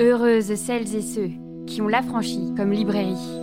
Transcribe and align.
Heureuses 0.00 0.54
celles 0.54 0.94
et 0.96 1.02
ceux 1.02 1.28
qui 1.66 1.82
ont 1.82 1.88
l'affranchi 1.88 2.54
comme 2.56 2.72
librairie. 2.72 3.38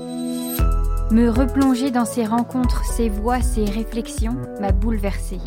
Me 1.12 1.30
replonger 1.30 1.92
dans 1.92 2.04
ces 2.04 2.26
rencontres, 2.26 2.84
ces 2.84 3.10
voix, 3.10 3.42
ces 3.42 3.66
réflexions 3.66 4.36
m'a 4.60 4.72
bouleversée. 4.72 5.38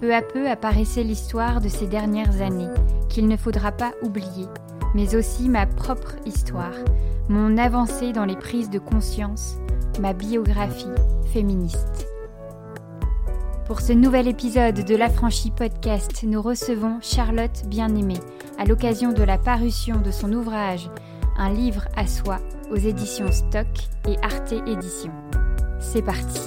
Peu 0.00 0.14
à 0.14 0.22
peu 0.22 0.48
apparaissait 0.48 1.02
l'histoire 1.02 1.60
de 1.60 1.68
ces 1.68 1.88
dernières 1.88 2.40
années, 2.40 2.68
qu'il 3.08 3.26
ne 3.26 3.36
faudra 3.36 3.72
pas 3.72 3.94
oublier, 4.02 4.46
mais 4.94 5.16
aussi 5.16 5.48
ma 5.48 5.66
propre 5.66 6.14
histoire, 6.24 6.76
mon 7.28 7.58
avancée 7.58 8.12
dans 8.12 8.24
les 8.24 8.36
prises 8.36 8.70
de 8.70 8.78
conscience, 8.78 9.56
ma 10.00 10.12
biographie 10.12 10.86
féministe. 11.32 12.13
Pour 13.66 13.80
ce 13.80 13.94
nouvel 13.94 14.28
épisode 14.28 14.84
de 14.84 14.94
l'Affranchi 14.94 15.50
Podcast, 15.50 16.22
nous 16.22 16.42
recevons 16.42 17.00
Charlotte 17.00 17.64
Bien-Aimée 17.66 18.20
à 18.58 18.66
l'occasion 18.66 19.12
de 19.12 19.22
la 19.22 19.38
parution 19.38 20.02
de 20.02 20.10
son 20.10 20.34
ouvrage 20.34 20.90
Un 21.38 21.50
livre 21.50 21.86
à 21.96 22.06
soi 22.06 22.40
aux 22.70 22.76
éditions 22.76 23.32
Stock 23.32 23.66
et 24.06 24.16
Arte 24.22 24.52
Éditions. 24.52 25.14
C'est 25.80 26.02
parti. 26.02 26.40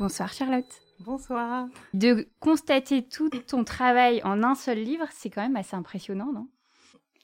Bonsoir 0.00 0.32
Charlotte. 0.32 0.66
Bonsoir. 0.98 1.66
De 1.94 2.26
constater 2.40 3.06
tout 3.06 3.30
ton 3.30 3.62
travail 3.62 4.20
en 4.24 4.42
un 4.42 4.56
seul 4.56 4.78
livre, 4.78 5.06
c'est 5.12 5.30
quand 5.30 5.42
même 5.42 5.56
assez 5.56 5.76
impressionnant, 5.76 6.32
non? 6.32 6.48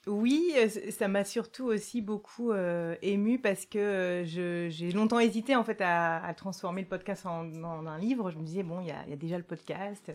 Oui, 0.08 0.52
euh, 0.56 0.68
ça 0.90 1.08
m'a 1.08 1.24
surtout 1.24 1.66
aussi 1.66 2.00
beaucoup 2.00 2.52
euh, 2.52 2.94
ému 3.02 3.38
parce 3.38 3.66
que 3.66 3.78
euh, 3.78 4.70
j'ai 4.70 4.92
longtemps 4.92 5.20
hésité 5.20 5.54
en 5.54 5.64
fait 5.64 5.80
à, 5.80 6.32
transformer 6.36 6.82
le 6.82 6.88
podcast 6.88 7.26
en, 7.26 7.86
un 7.86 7.98
livre. 7.98 8.30
Je 8.30 8.38
me 8.38 8.42
disais 8.42 8.62
bon, 8.62 8.80
il 8.80 8.88
y 8.88 8.90
a, 8.90 9.16
déjà 9.16 9.36
le 9.36 9.44
podcast, 9.44 10.12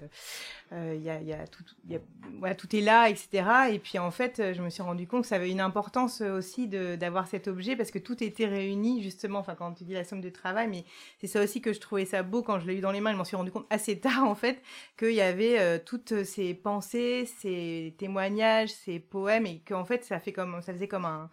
tout, 0.71 2.75
est 2.75 2.81
là, 2.81 3.09
etc. 3.09 3.45
Et 3.71 3.79
puis 3.79 3.99
en 3.99 4.11
fait, 4.11 4.53
je 4.53 4.61
me 4.61 4.69
suis 4.69 4.83
rendu 4.83 5.07
compte 5.07 5.21
que 5.21 5.27
ça 5.27 5.35
avait 5.35 5.51
une 5.51 5.61
importance 5.61 6.21
aussi 6.21 6.67
d'avoir 6.67 7.27
cet 7.27 7.47
objet 7.47 7.75
parce 7.75 7.91
que 7.91 7.99
tout 7.99 8.23
était 8.23 8.47
réuni 8.47 9.03
justement. 9.03 9.39
Enfin, 9.39 9.55
quand 9.55 9.73
tu 9.73 9.83
dis 9.83 9.93
la 9.93 10.03
somme 10.03 10.21
de 10.21 10.29
travail, 10.29 10.67
mais 10.67 10.85
c'est 11.19 11.27
ça 11.27 11.41
aussi 11.41 11.61
que 11.61 11.73
je 11.73 11.79
trouvais 11.79 12.05
ça 12.05 12.23
beau 12.23 12.41
quand 12.41 12.59
je 12.59 12.67
l'ai 12.67 12.75
eu 12.75 12.81
dans 12.81 12.91
les 12.91 13.01
mains. 13.01 13.11
Je 13.11 13.17
m'en 13.17 13.25
suis 13.25 13.37
rendu 13.37 13.51
compte 13.51 13.67
assez 13.69 13.99
tard 13.99 14.23
en 14.23 14.35
fait 14.35 14.61
qu'il 14.97 15.13
y 15.13 15.21
avait 15.21 15.79
toutes 15.79 16.23
ces 16.23 16.53
pensées, 16.53 17.29
ces 17.39 17.95
témoignages, 17.97 18.69
ces 18.69 18.99
poèmes 18.99 19.45
et 19.45 19.61
en 19.83 19.85
fait, 19.85 20.05
ça 20.05 20.19
faisait 20.19 20.87
comme 20.87 21.05
un, 21.05 21.29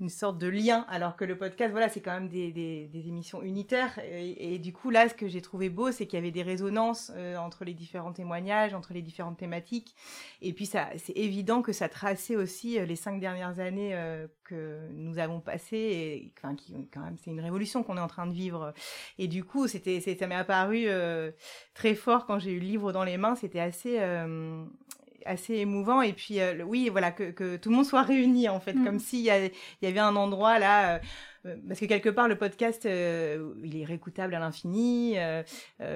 une 0.00 0.08
sorte 0.08 0.38
de 0.38 0.48
lien, 0.48 0.84
alors 0.88 1.14
que 1.14 1.24
le 1.24 1.38
podcast, 1.38 1.70
voilà, 1.70 1.88
c'est 1.88 2.00
quand 2.00 2.12
même 2.12 2.28
des, 2.28 2.90
émissions 2.94 3.42
unitaires. 3.42 4.00
Et, 4.02 4.58
du 4.58 4.72
coup, 4.72 4.90
là, 4.90 5.08
ce 5.08 5.14
que 5.14 5.28
j'ai 5.28 5.40
trouvé 5.40 5.68
beau, 5.68 5.92
c'est 5.92 6.06
qu'il 6.06 6.18
y 6.18 6.22
avait 6.22 6.32
des 6.32 6.42
résonances 6.42 7.12
euh, 7.14 7.36
entre 7.36 7.64
les 7.64 7.74
différents 7.74 8.12
témoignages, 8.12 8.74
entre 8.74 8.92
les 8.92 9.02
différentes 9.02 9.36
thématiques. 9.36 9.94
Et 10.42 10.52
puis, 10.52 10.66
c'est 10.66 11.12
évident 11.14 11.62
que 11.62 11.72
ça 11.72 11.88
traçait 11.88 12.34
aussi 12.34 12.78
euh, 12.78 12.86
les 12.86 12.96
cinq 12.96 13.20
dernières 13.20 13.60
années 13.60 13.94
euh, 13.94 14.26
que 14.42 14.88
nous 14.94 15.18
avons 15.18 15.40
passées. 15.40 16.32
Enfin, 16.38 16.56
c'est 17.22 17.30
une 17.30 17.40
révolution 17.40 17.84
qu'on 17.84 17.96
est 17.96 18.00
en 18.00 18.08
train 18.08 18.26
de 18.26 18.34
vivre. 18.34 18.74
Et 19.18 19.28
du 19.28 19.44
coup, 19.44 19.68
ça 19.68 19.78
m'est 19.84 20.34
apparu 20.34 20.88
très 21.74 21.94
fort 21.94 22.26
quand 22.26 22.40
j'ai 22.40 22.50
eu 22.50 22.58
le 22.58 22.66
livre 22.66 22.92
dans 22.92 23.04
les 23.04 23.16
mains. 23.16 23.36
C'était 23.36 23.60
assez 23.60 23.98
assez 25.24 25.54
émouvant. 25.54 26.02
Et 26.02 26.12
puis, 26.12 26.40
euh, 26.40 26.62
oui, 26.64 26.88
voilà, 26.90 27.10
que, 27.10 27.30
que, 27.30 27.56
tout 27.56 27.70
le 27.70 27.76
monde 27.76 27.86
soit 27.86 28.02
réuni, 28.02 28.48
en 28.48 28.60
fait, 28.60 28.74
mm. 28.74 28.84
comme 28.84 28.98
s'il 28.98 29.20
y, 29.20 29.50
y, 29.82 29.86
avait 29.86 29.98
un 29.98 30.16
endroit 30.16 30.58
là. 30.58 30.94
Euh, 30.94 30.98
euh, 31.46 31.56
parce 31.68 31.78
que 31.78 31.84
quelque 31.84 32.08
part, 32.08 32.26
le 32.26 32.38
podcast, 32.38 32.84
il 32.84 33.76
est 33.76 33.84
réécoutable 33.84 34.34
à 34.34 34.38
l'infini, 34.38 35.16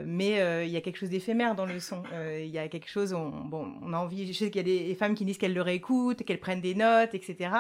mais 0.05 0.67
il 0.67 0.71
y 0.71 0.77
a 0.77 0.81
quelque 0.83 0.99
chose 0.99 1.09
d'éphémère 1.09 1.55
dans 1.55 1.65
le 1.65 1.81
son. 1.81 2.03
Il 2.39 2.49
y 2.49 2.59
a 2.59 2.69
quelque 2.69 2.91
chose, 2.91 3.15
on, 3.15 3.31
bon, 3.31 3.73
on 3.83 3.95
a 3.95 3.97
envie, 3.97 4.31
je 4.31 4.39
sais 4.39 4.51
qu'il 4.51 4.69
y 4.69 4.85
a 4.85 4.89
des 4.89 4.95
femmes 4.95 5.15
qui 5.15 5.25
disent 5.25 5.39
qu'elles 5.39 5.55
le 5.55 5.63
réécoutent, 5.63 6.23
qu'elles 6.25 6.41
prennent 6.41 6.61
des 6.61 6.75
notes, 6.75 7.15
etc. 7.15 7.51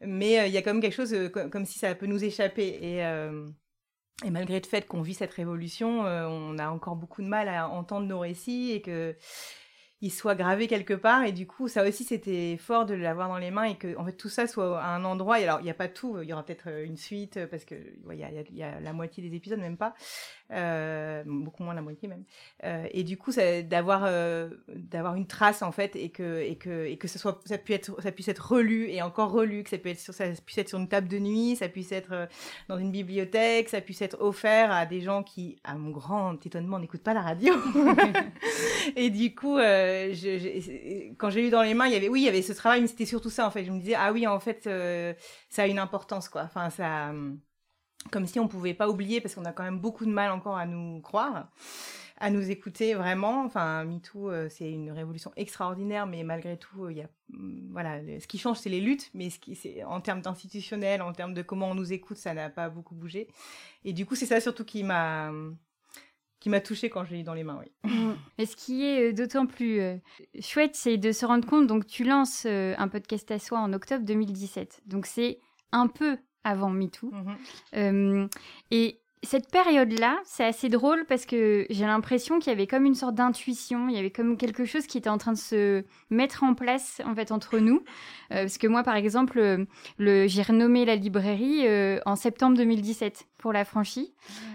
Mais 0.00 0.48
il 0.48 0.52
y 0.52 0.56
a 0.56 0.62
comme 0.62 0.80
quelque 0.80 0.94
chose, 0.94 1.14
comme, 1.30 1.66
si 1.66 1.78
ça 1.78 1.94
peut 1.94 2.06
nous 2.06 2.24
échapper. 2.24 2.66
Et, 2.82 2.98
et 4.26 4.30
malgré 4.30 4.58
le 4.58 4.66
fait 4.66 4.88
qu'on 4.88 5.00
vit 5.00 5.14
cette 5.14 5.32
révolution, 5.32 6.00
on 6.00 6.58
a 6.58 6.68
encore 6.68 6.96
beaucoup 6.96 7.22
de 7.22 7.28
mal 7.28 7.48
à 7.48 7.68
entendre 7.68 8.08
nos 8.08 8.18
récits 8.18 8.72
et 8.72 8.82
que 8.82 9.14
il 10.02 10.10
soit 10.10 10.34
gravé 10.34 10.66
quelque 10.66 10.94
part 10.94 11.24
et 11.24 11.32
du 11.32 11.46
coup 11.46 11.68
ça 11.68 11.86
aussi 11.86 12.04
c'était 12.04 12.56
fort 12.56 12.86
de 12.86 12.94
l'avoir 12.94 13.28
dans 13.28 13.36
les 13.36 13.50
mains 13.50 13.64
et 13.64 13.76
que 13.76 13.96
en 13.98 14.04
fait 14.04 14.14
tout 14.14 14.30
ça 14.30 14.46
soit 14.46 14.80
à 14.80 14.94
un 14.94 15.04
endroit 15.04 15.40
et 15.40 15.44
alors 15.44 15.60
il 15.60 15.64
n'y 15.64 15.70
a 15.70 15.74
pas 15.74 15.88
tout 15.88 16.20
il 16.22 16.28
y 16.28 16.32
aura 16.32 16.42
peut-être 16.42 16.68
euh, 16.68 16.86
une 16.86 16.96
suite 16.96 17.36
euh, 17.36 17.46
parce 17.46 17.66
que 17.66 17.74
il 18.10 18.18
y, 18.18 18.62
a, 18.62 18.80
la 18.80 18.92
moitié 18.94 19.22
des 19.28 19.36
épisodes 19.36 19.58
même 19.58 19.76
pas 19.76 19.94
euh, 20.52 21.22
beaucoup 21.26 21.62
moins 21.62 21.74
la 21.74 21.82
moitié 21.82 22.08
même 22.08 22.24
et 22.92 23.04
du 23.04 23.18
coup 23.18 23.30
d'avoir 23.64 24.10
d'avoir 24.68 25.14
une 25.14 25.26
trace 25.26 25.62
en 25.62 25.70
fait 25.70 25.96
et 25.96 26.08
que 26.08 26.40
et 26.40 26.56
que 26.56 26.86
et 26.86 26.96
que 26.96 27.06
ça 27.06 27.32
puisse 27.58 27.76
être 27.76 28.00
ça 28.00 28.10
puisse 28.10 28.28
être 28.28 28.52
relu 28.52 28.88
et 28.88 29.02
encore 29.02 29.30
relu 29.30 29.62
que 29.62 29.70
ça 29.70 29.78
puisse 29.78 29.92
être 29.92 30.00
sur 30.00 30.14
ça 30.14 30.24
puisse 30.44 30.58
être 30.58 30.68
sur 30.70 30.78
une 30.78 30.88
table 30.88 31.08
de 31.08 31.18
nuit 31.18 31.56
ça 31.56 31.68
puisse 31.68 31.92
être 31.92 32.28
dans 32.68 32.78
une 32.78 32.90
bibliothèque 32.90 33.68
ça 33.68 33.80
puisse 33.80 34.02
être 34.02 34.16
offert 34.20 34.72
à 34.72 34.86
des 34.86 35.02
gens 35.02 35.22
qui 35.22 35.58
à 35.62 35.74
mon 35.74 35.90
grand 35.90 36.34
étonnement 36.44 36.78
n'écoutent 36.78 37.02
pas 37.02 37.14
la 37.14 37.22
radio. 37.22 37.54
Et 38.96 39.10
du 39.10 39.34
coup 39.34 39.58
je, 40.12 41.12
quand 41.14 41.30
j'ai 41.30 41.46
eu 41.46 41.50
dans 41.50 41.62
les 41.62 41.74
mains, 41.74 41.86
il 41.86 41.92
y 41.92 41.96
avait, 41.96 42.08
oui, 42.08 42.22
il 42.22 42.24
y 42.24 42.28
avait 42.28 42.42
ce 42.42 42.52
travail, 42.52 42.80
mais 42.80 42.86
c'était 42.86 43.06
surtout 43.06 43.30
ça 43.30 43.46
en 43.46 43.50
fait. 43.50 43.64
Je 43.64 43.70
me 43.70 43.78
disais, 43.78 43.94
ah 43.94 44.12
oui, 44.12 44.26
en 44.26 44.40
fait, 44.40 44.66
euh, 44.66 45.14
ça 45.48 45.62
a 45.62 45.66
une 45.66 45.78
importance 45.78 46.28
quoi. 46.28 46.42
Enfin, 46.42 46.70
ça, 46.70 47.12
comme 48.10 48.26
si 48.26 48.40
on 48.40 48.48
pouvait 48.48 48.74
pas 48.74 48.88
oublier 48.88 49.20
parce 49.20 49.34
qu'on 49.34 49.44
a 49.44 49.52
quand 49.52 49.62
même 49.62 49.78
beaucoup 49.78 50.06
de 50.06 50.10
mal 50.10 50.30
encore 50.32 50.56
à 50.56 50.66
nous 50.66 51.00
croire, 51.00 51.50
à 52.18 52.30
nous 52.30 52.50
écouter 52.50 52.94
vraiment. 52.94 53.44
Enfin, 53.44 53.84
MeToo, 53.84 54.30
euh, 54.30 54.48
c'est 54.48 54.70
une 54.70 54.90
révolution 54.90 55.32
extraordinaire, 55.36 56.06
mais 56.06 56.22
malgré 56.22 56.56
tout, 56.56 56.88
il 56.88 56.98
y 56.98 57.02
a, 57.02 57.08
mm, 57.30 57.72
voilà, 57.72 58.00
ce 58.20 58.26
qui 58.26 58.38
change, 58.38 58.58
c'est 58.58 58.70
les 58.70 58.80
luttes, 58.80 59.10
mais 59.14 59.28
en 59.86 60.00
termes 60.00 60.22
d'institutionnel, 60.22 61.02
en 61.02 61.12
termes 61.12 61.34
de 61.34 61.42
comment 61.42 61.70
on 61.70 61.74
nous 61.74 61.92
écoute, 61.92 62.16
ça 62.16 62.34
n'a 62.34 62.50
pas 62.50 62.68
beaucoup 62.68 62.94
bougé. 62.94 63.28
Et 63.84 63.92
du 63.92 64.06
coup, 64.06 64.14
c'est 64.14 64.26
ça 64.26 64.40
surtout 64.40 64.64
qui 64.64 64.82
m'a 64.82 65.32
qui 66.40 66.48
m'a 66.48 66.60
touchée 66.60 66.90
quand 66.90 67.04
je 67.04 67.12
l'ai 67.12 67.20
eu 67.20 67.22
dans 67.22 67.34
les 67.34 67.44
mains, 67.44 67.60
oui. 67.60 67.90
Mm. 67.90 68.12
Et 68.38 68.46
ce 68.46 68.56
qui 68.56 68.84
est 68.84 69.10
euh, 69.10 69.12
d'autant 69.12 69.46
plus 69.46 69.80
euh, 69.80 69.96
chouette, 70.40 70.74
c'est 70.74 70.96
de 70.96 71.12
se 71.12 71.26
rendre 71.26 71.46
compte, 71.46 71.66
donc 71.66 71.86
tu 71.86 72.02
lances 72.04 72.44
euh, 72.46 72.74
un 72.78 72.88
podcast 72.88 73.30
à 73.30 73.38
soi 73.38 73.60
en 73.60 73.72
octobre 73.72 74.04
2017, 74.04 74.82
donc 74.86 75.06
c'est 75.06 75.38
un 75.72 75.86
peu 75.86 76.18
avant 76.42 76.70
MeToo. 76.70 77.12
Mm 77.72 78.28
et 78.70 79.00
cette 79.22 79.50
période-là, 79.50 80.18
c'est 80.24 80.44
assez 80.44 80.70
drôle 80.70 81.04
parce 81.06 81.26
que 81.26 81.66
j'ai 81.68 81.84
l'impression 81.84 82.38
qu'il 82.38 82.50
y 82.50 82.54
avait 82.54 82.66
comme 82.66 82.86
une 82.86 82.94
sorte 82.94 83.14
d'intuition, 83.14 83.88
il 83.90 83.94
y 83.94 83.98
avait 83.98 84.10
comme 84.10 84.38
quelque 84.38 84.64
chose 84.64 84.86
qui 84.86 84.96
était 84.96 85.10
en 85.10 85.18
train 85.18 85.32
de 85.32 85.38
se 85.38 85.84
mettre 86.08 86.42
en 86.42 86.54
place 86.54 87.02
en 87.04 87.14
fait 87.14 87.30
entre 87.30 87.58
nous. 87.58 87.82
Euh, 88.32 88.42
parce 88.42 88.56
que 88.56 88.66
moi, 88.66 88.82
par 88.82 88.96
exemple, 88.96 89.38
euh, 89.38 89.66
le, 89.98 90.26
j'ai 90.26 90.40
renommé 90.40 90.86
la 90.86 90.96
librairie 90.96 91.66
euh, 91.66 92.00
en 92.06 92.16
septembre 92.16 92.56
2017 92.56 93.26
pour 93.36 93.52
la 93.52 93.64
franchise. 93.64 94.12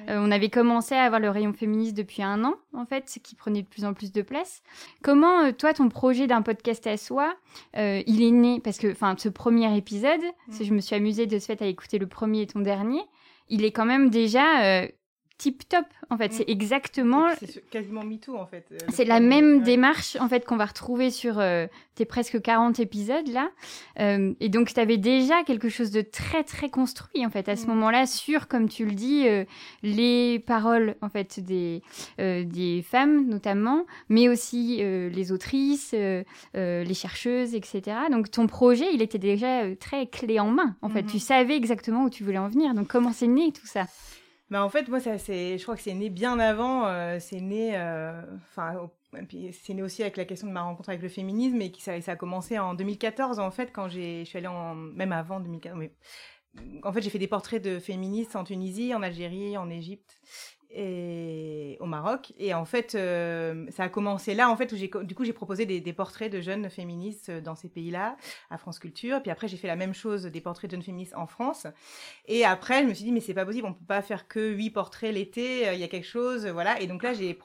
on 0.08 0.30
avait 0.32 0.50
commencé 0.50 0.94
à 0.94 1.04
avoir 1.04 1.20
le 1.20 1.30
rayon 1.30 1.54
féministe 1.54 1.96
depuis 1.96 2.22
un 2.22 2.44
an 2.44 2.54
en 2.74 2.86
fait, 2.86 3.10
ce 3.10 3.18
qui 3.18 3.36
prenait 3.36 3.64
de 3.64 3.68
plus 3.68 3.84
en 3.84 3.94
plus 3.94 4.12
de 4.12 4.22
place. 4.22 4.62
Comment 5.02 5.52
toi, 5.54 5.74
ton 5.74 5.90
projet 5.90 6.28
d'un 6.28 6.44
podcast 6.44 6.86
à 6.86 6.98
soi, 6.98 7.34
il 7.76 8.22
est 8.22 8.32
né? 8.32 8.60
Parce 8.64 8.78
que, 8.78 8.92
enfin, 8.92 9.16
ce 9.18 9.30
premier 9.30 9.76
épisode, 9.76 10.22
mm. 10.50 10.64
je 10.64 10.72
me 10.72 10.82
suis 10.82 10.96
amusée 10.96 11.26
de 11.26 11.40
ce 11.40 11.48
fait 11.48 11.64
à 11.64 11.66
écouter 11.66 11.98
le 11.98 12.06
premier 12.06 12.44
et 12.44 12.48
ton 12.48 12.60
dernier 12.60 13.02
il 13.50 13.64
est 13.66 13.72
quand 13.72 13.86
même 13.86 14.10
déjà 14.10 14.84
euh, 14.84 14.88
tip 15.38 15.68
top 15.68 15.86
en 16.10 16.18
fait. 16.18 16.30
Mm. 16.30 16.32
C'est 16.32 16.50
exactement. 16.50 17.28
C'est 17.40 17.70
quasiment 17.70 18.04
MeToo 18.04 18.38
en 18.38 18.46
fait. 18.46 18.66
Euh, 18.72 18.78
c'est 18.90 19.06
la 19.06 19.20
même 19.20 19.64
démarche 19.64 20.16
en 20.20 20.30
fait 20.30 20.46
qu'on 20.46 20.56
va 20.56 20.66
retrouver 20.66 21.12
sur 21.12 21.40
euh, 21.40 21.68
tes 21.96 22.06
presque 22.06 22.42
40 22.42 22.80
épisodes 22.80 23.28
là. 23.28 23.50
Euh, 24.00 24.34
et 24.40 24.50
donc 24.50 24.74
tu 24.74 24.80
avais 24.80 24.98
déjà 24.98 25.44
quelque 25.44 25.70
chose 25.70 25.92
de 25.92 26.02
très 26.02 26.44
très 26.44 26.70
construit 26.70 27.26
en 27.26 27.30
fait 27.30 27.50
à 27.50 27.56
ce 27.56 27.66
mm. 27.66 27.70
moment-là 27.70 28.06
sur, 28.06 28.48
comme 28.48 28.70
tu 28.70 28.86
le 28.86 28.94
dis, 28.94 29.26
les 29.84 30.40
paroles 30.40 30.96
en 31.02 31.10
fait 31.10 31.40
des, 31.40 31.82
des 32.18 32.84
femmes 32.88 33.28
notamment, 33.28 33.86
mais 34.10 34.30
aussi 34.30 34.78
les 34.78 35.32
autrices, 35.32 35.94
les 35.94 36.94
chercheuses, 36.94 37.56
etc. 37.56 37.98
Donc 38.12 38.32
ton 38.32 38.48
projet 38.48 38.94
il 38.94 39.02
était 39.02 39.18
déjà 39.18 39.76
très 39.76 40.08
clé 40.08 40.40
en 40.40 40.50
main 40.50 40.76
en 40.82 40.90
fait. 40.90 41.02
Mm-hmm. 41.02 41.12
Tu 41.12 41.20
savais 41.20 41.56
exactement 41.56 42.04
où 42.04 42.10
tu 42.10 42.24
voulais 42.24 42.38
en 42.38 42.48
venir. 42.48 42.74
Donc 42.74 42.88
comment 42.88 43.12
c'est 43.12 43.28
né 43.28 43.52
tout 43.52 43.68
ça? 43.68 43.86
Bah 44.52 44.64
en 44.64 44.70
fait, 44.70 44.88
moi, 44.90 45.00
ça, 45.00 45.18
c'est, 45.18 45.58
je 45.58 45.64
crois 45.64 45.76
que 45.76 45.82
c'est 45.82 45.94
né 45.94 46.10
bien 46.10 46.38
avant. 46.38 46.86
Euh, 46.88 47.18
c'est 47.20 47.42
né, 47.42 47.76
euh, 47.78 48.22
enfin, 48.52 48.90
c'est 49.52 49.74
né 49.74 49.82
aussi 49.82 50.04
avec 50.04 50.18
la 50.18 50.26
question 50.26 50.48
de 50.48 50.54
ma 50.54 50.62
rencontre 50.62 50.90
avec 50.90 51.02
le 51.02 51.10
féminisme 51.10 51.60
et 51.62 51.72
qui 51.72 51.82
ça, 51.82 52.00
ça 52.02 52.12
a 52.12 52.16
commencé 52.16 52.60
en 52.60 52.76
2014 52.76 53.40
en 53.40 53.50
fait 53.50 53.72
quand 53.72 53.88
j'ai, 53.90 54.20
je 54.20 54.30
suis 54.30 54.38
allée 54.38 54.48
en, 54.48 54.76
même 54.76 55.12
avant 55.12 55.40
2014. 55.40 55.80
Mais, 55.80 55.92
en 56.84 56.94
fait, 56.94 57.02
j'ai 57.02 57.10
fait 57.10 57.20
des 57.20 57.28
portraits 57.28 57.62
de 57.62 57.80
féministes 57.80 58.36
en 58.36 58.44
Tunisie, 58.44 58.94
en 58.94 59.02
Algérie, 59.02 59.58
en 59.58 59.70
Égypte 59.70 60.22
au 60.76 61.86
Maroc. 61.86 62.34
Et 62.38 62.54
en 62.54 62.66
fait, 62.66 62.96
euh, 62.96 63.66
ça 63.70 63.84
a 63.84 63.90
commencé 63.90 64.34
là, 64.34 64.50
en 64.50 64.58
fait, 64.58 64.72
où 64.72 64.76
j'ai, 64.76 64.90
du 65.04 65.16
coup, 65.16 65.24
j'ai 65.24 65.34
proposé 65.34 65.66
des, 65.66 65.94
portraits 65.94 66.32
de 66.32 66.42
jeunes 66.42 66.70
féministes 66.70 67.32
dans 67.32 67.56
ces 67.56 67.70
pays-là, 67.70 68.18
à 68.50 68.58
France 68.58 68.80
Culture. 68.80 69.22
Puis 69.22 69.32
après, 69.32 69.48
j'ai 69.48 69.58
fait 69.58 69.68
la 69.68 69.76
même 69.76 69.94
chose, 69.94 70.24
des 70.24 70.42
portraits 70.42 70.70
de 70.70 70.76
jeunes 70.76 70.84
féministes 70.84 71.16
en 71.16 71.28
France. 71.28 71.68
Et 72.28 72.44
après, 72.44 72.84
je 72.84 72.88
me 72.88 72.94
suis 72.94 73.06
dit, 73.06 73.12
mais 73.12 73.22
c'est 73.22 73.34
pas 73.34 73.46
possible, 73.46 73.68
on 73.68 73.74
peut 73.74 73.86
pas 73.86 74.02
faire 74.02 74.28
que 74.28 74.52
huit 74.52 74.72
portraits 74.72 75.14
l'été, 75.14 75.68
euh, 75.68 75.74
il 75.74 75.80
y 75.80 75.84
a 75.84 75.88
quelque 75.88 76.08
chose, 76.08 76.46
voilà. 76.48 76.80
Et 76.82 76.88
donc 76.88 77.04
là, 77.04 77.14
j'ai, 77.14 77.38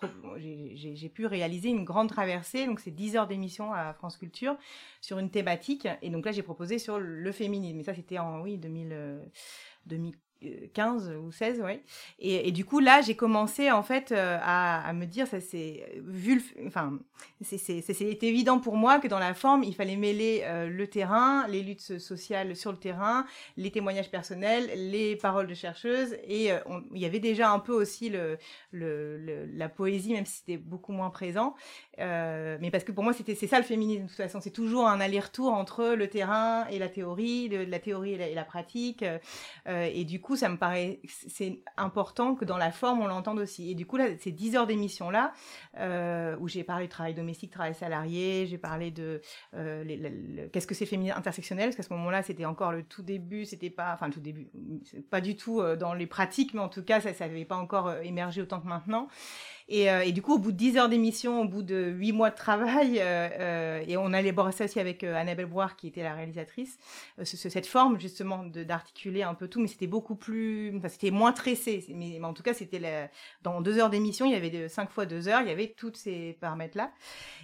j'ai, 0.75 1.09
pu 1.09 1.27
réaliser 1.27 1.69
une 1.69 1.85
grande 1.85 2.09
traversée, 2.09 2.67
donc 2.67 2.81
c'est 2.81 2.91
10 2.91 3.17
heures 3.17 3.27
d'émission 3.27 3.73
à 3.73 3.93
France 3.95 4.17
Culture, 4.17 4.57
sur 5.01 5.19
une 5.19 5.31
thématique. 5.31 5.87
Et 6.03 6.11
donc 6.11 6.25
là, 6.25 6.33
j'ai 6.33 6.43
proposé 6.43 6.79
sur 6.79 6.99
le 6.99 7.33
féminisme. 7.33 7.79
Et 7.81 7.85
ça, 7.85 7.95
c'était 7.95 8.19
en, 8.19 8.41
oui, 8.41 8.59
2000, 8.59 9.21
2000 9.87 10.15
15 10.75 11.13
ou 11.23 11.33
16, 11.33 11.61
ouais. 11.61 11.83
Et, 12.19 12.53
du 12.53 12.65
coup, 12.65 12.81
là, 12.81 13.01
j'ai 13.03 13.15
commencé, 13.15 13.71
en 13.71 13.83
fait, 13.83 14.13
euh, 14.13 14.39
à, 14.43 14.93
me 14.93 15.05
dire, 15.05 15.27
ça 15.27 15.41
c'est 15.41 16.01
vu, 16.05 16.43
enfin, 16.67 16.99
c'est 17.43 18.23
évident 18.23 18.59
pour 18.59 18.77
moi 18.77 18.99
que 18.99 19.09
dans 19.09 19.19
la 19.19 19.35
forme, 19.35 19.63
il 19.63 19.75
fallait 19.75 19.97
mêler 19.97 20.43
euh, 20.45 20.69
le 20.69 20.87
terrain, 20.87 21.47
les 21.49 21.63
luttes 21.63 21.99
sociales 21.99 22.57
sur 22.57 22.73
le 22.73 22.79
terrain, 22.79 23.27
les 23.57 23.71
témoignages 23.71 24.11
personnels, 24.11 24.71
les 24.91 25.17
paroles 25.17 25.47
de 25.47 25.55
chercheuses, 25.55 26.17
et 26.25 26.53
euh, 26.53 26.59
il 26.95 27.01
y 27.01 27.07
avait 27.07 27.21
déjà 27.21 27.51
un 27.51 27.59
peu 27.59 27.73
aussi 27.73 28.09
le, 28.09 28.39
le, 28.71 29.47
la 29.47 29.69
poésie, 29.69 30.13
même 30.13 30.27
si 30.27 30.39
c'était 30.39 30.57
beaucoup 30.57 30.93
moins 30.93 31.11
présent. 31.11 31.55
Mais 32.01 32.71
parce 32.71 32.85
que 32.85 32.93
pour 32.93 33.05
moi, 33.05 33.13
c'était 33.13 33.35
c'est 33.35 33.47
ça 33.47 33.59
le 33.59 33.65
féminisme, 33.65 34.05
de 34.05 34.09
toute 34.09 34.17
façon, 34.17 34.41
c'est 34.41 34.51
toujours 34.51 34.89
un 34.89 35.01
aller-retour 35.01 35.53
entre 35.53 35.95
le 35.95 36.09
terrain 36.09 36.67
et 36.69 36.79
la 36.79 36.89
théorie, 36.89 37.49
la 37.49 37.79
théorie 37.79 38.15
et 38.15 38.35
la, 38.35 38.45
pratique. 38.45 39.05
et 39.67 40.05
du 40.05 40.21
coup, 40.21 40.37
ça 40.37 40.49
me 40.49 40.57
paraît, 40.57 41.01
c'est 41.07 41.63
important 41.77 42.35
que 42.35 42.45
dans 42.45 42.57
la 42.57 42.71
forme, 42.71 43.01
on 43.01 43.07
l'entende 43.07 43.39
aussi. 43.39 43.71
Et 43.71 43.75
du 43.75 43.87
coup, 43.87 43.97
là, 43.97 44.07
ces 44.19 44.33
10 44.33 44.57
heures 44.57 44.67
d'émission-là, 44.67 45.33
euh, 45.79 46.37
où 46.41 46.49
j'ai 46.49 46.65
parlé 46.65 46.87
de 46.87 46.91
travail 46.91 47.15
domestique, 47.15 47.51
travail 47.51 47.75
salarié, 47.75 48.47
j'ai 48.47 48.59
parlé 48.59 48.91
de 48.91 49.21
euh, 49.55 50.49
qu'est-ce 50.53 50.67
que 50.67 50.75
c'est 50.75 50.87
féminin 50.87 51.15
intersectionnel, 51.17 51.67
parce 51.67 51.77
qu'à 51.77 51.83
ce 51.83 51.93
moment-là, 51.95 52.23
c'était 52.23 52.45
encore 52.45 52.73
le 52.73 52.83
tout 52.83 53.03
début, 53.03 53.45
c'était 53.45 53.71
pas, 53.71 53.93
enfin, 53.95 54.09
le 54.09 54.13
tout 54.13 54.21
début, 54.21 54.49
pas 55.11 55.21
du 55.21 55.37
tout 55.37 55.61
euh, 55.61 55.77
dans 55.77 55.95
les 55.95 56.07
pratiques, 56.07 56.55
mais 56.55 56.61
en 56.61 56.69
tout 56.69 56.83
cas, 56.83 57.01
ça 57.01 57.13
n'avait 57.21 57.45
pas 57.45 57.57
encore 57.57 57.95
émergé 58.03 58.43
autant 58.43 58.61
que 58.61 58.69
maintenant. 58.69 59.09
Euh, 59.71 60.01
et, 60.01 60.13
du 60.13 60.21
coup, 60.21 60.35
au 60.35 60.39
bout 60.39 60.53
de 60.53 60.57
10 60.57 60.77
heures 60.79 60.89
d'émission, 60.89 61.43
au 61.43 61.45
bout 61.45 61.63
de 61.63 61.91
8 61.91 62.13
mois 62.13 62.31
de 62.31 62.35
travail, 62.35 62.99
euh, 62.99 63.29
euh, 63.39 63.85
et 63.87 63.97
on 63.97 64.13
a 64.13 64.21
élaboré 64.21 64.53
ça 64.53 64.65
aussi 64.65 64.81
avec 64.81 65.05
Annabelle 65.05 65.47
Boire, 65.47 65.77
qui 65.77 65.87
était 65.87 66.03
la 66.03 66.15
réalisatrice, 66.15 66.79
cette 67.23 67.67
forme 67.67 68.01
justement 68.01 68.45
d'articuler 68.45 69.23
un 69.23 69.35
peu 69.35 69.49
tout, 69.49 69.61
mais 69.61 69.69
c'était 69.69 69.87
beaucoup 69.87 70.17
plus, 70.17 70.73
c'était 70.89 71.11
moins 71.11 71.33
tressé. 71.33 71.85
Mais, 71.95 72.21
en 72.23 72.33
tout 72.33 72.43
cas, 72.43 72.55
c'était 72.55 73.11
dans 73.43 73.61
2 73.61 73.79
heures 73.79 73.91
d'émission, 73.91 74.27
il 74.27 74.33
y 74.33 74.35
avait 74.35 74.69
5 74.69 74.91
fois 74.91 75.07
2 75.07 75.29
heures, 75.29 75.43
il 75.43 75.49
y 75.49 75.53
avait 75.53 75.69
tous 75.69 75.95
ces 75.95 76.37
paramètres-là. 76.41 76.91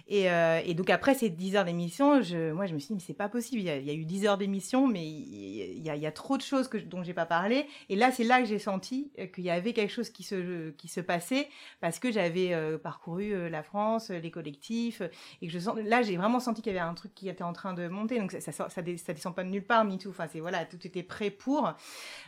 Et, 0.09 0.27
donc 0.73 0.89
après 0.89 1.15
ces 1.15 1.29
10 1.29 1.55
heures 1.55 1.65
d'émission, 1.65 2.21
moi 2.53 2.65
je 2.65 2.73
me 2.73 2.79
suis 2.79 2.87
dit, 2.89 2.93
mais 2.93 2.99
c'est 2.99 3.13
pas 3.13 3.29
possible, 3.29 3.61
il 3.61 3.65
y, 3.65 3.89
a, 3.89 3.93
eu 3.93 4.05
10 4.05 4.25
heures 4.25 4.37
d'émission, 4.37 4.87
mais 4.87 5.05
il 5.05 5.81
y, 5.81 6.05
a, 6.05 6.11
trop 6.11 6.37
de 6.37 6.41
choses 6.41 6.67
que, 6.67 6.77
dont 6.77 7.03
j'ai 7.03 7.13
pas 7.13 7.25
parlé. 7.25 7.65
Et 7.89 7.95
là, 7.95 8.11
c'est 8.11 8.23
là 8.23 8.41
que 8.41 8.47
j'ai 8.47 8.59
senti 8.59 9.11
qu'il 9.33 9.43
y 9.43 9.49
avait 9.49 9.73
quelque 9.73 9.91
chose 9.91 10.09
qui 10.09 10.23
se, 10.23 10.71
qui 10.71 10.87
se 10.87 11.01
passait, 11.01 11.47
parce 11.81 11.99
que 11.99 12.11
j'avais 12.17 12.53
euh, 12.53 12.77
parcouru 12.77 13.31
euh, 13.31 13.49
la 13.49 13.61
France, 13.61 14.09
les 14.09 14.31
collectifs, 14.31 15.01
et 15.41 15.47
que 15.47 15.81
là, 15.81 16.01
j'ai 16.01 16.17
vraiment 16.17 16.39
senti 16.39 16.61
qu'il 16.61 16.73
y 16.73 16.75
avait 16.77 16.87
un 16.87 16.93
truc 16.95 17.13
qui 17.13 17.29
était 17.29 17.43
en 17.43 17.53
train 17.53 17.73
de 17.73 17.87
monter. 17.87 18.19
Donc 18.19 18.31
ça, 18.31 18.51
ça, 18.51 18.81
descend 18.81 19.35
pas 19.35 19.43
de 19.43 19.49
nulle 19.49 19.63
part, 19.63 19.85
MeToo. 19.85 20.09
Enfin, 20.09 20.25
c'est 20.31 20.39
voilà, 20.39 20.65
tout 20.65 20.79
était 20.85 21.03
prêt 21.03 21.29
pour. 21.29 21.73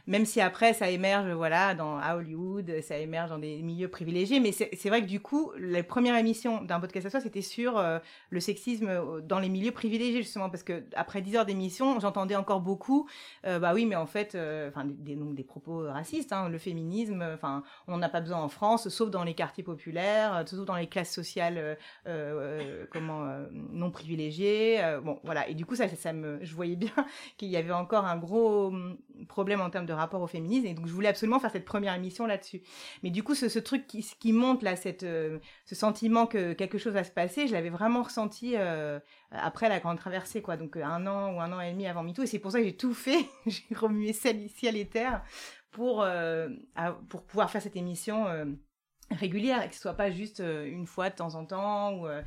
Même 0.06 0.26
si 0.26 0.42
après, 0.42 0.74
ça 0.74 0.90
émerge, 0.90 1.32
voilà, 1.32 1.74
dans 1.74 1.98
à 1.98 2.16
Hollywood, 2.16 2.82
ça 2.82 2.98
émerge 2.98 3.30
dans 3.32 3.40
des 3.40 3.62
milieux 3.62 3.88
privilégiés. 3.88 4.40
Mais 4.40 4.52
c'est 4.52 4.90
vrai 4.90 5.02
que 5.02 5.08
du 5.08 5.20
coup, 5.20 5.52
la 5.58 5.82
première 5.84 6.16
émission 6.16 6.64
d'un 6.64 6.80
podcast 6.80 7.08
à 7.08 7.10
soi, 7.10 7.20
c'était 7.20 7.42
sur 7.42 7.78
euh, 7.78 7.98
le 8.30 8.40
sexisme 8.40 9.22
dans 9.24 9.40
les 9.40 9.50
milieux 9.50 9.72
privilégiés, 9.72 10.22
justement, 10.22 10.50
parce 10.50 10.64
que 10.64 10.84
après 10.96 11.22
10 11.22 11.38
heures 11.38 11.46
d'émission, 11.46 12.00
j'entendais 12.00 12.36
encore 12.36 12.62
beaucoup, 12.62 13.08
bah 13.44 13.74
oui, 13.74 13.86
mais 13.86 13.96
en 13.96 14.06
fait, 14.06 14.38
enfin, 14.68 14.86
des, 14.86 15.16
des 15.16 15.44
propos 15.44 15.84
racistes, 15.88 16.32
hein, 16.34 16.50
le 16.50 16.58
féminisme, 16.58 17.26
enfin, 17.34 17.64
on 17.88 17.98
n'a 17.98 18.10
pas 18.10 18.22
besoin 18.22 18.38
en 18.38 18.50
France, 18.50 18.90
sauf 18.90 19.10
dans 19.10 19.24
les 19.24 19.34
quartiers 19.34 19.64
populaires 19.64 19.79
populaires, 19.80 20.36
euh, 20.36 20.46
surtout 20.46 20.66
dans 20.66 20.76
les 20.76 20.88
classes 20.88 21.14
sociales 21.14 21.58
euh, 21.58 21.76
euh, 22.08 22.86
comment 22.92 23.26
non 23.72 23.92
privilégiées. 23.92 24.82
bon, 25.04 25.20
voilà. 25.24 25.48
Et 25.48 25.56
du 25.56 25.66
coup, 25.66 25.76
ça, 25.76 25.88
ça, 25.88 26.12
me, 26.12 26.44
je 26.44 26.54
voyais 26.54 26.76
bien 26.76 26.92
qu'il 27.38 27.48
y 27.48 27.56
avait 27.56 27.72
encore 27.72 28.06
un 28.06 28.18
gros 28.18 28.68
hum, 28.68 28.98
problème 29.28 29.62
en 29.62 29.70
termes 29.70 29.86
de 29.86 29.94
rapport 29.94 30.22
au 30.22 30.28
féminisme. 30.28 30.66
Et 30.66 30.74
donc, 30.74 30.88
je 30.88 30.92
voulais 30.92 31.08
absolument 31.08 31.40
faire 31.40 31.52
cette 31.52 31.66
première 31.66 31.94
émission 31.96 32.26
là-dessus. 32.26 32.62
Mais 33.04 33.10
du 33.10 33.24
coup, 33.24 33.36
ce, 33.36 33.60
truc 33.60 33.88
qui, 33.88 34.06
qui, 34.20 34.34
monte 34.34 34.64
là, 34.64 34.76
cette, 34.76 35.04
ce 35.04 35.76
sentiment 35.76 36.28
que 36.28 36.54
quelque 36.54 36.78
chose 36.78 36.94
va 36.94 37.06
se 37.06 37.12
passer, 37.12 37.48
je 37.48 37.54
l'avais 37.54 37.70
vraiment 37.70 38.04
ressenti 38.04 38.56
après 39.32 39.70
la 39.70 39.80
grande 39.80 39.98
traversée, 39.98 40.42
quoi. 40.42 40.58
Donc, 40.58 40.76
un 40.76 41.08
an 41.08 41.34
ou 41.34 41.40
un 41.40 41.52
an 41.54 41.62
et 41.62 41.72
demi 41.72 41.88
avant 41.88 42.04
MeToo. 42.04 42.24
Et 42.24 42.28
c'est 42.28 42.40
pour 42.40 42.52
ça 42.52 42.60
que 42.60 42.66
j'ai 42.66 42.76
tout 42.76 42.94
fait. 42.94 43.26
j'ai 43.46 43.64
remué 43.76 44.12
ciel 44.12 44.76
et 44.76 44.88
terre 44.88 45.24
pour, 45.72 46.06
pour 47.08 47.24
pouvoir 47.24 47.50
faire 47.50 47.62
cette 47.62 47.78
émission 47.78 48.26
régulière 49.12 49.64
et 49.64 49.70
que 49.70 49.76
ce 49.76 49.82
soit 49.82 49.94
pas 49.94 50.12
juste 50.12 50.40
euh, 50.40 50.66
une 50.66 50.86
fois 50.86 51.10
de 51.10 51.16
temps 51.16 51.36
en 51.36 51.46
temps 51.46 52.06
euh, 52.06 52.22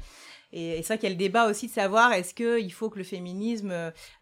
et, 0.52 0.82
c'est 0.82 0.88
vrai 0.88 0.98
qu'il 0.98 1.08
y 1.08 1.12
a 1.12 1.14
le 1.14 1.18
débat 1.18 1.46
aussi 1.46 1.68
de 1.68 1.72
savoir 1.72 2.12
est-ce 2.12 2.34
qu'il 2.34 2.72
faut 2.72 2.90
que 2.90 2.98
le 2.98 3.04
féminisme 3.04 3.72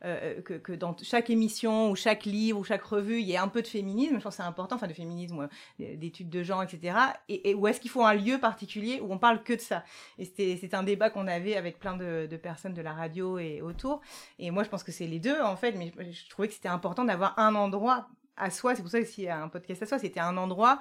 euh, 0.05 0.43
que, 0.43 0.55
que, 0.55 0.73
dans 0.73 0.95
chaque 1.03 1.31
émission 1.31 1.91
ou 1.91 1.97
chaque 1.97 2.25
livre 2.25 2.59
ou 2.59 2.65
chaque 2.65 2.83
revue 2.83 3.21
il 3.21 3.27
y 3.27 3.33
ait 3.33 3.39
un 3.39 3.49
peu 3.49 3.63
de 3.63 3.67
féminisme. 3.67 4.19
Je 4.19 4.23
pense 4.23 4.37
que 4.37 4.43
c'est 4.43 4.49
important 4.49 4.77
enfin 4.77 4.87
de 4.87 4.93
féminisme 4.93 5.49
d'études 5.79 6.31
de 6.31 6.43
genre 6.43 6.63
etc 6.63 6.97
et, 7.29 7.55
ou 7.55 7.67
est-ce 7.67 7.81
qu'il 7.81 7.91
faut 7.91 8.05
un 8.05 8.15
lieu 8.15 8.39
particulier 8.39 9.01
où 9.01 9.13
on 9.13 9.19
parle 9.19 9.43
que 9.43 9.55
de 9.55 9.61
ça? 9.61 9.85
Et 10.19 10.25
c'est 10.25 10.75
un 10.75 10.83
débat 10.83 11.11
qu'on 11.11 11.27
avait 11.27 11.57
avec 11.57 11.79
plein 11.79 11.97
de, 11.97 12.29
personnes 12.43 12.75
de 12.75 12.83
la 12.83 12.93
radio 12.93 13.39
et 13.39 13.61
autour. 13.61 14.01
Et 14.39 14.51
moi 14.51 14.63
je 14.63 14.69
pense 14.69 14.85
que 14.85 14.93
c'est 14.93 15.07
les 15.07 15.19
deux 15.19 15.41
en 15.41 15.57
fait 15.57 15.73
mais 15.73 15.93
je 15.99 16.29
trouvais 16.29 16.49
que 16.49 16.55
c'était 16.55 16.69
important 16.69 17.05
d'avoir 17.05 17.39
un 17.39 17.55
endroit 17.55 18.09
à 18.37 18.51
soi. 18.51 18.75
C'est 18.75 18.83
pour 18.83 18.91
ça 18.91 19.01
que 19.01 19.07
s'il 19.07 19.25
y 19.25 19.29
a 19.29 19.43
un 19.43 19.49
podcast 19.49 19.83
à 19.83 19.87
soi 19.87 19.99
c'était 19.99 20.21
un 20.21 20.37
endroit 20.37 20.81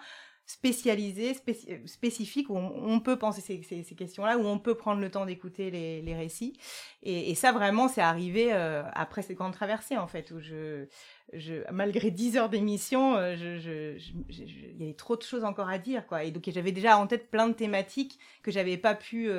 spécialisé, 0.49 1.35
euh, 1.47 1.77
spécifique, 1.85 2.49
où 2.49 2.57
on, 2.57 2.99
peut 2.99 3.19
penser 3.19 3.39
ces, 3.61 3.95
questions-là, 3.95 4.39
où 4.39 4.47
on 4.47 4.57
peut 4.57 4.73
prendre 4.73 4.99
le 4.99 5.11
temps 5.11 5.27
d'écouter 5.27 5.69
les, 5.69 6.15
récits. 6.15 6.53
Et, 7.03 7.35
ça, 7.35 7.51
vraiment, 7.51 7.87
c'est 7.87 8.01
arrivé 8.01 8.51
euh, 8.51 8.81
après 8.93 9.21
cette 9.21 9.37
grande 9.37 9.53
traversée, 9.53 9.95
en 9.95 10.07
fait, 10.07 10.31
où 10.31 10.39
je, 10.39 10.87
malgré 11.71 12.09
10 12.09 12.37
heures 12.37 12.49
d'émission, 12.49 13.15
euh, 13.15 13.35
il 14.27 14.79
y 14.79 14.83
avait 14.85 14.93
trop 14.95 15.15
de 15.15 15.21
choses 15.21 15.43
encore 15.43 15.69
à 15.69 15.77
dire, 15.77 16.07
quoi. 16.07 16.23
Et 16.23 16.31
donc, 16.31 16.49
j'avais 16.51 16.71
déjà 16.71 16.97
en 16.97 17.05
tête 17.05 17.29
plein 17.29 17.47
de 17.47 17.53
thématiques 17.53 18.17
que 18.41 18.49
j'avais 18.49 18.77
pas 18.77 18.95
pu 18.95 19.29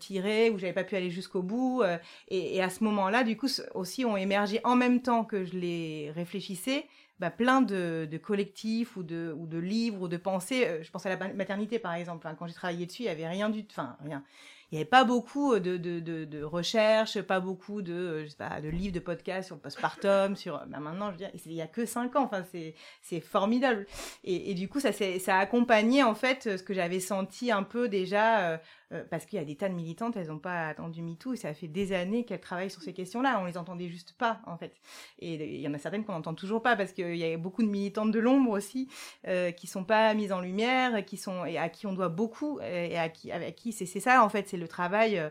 tirer, 0.00 0.50
ou 0.50 0.58
j'avais 0.58 0.72
pas 0.72 0.84
pu 0.84 0.96
aller 0.96 1.10
jusqu'au 1.10 1.42
bout. 1.42 1.84
et, 2.26 2.60
à 2.60 2.70
ce 2.70 2.82
moment-là, 2.82 3.22
du 3.22 3.36
coup, 3.36 3.48
aussi 3.74 4.04
ont 4.04 4.16
émergé 4.16 4.60
en 4.64 4.74
même 4.74 5.00
temps 5.00 5.22
que 5.22 5.44
je 5.44 5.56
les 5.56 6.10
réfléchissais, 6.10 6.86
bah, 7.20 7.30
plein 7.30 7.62
de, 7.62 8.08
de, 8.10 8.18
collectifs 8.18 8.96
ou 8.96 9.02
de, 9.02 9.34
ou 9.38 9.46
de 9.46 9.58
livres 9.58 10.02
ou 10.02 10.08
de 10.08 10.16
pensées. 10.16 10.66
Euh, 10.66 10.82
je 10.82 10.90
pense 10.90 11.06
à 11.06 11.10
la 11.10 11.32
maternité, 11.34 11.78
par 11.78 11.94
exemple. 11.94 12.26
Hein. 12.26 12.34
quand 12.38 12.46
j'ai 12.46 12.54
travaillé 12.54 12.86
dessus, 12.86 13.02
il 13.02 13.06
y 13.06 13.10
avait 13.10 13.28
rien 13.28 13.50
du... 13.50 13.64
Enfin, 13.70 13.96
rien 14.02 14.24
il 14.70 14.76
n'y 14.76 14.82
avait 14.82 14.88
pas 14.88 15.02
beaucoup 15.02 15.58
de, 15.58 15.76
de, 15.76 15.98
de, 15.98 16.24
de, 16.24 16.42
recherches, 16.44 17.20
pas 17.22 17.40
beaucoup 17.40 17.82
de, 17.82 18.22
je 18.22 18.28
sais 18.28 18.36
pas, 18.36 18.60
de 18.60 18.68
livres, 18.68 18.94
de 18.94 19.00
podcasts 19.00 19.46
sur 19.46 19.56
le 19.56 19.60
postpartum, 19.60 20.36
sur, 20.36 20.64
ben 20.68 20.78
maintenant, 20.78 21.06
je 21.06 21.12
veux 21.12 21.18
dire, 21.18 21.30
il 21.44 21.52
n'y 21.52 21.60
a 21.60 21.66
que 21.66 21.84
cinq 21.86 22.14
ans, 22.14 22.22
enfin, 22.22 22.44
c'est, 22.52 23.20
formidable. 23.20 23.86
Et, 24.22 24.54
du 24.54 24.68
coup, 24.68 24.78
ça, 24.78 24.92
ça 24.92 25.36
a 25.36 25.38
accompagné, 25.40 26.04
en 26.04 26.14
fait, 26.14 26.56
ce 26.56 26.62
que 26.62 26.72
j'avais 26.72 27.00
senti 27.00 27.50
un 27.50 27.64
peu 27.64 27.88
déjà, 27.88 28.50
euh, 28.50 28.58
euh, 28.92 29.04
parce 29.10 29.26
qu'il 29.26 29.38
y 29.38 29.42
a 29.42 29.44
des 29.44 29.56
tas 29.56 29.68
de 29.68 29.74
militantes, 29.74 30.16
elles 30.16 30.28
n'ont 30.28 30.38
pas 30.38 30.68
attendu 30.68 31.02
MeToo, 31.02 31.34
et 31.34 31.36
ça 31.36 31.54
fait 31.54 31.68
des 31.68 31.92
années 31.92 32.24
qu'elles 32.24 32.40
travaillent 32.40 32.70
sur 32.70 32.82
ces 32.82 32.92
questions-là, 32.92 33.38
on 33.40 33.44
les 33.44 33.56
entendait 33.56 33.88
juste 33.88 34.14
pas, 34.18 34.40
en 34.46 34.56
fait. 34.56 34.74
Et 35.18 35.56
il 35.56 35.60
y 35.60 35.68
en 35.68 35.74
a 35.74 35.78
certaines 35.78 36.04
qu'on 36.04 36.12
n'entend 36.12 36.34
toujours 36.34 36.62
pas, 36.62 36.76
parce 36.76 36.92
qu'il 36.92 37.16
y 37.16 37.24
a 37.24 37.36
beaucoup 37.36 37.62
de 37.62 37.68
militantes 37.68 38.10
de 38.10 38.18
l'ombre 38.18 38.50
aussi, 38.50 38.88
euh, 39.26 39.50
qui 39.50 39.66
sont 39.66 39.84
pas 39.84 40.12
mises 40.14 40.32
en 40.32 40.40
lumière, 40.40 41.04
qui 41.04 41.16
sont, 41.16 41.44
et 41.44 41.58
à 41.58 41.68
qui 41.68 41.86
on 41.86 41.92
doit 41.92 42.08
beaucoup, 42.08 42.60
et 42.60 42.98
à 42.98 43.08
qui, 43.08 43.32
avec 43.32 43.56
qui, 43.56 43.72
c'est, 43.72 43.86
c'est 43.86 44.00
ça, 44.00 44.24
en 44.24 44.28
fait, 44.28 44.48
c'est 44.48 44.56
le 44.56 44.68
travail. 44.68 45.18
Euh, 45.18 45.30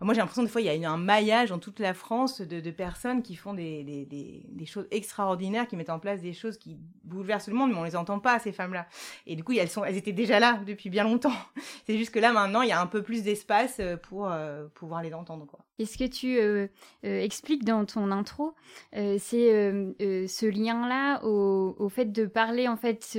moi, 0.00 0.14
j'ai 0.14 0.20
l'impression 0.20 0.42
des 0.42 0.48
fois, 0.48 0.62
il 0.62 0.80
y 0.80 0.84
a 0.84 0.90
un 0.90 0.96
maillage 0.96 1.50
dans 1.50 1.58
toute 1.58 1.78
la 1.78 1.92
France 1.92 2.40
de, 2.40 2.60
de 2.60 2.70
personnes 2.70 3.22
qui 3.22 3.36
font 3.36 3.52
des, 3.52 3.84
des, 3.84 4.06
des, 4.06 4.46
des, 4.48 4.66
choses 4.66 4.86
extraordinaires, 4.90 5.68
qui 5.68 5.76
mettent 5.76 5.90
en 5.90 5.98
place 5.98 6.22
des 6.22 6.32
choses 6.32 6.56
qui 6.56 6.78
bouleversent 7.04 7.48
le 7.48 7.54
monde, 7.54 7.72
mais 7.72 7.78
on 7.78 7.84
les 7.84 7.96
entend 7.96 8.18
pas, 8.18 8.38
ces 8.38 8.52
femmes-là. 8.52 8.86
Et 9.26 9.36
du 9.36 9.44
coup, 9.44 9.52
elles, 9.52 9.68
sont, 9.68 9.84
elles 9.84 9.96
étaient 9.96 10.12
déjà 10.12 10.40
là 10.40 10.60
depuis 10.66 10.88
bien 10.88 11.04
longtemps. 11.04 11.34
C'est 11.86 11.98
juste 11.98 12.12
que 12.12 12.18
là, 12.18 12.32
maintenant, 12.32 12.62
il 12.62 12.70
y 12.70 12.72
a 12.72 12.80
un 12.80 12.86
peu 12.86 13.02
plus 13.02 13.22
d'espace 13.22 13.76
euh, 13.80 13.96
pour 13.96 14.30
euh, 14.30 14.66
pouvoir 14.74 15.02
les 15.02 15.12
entendre. 15.12 15.46
Quoi. 15.46 15.60
Et 15.80 15.86
ce 15.86 15.98
que 15.98 16.04
tu 16.04 16.38
euh, 16.38 16.68
expliques 17.02 17.64
dans 17.64 17.84
ton 17.84 18.10
intro, 18.12 18.54
c'est 18.92 19.18
ce 19.98 20.46
lien-là 20.46 21.24
au, 21.24 21.74
au, 21.78 21.88
fait 21.88 22.12
de 22.12 22.26
parler, 22.26 22.68
en 22.68 22.76
fait, 22.76 23.18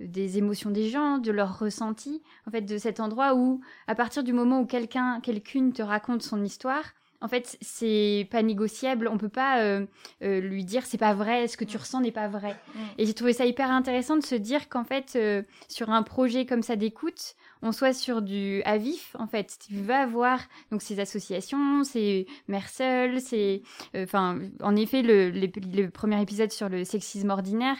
des 0.00 0.38
émotions 0.38 0.70
des 0.70 0.88
gens, 0.88 1.18
de 1.18 1.30
leurs 1.30 1.58
ressentis, 1.58 2.22
en 2.46 2.50
fait, 2.50 2.62
de 2.62 2.78
cet 2.78 3.00
endroit 3.00 3.34
où, 3.34 3.60
à 3.86 3.94
partir 3.94 4.24
du 4.24 4.32
moment 4.32 4.60
où 4.60 4.66
quelqu'un, 4.66 5.20
quelqu'une 5.20 5.72
te 5.72 5.82
raconte 5.82 6.22
son 6.22 6.42
histoire, 6.42 6.94
en 7.24 7.28
fait, 7.28 7.56
c'est 7.62 8.28
pas 8.30 8.42
négociable. 8.42 9.08
On 9.08 9.16
peut 9.16 9.30
pas 9.30 9.62
euh, 9.62 9.86
euh, 10.22 10.40
lui 10.40 10.62
dire 10.62 10.84
c'est 10.84 10.98
pas 10.98 11.14
vrai, 11.14 11.48
ce 11.48 11.56
que 11.56 11.64
tu 11.64 11.78
ressens 11.78 12.02
n'est 12.02 12.12
pas 12.12 12.28
vrai. 12.28 12.54
Mm. 12.74 12.80
Et 12.98 13.06
j'ai 13.06 13.14
trouvé 13.14 13.32
ça 13.32 13.46
hyper 13.46 13.70
intéressant 13.70 14.18
de 14.18 14.22
se 14.22 14.34
dire 14.34 14.68
qu'en 14.68 14.84
fait, 14.84 15.14
euh, 15.16 15.42
sur 15.68 15.88
un 15.88 16.02
projet 16.02 16.44
comme 16.44 16.60
ça 16.60 16.76
d'écoute, 16.76 17.34
on 17.64 17.72
soit 17.72 17.92
sur 17.92 18.22
du 18.22 18.62
à 18.64 18.78
vif 18.78 19.16
en 19.18 19.26
fait. 19.26 19.58
Tu 19.66 19.74
vas 19.80 20.06
voir 20.06 20.38
donc 20.70 20.82
ces 20.82 21.00
associations, 21.00 21.82
ces 21.82 22.26
mères 22.46 22.68
seules, 22.68 23.20
c'est 23.20 23.62
enfin 23.96 24.38
en 24.62 24.76
effet 24.76 25.02
le, 25.02 25.88
premier 25.88 26.20
épisode 26.22 26.52
sur 26.52 26.68
le 26.68 26.84
sexisme 26.84 27.30
ordinaire, 27.30 27.76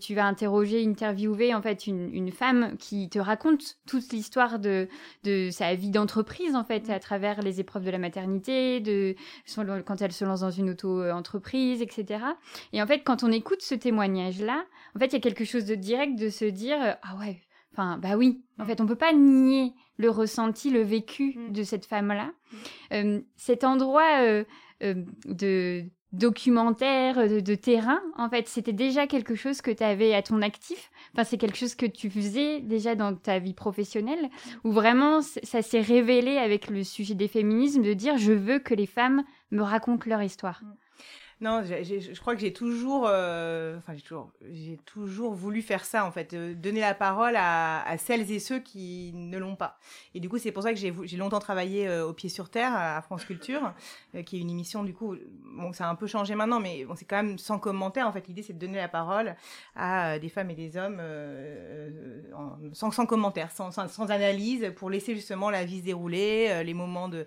tu 0.00 0.14
vas 0.14 0.26
interroger, 0.26 0.84
interviewer 0.84 1.54
en 1.54 1.62
fait 1.62 1.86
une, 1.86 2.32
femme 2.32 2.76
qui 2.78 3.08
te 3.08 3.18
raconte 3.18 3.78
toute 3.86 4.12
l'histoire 4.12 4.58
de 4.58 4.88
sa 5.50 5.74
vie 5.74 5.90
d'entreprise 5.90 6.54
en 6.54 6.64
fait 6.64 6.90
à 6.90 6.98
travers 6.98 7.42
les 7.42 7.60
épreuves 7.60 7.84
de 7.84 7.90
la 7.90 7.98
maternité, 7.98 8.80
de 8.80 9.14
quand 9.84 10.02
elle 10.02 10.12
se 10.12 10.24
lance 10.24 10.40
dans 10.40 10.50
une 10.50 10.70
auto-entreprise, 10.70 11.82
etc. 11.82 12.24
Et 12.72 12.82
en 12.82 12.86
fait, 12.86 13.02
quand 13.04 13.22
on 13.22 13.32
écoute 13.32 13.62
ce 13.62 13.74
témoignage-là, 13.74 14.64
en 14.94 14.98
fait, 14.98 15.06
il 15.06 15.12
y 15.14 15.16
a 15.16 15.20
quelque 15.20 15.44
chose 15.44 15.64
de 15.64 15.74
direct 15.74 16.16
de 16.18 16.28
se 16.28 16.44
dire 16.44 16.80
euh, 16.80 16.92
ah 17.02 17.16
ouais, 17.18 17.40
enfin 17.72 17.98
bah 17.98 18.16
oui. 18.16 18.42
En 18.58 18.64
fait, 18.64 18.80
on 18.80 18.86
peut 18.86 18.96
pas 18.96 19.12
nier 19.12 19.72
le 19.98 20.10
ressenti, 20.10 20.70
le 20.70 20.82
vécu 20.82 21.36
mm. 21.36 21.52
de 21.52 21.62
cette 21.62 21.86
femme-là. 21.86 22.26
Mm. 22.26 22.56
Euh, 22.92 23.20
cet 23.36 23.64
endroit 23.64 24.22
euh, 24.22 24.44
de 25.26 25.84
documentaire, 26.12 27.18
euh, 27.18 27.40
de, 27.40 27.54
terrain, 27.54 28.00
en 28.16 28.30
fait, 28.30 28.48
c'était 28.48 28.72
déjà 28.72 29.06
quelque 29.06 29.34
chose 29.34 29.60
que 29.60 29.70
tu 29.70 29.82
avais 29.82 30.14
à 30.14 30.22
ton 30.22 30.40
actif? 30.40 30.90
Enfin, 31.12 31.24
c'est 31.24 31.36
quelque 31.36 31.56
chose 31.56 31.74
que 31.74 31.86
tu 31.86 32.10
faisais 32.10 32.60
déjà 32.60 32.94
dans 32.94 33.14
ta 33.14 33.38
vie 33.38 33.54
professionnelle, 33.54 34.30
où 34.64 34.72
vraiment 34.72 35.20
ça 35.20 35.62
s'est 35.62 35.80
révélé 35.80 36.38
avec 36.38 36.68
le 36.70 36.84
sujet 36.84 37.14
des 37.14 37.28
féminismes 37.28 37.82
de 37.82 37.92
dire 37.92 38.16
je 38.16 38.32
veux 38.32 38.58
que 38.58 38.74
les 38.74 38.86
femmes 38.86 39.22
me 39.50 39.62
racontent 39.62 40.08
leur 40.08 40.22
histoire? 40.22 40.62
Mm. 40.62 40.74
Non, 41.40 41.62
je 41.62 42.20
crois 42.20 42.34
que 42.34 42.40
j'ai 42.40 42.52
toujours, 42.52 43.06
euh, 43.06 43.78
enfin 43.78 43.94
j'ai 43.94 44.02
toujours, 44.02 44.32
j'ai 44.50 44.76
toujours 44.84 45.34
voulu 45.34 45.62
faire 45.62 45.84
ça 45.84 46.04
en 46.04 46.10
fait, 46.10 46.34
euh, 46.34 46.52
donner 46.52 46.80
la 46.80 46.94
parole 46.94 47.34
à, 47.36 47.94
celles 47.98 48.32
et 48.32 48.40
ceux 48.40 48.58
qui 48.58 49.12
ne 49.14 49.38
l'ont 49.38 49.54
pas. 49.54 49.78
Et 50.16 50.20
du 50.20 50.28
coup, 50.28 50.38
c'est 50.38 50.50
pour 50.50 50.64
ça 50.64 50.72
que 50.72 50.78
j'ai, 50.78 50.90
longtemps 51.16 51.38
travaillé 51.38 51.86
euh, 51.86 52.08
au 52.08 52.12
pied 52.12 52.28
sur 52.28 52.50
terre 52.50 52.72
à 52.74 53.00
France 53.02 53.24
Culture, 53.24 53.72
qui 54.26 54.36
est 54.36 54.40
une 54.40 54.50
émission 54.50 54.82
du 54.82 54.92
coup, 54.92 55.14
bon 55.56 55.72
ça 55.72 55.86
a 55.86 55.90
un 55.90 55.94
peu 55.94 56.08
changé 56.08 56.34
maintenant, 56.34 56.58
mais 56.58 56.84
bon 56.84 56.96
c'est 56.96 57.04
quand 57.04 57.22
même 57.22 57.38
sans 57.38 57.60
commentaire 57.60 58.08
en 58.08 58.12
fait. 58.12 58.26
L'idée 58.26 58.42
c'est 58.42 58.54
de 58.54 58.58
donner 58.58 58.78
la 58.78 58.88
parole 58.88 59.36
à 59.76 60.18
des 60.18 60.28
femmes 60.28 60.50
et 60.50 60.56
des 60.56 60.76
hommes 60.76 61.00
sans, 62.72 62.90
sans 62.90 63.06
commentaire, 63.06 63.52
sans, 63.52 63.70
sans, 63.70 64.10
analyse, 64.10 64.72
pour 64.74 64.90
laisser 64.90 65.14
justement 65.14 65.50
la 65.50 65.64
vie 65.64 65.78
se 65.78 65.84
dérouler, 65.84 66.64
les 66.64 66.74
moments 66.74 67.08
de 67.08 67.26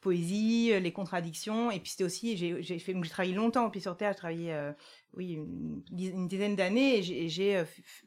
poésie, 0.00 0.70
euh, 0.72 0.80
les 0.80 0.92
contradictions. 0.92 1.70
Et 1.70 1.80
puis 1.80 1.90
c'était 1.90 2.04
aussi, 2.04 2.36
j'ai 2.36 2.78
fait, 2.78 2.94
j'ai 3.02 3.10
travaillé 3.10 3.34
longtemps 3.34 3.68
Pied 3.70 3.80
sur 3.80 3.96
Terre, 3.96 4.12
j'ai 4.12 4.18
travaillé, 4.18 4.52
euh, 4.52 4.72
oui, 5.14 5.32
une, 5.32 6.28
dizaine 6.28 6.56
d'années 6.56 6.98
et 6.98 7.28
j'ai 7.28 7.56
euh, 7.56 7.64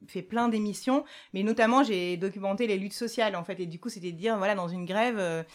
fait 0.08 0.22
plein 0.22 0.48
d'émissions, 0.48 1.04
mais 1.34 1.44
notamment 1.44 1.84
j'ai 1.84 2.18
documenté 2.18 2.68
les 2.68 2.78
luttes 2.78 2.94
sociales 2.94 3.36
en 3.36 3.44
fait. 3.44 3.60
Et 3.60 3.66
du 3.66 3.80
coup, 3.80 3.90
c'était 3.90 4.12
de 4.12 4.18
dire, 4.18 4.38
voilà, 4.38 4.56
dans 4.56 4.68
une 4.68 4.86
grève, 4.86 5.46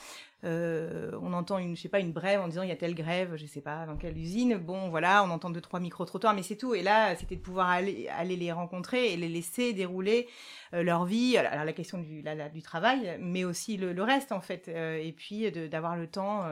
euh, 0.45 1.13
on 1.23 1.33
entend 1.33 1.59
une, 1.59 1.75
je 1.77 1.83
sais 1.83 1.89
pas, 1.89 1.99
une 1.99 2.13
brève 2.13 2.41
en 2.41 2.49
disant 2.49 2.63
il 2.63 2.69
y 2.69 2.73
a 2.73 2.77
telle 2.77 2.95
grève, 2.95 3.37
je 3.37 3.47
sais 3.47 3.63
pas 3.63 3.87
dans 3.87 3.97
quelle 3.97 4.17
usine. 4.19 4.57
Bon, 4.57 4.91
voilà, 4.91 5.25
on 5.25 5.31
entend 5.31 5.51
deux 5.51 5.61
trois 5.61 5.81
micro 5.81 6.05
trottoirs, 6.05 6.35
mais 6.35 6.43
c'est 6.43 6.57
tout. 6.57 6.75
Et 6.75 6.83
là, 6.83 7.17
c'était 7.17 7.37
de 7.37 7.41
pouvoir 7.41 7.69
aller, 7.69 8.09
les 8.25 8.53
rencontrer 8.53 9.13
et 9.13 9.17
les 9.17 9.29
laisser 9.29 9.73
dérouler 9.73 10.29
euh, 10.75 10.83
leur 10.83 11.07
vie. 11.07 11.37
Alors 11.39 11.65
la 11.65 11.73
question 11.73 11.99
du, 11.99 12.23
travail, 12.63 13.19
mais 13.21 13.45
aussi 13.45 13.77
le, 13.77 14.03
reste 14.03 14.31
en 14.33 14.41
fait. 14.41 14.69
Euh, 14.69 14.99
et 14.99 15.13
puis 15.13 15.51
d'avoir 15.51 15.97
le 15.97 16.07
temps. 16.07 16.45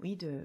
oui, 0.00 0.16
de, 0.16 0.44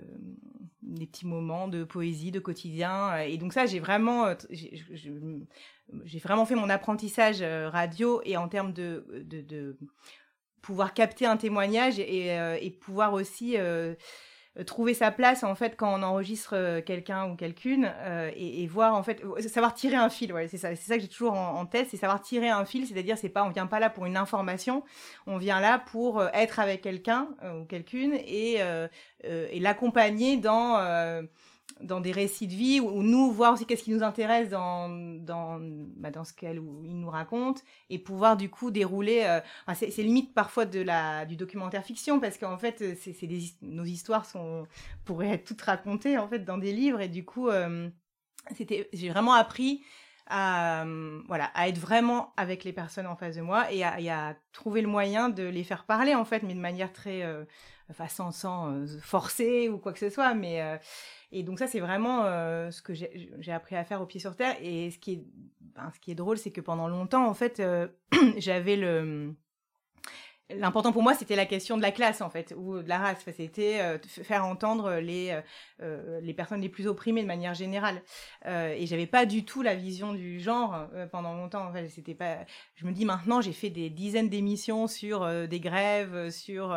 des 0.83 1.07
petits 1.07 1.27
moments 1.27 1.67
de 1.67 1.83
poésie, 1.83 2.31
de 2.31 2.39
quotidien. 2.39 3.17
Et 3.17 3.37
donc 3.37 3.53
ça, 3.53 3.65
j'ai 3.65 3.79
vraiment, 3.79 4.33
j'ai 4.51 6.19
vraiment 6.19 6.45
fait 6.45 6.55
mon 6.55 6.69
apprentissage 6.69 7.41
radio 7.41 8.21
et 8.23 8.37
en 8.37 8.47
termes 8.47 8.71
de 8.71 9.77
pouvoir 10.61 10.93
capter 10.93 11.25
un 11.25 11.37
témoignage 11.37 11.99
et, 11.99 12.31
euh, 12.31 12.57
pouvoir 12.79 13.13
aussi 13.13 13.55
euh, 13.57 13.95
trouver 14.65 14.93
sa 14.93 15.11
place 15.11 15.43
en 15.43 15.55
fait 15.55 15.75
quand 15.77 15.97
on 15.97 16.03
enregistre 16.03 16.55
euh, 16.55 16.81
quelqu'un 16.81 17.29
ou 17.29 17.35
quelqu'une 17.35 17.91
et, 18.35 18.67
voir 18.67 18.95
en 18.95 19.03
fait 19.03 19.23
savoir 19.47 19.73
tirer 19.73 19.95
un 19.95 20.09
fil 20.09 20.33
ouais 20.33 20.47
c'est 20.47 20.57
ça 20.57 20.75
c'est 20.75 20.87
ça 20.87 20.95
que 20.95 21.01
j'ai 21.01 21.07
toujours 21.07 21.33
en, 21.33 21.65
tête 21.65 21.87
c'est 21.89 21.97
savoir 21.97 22.21
tirer 22.21 22.49
un 22.49 22.65
fil 22.65 22.85
c'est-à-dire 22.85 23.17
c'est 23.17 23.29
pas 23.29 23.43
on 23.43 23.49
vient 23.49 23.67
pas 23.67 23.79
là 23.79 23.89
pour 23.89 24.05
une 24.05 24.17
information 24.17 24.83
on 25.25 25.37
vient 25.37 25.59
là 25.59 25.79
pour 25.79 26.23
être 26.33 26.59
avec 26.59 26.81
quelqu'un 26.81 27.29
ou 27.43 27.63
quelqu'une 27.65 28.13
et, 28.13 28.59
et 29.23 29.59
l'accompagner 29.59 30.37
dans 30.37 30.77
dans 31.83 32.01
des 32.01 32.11
récits 32.11 32.47
de 32.47 32.53
vie 32.53 32.79
ou 32.79 33.03
nous 33.03 33.31
voir 33.31 33.53
aussi 33.53 33.65
qu'est-ce 33.65 33.83
qui 33.83 33.91
nous 33.91 34.03
intéresse 34.03 34.49
dans 34.49 34.89
dans 34.89 35.59
bah, 35.97 36.11
dans 36.11 36.23
ce 36.23 36.33
qu'elle 36.33 36.59
ou 36.59 36.83
il 36.85 36.99
nous 36.99 37.09
raconte 37.09 37.63
et 37.89 37.99
pouvoir 37.99 38.37
du 38.37 38.49
coup 38.49 38.71
dérouler 38.71 39.23
euh, 39.25 39.39
c'est 39.73 40.03
limite 40.03 40.33
parfois 40.33 40.65
de 40.65 40.81
la 40.81 41.25
du 41.25 41.35
documentaire 41.35 41.83
fiction 41.83 42.19
parce 42.19 42.37
qu'en 42.37 42.57
fait 42.57 42.83
c'est 42.99 43.27
des 43.27 43.43
nos 43.61 43.85
histoires 43.85 44.25
sont 44.25 44.65
pourraient 45.05 45.29
être 45.29 45.45
toutes 45.45 45.61
racontées 45.61 46.17
en 46.17 46.27
fait 46.27 46.39
dans 46.39 46.57
des 46.57 46.73
livres 46.73 47.01
et 47.01 47.09
du 47.09 47.25
coup 47.25 47.49
euh, 47.49 47.89
j'ai 48.93 49.09
vraiment 49.09 49.33
appris 49.33 49.81
à 50.31 50.85
voilà 51.27 51.51
à 51.53 51.67
être 51.67 51.77
vraiment 51.77 52.33
avec 52.37 52.63
les 52.63 52.73
personnes 52.73 53.07
en 53.07 53.15
face 53.15 53.35
de 53.35 53.41
moi 53.41 53.71
et 53.71 53.83
à, 53.83 54.35
trouver 54.53 54.81
le 54.81 54.87
moyen 54.87 55.29
de 55.29 55.43
les 55.43 55.63
faire 55.63 55.85
parler 55.85 56.15
en 56.15 56.25
fait 56.25 56.41
mais 56.43 56.53
de 56.53 56.59
manière 56.59 56.91
très 56.91 57.23
euh, 57.23 57.43
enfin 57.89 58.07
sans, 58.07 58.71
euh, 58.71 58.85
forcer 59.01 59.69
ou 59.69 59.77
quoi 59.77 59.93
que 59.93 59.99
ce 59.99 60.09
soit 60.09 60.33
mais 60.33 60.61
euh, 60.61 60.77
et 61.31 61.43
donc 61.43 61.59
ça, 61.59 61.67
c'est 61.67 61.79
vraiment 61.79 62.25
euh, 62.25 62.71
ce 62.71 62.81
que 62.81 62.93
j'ai 62.93 63.51
appris 63.51 63.75
à 63.75 63.83
faire 63.85 64.01
au 64.01 64.05
pied 64.05 64.19
sur 64.19 64.35
terre. 64.35 64.55
Et 64.61 64.91
ce 64.91 64.99
qui 64.99 65.13
est, 65.13 65.23
ben, 65.61 65.89
ce 65.93 65.99
qui 65.99 66.11
est 66.11 66.15
drôle, 66.15 66.37
c'est 66.37 66.51
que 66.51 66.61
pendant 66.61 66.89
longtemps, 66.89 67.25
en 67.25 67.33
fait, 67.33 67.59
euh, 67.59 67.87
j'avais 68.37 68.75
le... 68.75 69.33
L'important 70.57 70.91
pour 70.91 71.03
moi, 71.03 71.13
c'était 71.13 71.35
la 71.35 71.45
question 71.45 71.77
de 71.77 71.81
la 71.81 71.91
classe, 71.91 72.21
en 72.21 72.29
fait, 72.29 72.53
ou 72.57 72.81
de 72.81 72.89
la 72.89 72.97
race. 72.97 73.23
C'était 73.35 73.79
euh, 73.81 73.97
faire 74.23 74.45
entendre 74.45 74.95
les, 74.95 75.39
les 76.21 76.33
personnes 76.33 76.61
les 76.61 76.69
plus 76.69 76.87
opprimées 76.87 77.21
de 77.21 77.27
manière 77.27 77.53
générale. 77.53 78.01
et 78.45 78.85
j'avais 78.85 79.07
pas 79.07 79.25
du 79.25 79.45
tout 79.45 79.61
la 79.61 79.75
vision 79.75 80.13
du 80.13 80.39
genre 80.39 80.87
pendant 81.11 81.33
longtemps. 81.33 81.67
En 81.67 81.73
fait, 81.73 81.87
c'était 81.89 82.15
pas... 82.15 82.39
Je 82.75 82.85
me 82.85 82.91
dis 82.91 83.05
maintenant, 83.05 83.41
j'ai 83.41 83.53
fait 83.53 83.69
des 83.69 83.89
dizaines 83.89 84.29
d'émissions 84.29 84.87
sur 84.87 85.27
des 85.47 85.59
grèves, 85.59 86.29
sur 86.29 86.75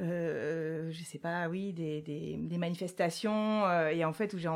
euh, 0.00 0.90
je 0.90 1.04
sais 1.04 1.18
pas, 1.18 1.48
oui, 1.48 1.72
des, 1.72 2.00
des, 2.00 2.36
des 2.38 2.58
manifestations, 2.58 3.66
euh, 3.66 3.88
et 3.88 4.04
en 4.04 4.12
fait 4.12 4.32
où 4.32 4.38
j'ai 4.38 4.48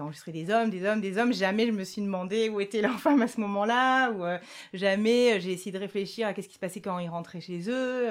enregistré 0.00 0.32
des 0.32 0.50
hommes, 0.50 0.70
des 0.70 0.84
hommes, 0.84 1.00
des 1.00 1.18
hommes, 1.18 1.32
jamais 1.32 1.66
je 1.66 1.72
me 1.72 1.84
suis 1.84 2.00
demandé 2.00 2.48
où 2.48 2.60
était 2.60 2.80
leur 2.80 2.98
femme 2.98 3.20
à 3.22 3.28
ce 3.28 3.40
moment-là, 3.40 4.10
ou 4.10 4.24
euh, 4.24 4.38
jamais 4.72 5.40
j'ai 5.40 5.52
essayé 5.52 5.72
de 5.72 5.78
réfléchir 5.78 6.26
à 6.26 6.32
qu'est-ce 6.32 6.48
qui 6.48 6.54
se 6.54 6.58
passait 6.58 6.80
quand 6.80 6.98
ils 6.98 7.10
rentraient 7.10 7.40
chez 7.40 7.68
eux. 7.68 8.08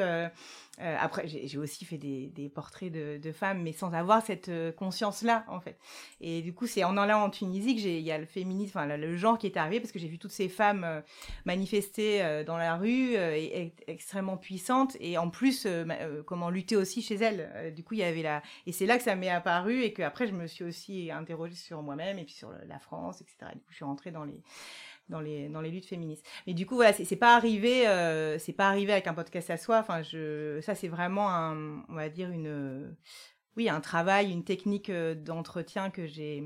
Euh, 0.80 0.96
après, 1.00 1.28
j'ai 1.28 1.58
aussi 1.58 1.86
fait 1.86 1.98
des, 1.98 2.52
portraits 2.54 2.92
de, 2.92 3.32
femmes, 3.32 3.62
mais 3.64 3.72
sans 3.72 3.94
avoir 3.94 4.24
cette 4.24 4.50
euh, 4.50 4.72
conscience-là, 4.72 5.44
en 5.48 5.60
fait. 5.60 5.78
Et 6.22 6.42
du 6.42 6.54
coup, 6.54 6.68
c'est 6.68 6.84
en 6.84 6.98
allant 6.98 7.24
en 7.24 7.30
Tunisie 7.30 7.76
que 7.76 7.82
il 7.82 8.02
y 8.02 8.12
a 8.12 8.18
le 8.18 8.26
féminisme, 8.26 8.78
enfin, 8.78 8.98
le 8.98 9.18
genre 9.18 9.38
qui 9.38 9.48
est 9.48 9.58
arrivé, 9.58 9.80
parce 9.80 9.92
que 9.92 10.00
j'ai 10.00 10.08
vu 10.08 10.20
toutes 10.20 10.32
ces 10.32 10.50
femmes 10.50 10.84
euh, 10.84 11.02
manifester 11.46 12.44
dans 12.46 12.58
la 12.58 12.76
rue, 12.76 13.16
et, 13.16 13.74
extrêmement 13.88 14.38
puissantes, 14.38 14.96
et 15.00 15.18
en 15.18 15.30
plus, 15.30 15.68
comment 16.26 16.50
lutter 16.50 16.76
aussi 16.76 17.02
chez 17.02 17.16
elles. 17.16 17.74
du 17.74 17.84
coup, 17.84 17.96
il 17.96 18.00
y 18.00 18.04
avait 18.04 18.22
la, 18.22 18.42
et 18.66 18.72
c'est 18.72 18.86
là 18.86 18.98
que 18.98 19.04
ça 19.04 19.16
m'est 19.16 19.30
apparu, 19.30 19.82
et 19.82 19.94
que 19.94 20.02
après, 20.04 20.28
je 20.28 20.34
me 20.34 20.48
suis 20.48 20.64
aussi 20.64 21.12
interrogée 21.12 21.56
sur 21.56 21.82
moi-même, 21.82 22.20
et 22.20 22.24
puis 22.24 22.34
sur 22.34 22.52
la 22.68 22.80
France, 22.80 23.22
etc. 23.22 23.52
du 23.54 23.60
coup, 23.60 23.72
je 23.72 23.76
suis 23.76 23.86
rentrée 23.86 24.12
dans 24.12 24.24
les 24.24 24.42
dans 25.10 25.20
les 25.22 25.72
luttes 25.72 25.86
féministes. 25.86 26.26
Mais 26.46 26.54
du 26.54 26.66
coup 26.66 26.76
voilà, 26.76 26.94
c'est 26.94 27.16
pas 27.16 27.36
arrivé 27.36 27.88
euh, 27.88 28.38
c'est 28.40 28.54
pas 28.54 28.68
arrivé 28.68 28.92
avec 28.92 29.08
un 29.08 29.14
podcast 29.14 29.50
à 29.50 29.58
soi. 29.58 29.86
Je 30.04 30.60
ça 30.62 30.76
c'est 30.76 30.88
vraiment 30.88 31.30
un 31.30 31.84
on 31.90 31.96
va 31.96 32.10
dire 32.10 32.30
une 32.30 32.96
oui, 33.58 33.70
un 33.70 33.82
travail, 33.82 34.32
une 34.32 34.44
technique 34.44 34.92
euh, 34.92 35.16
d'entretien 35.16 35.90
que 35.90 36.06
j'ai 36.06 36.44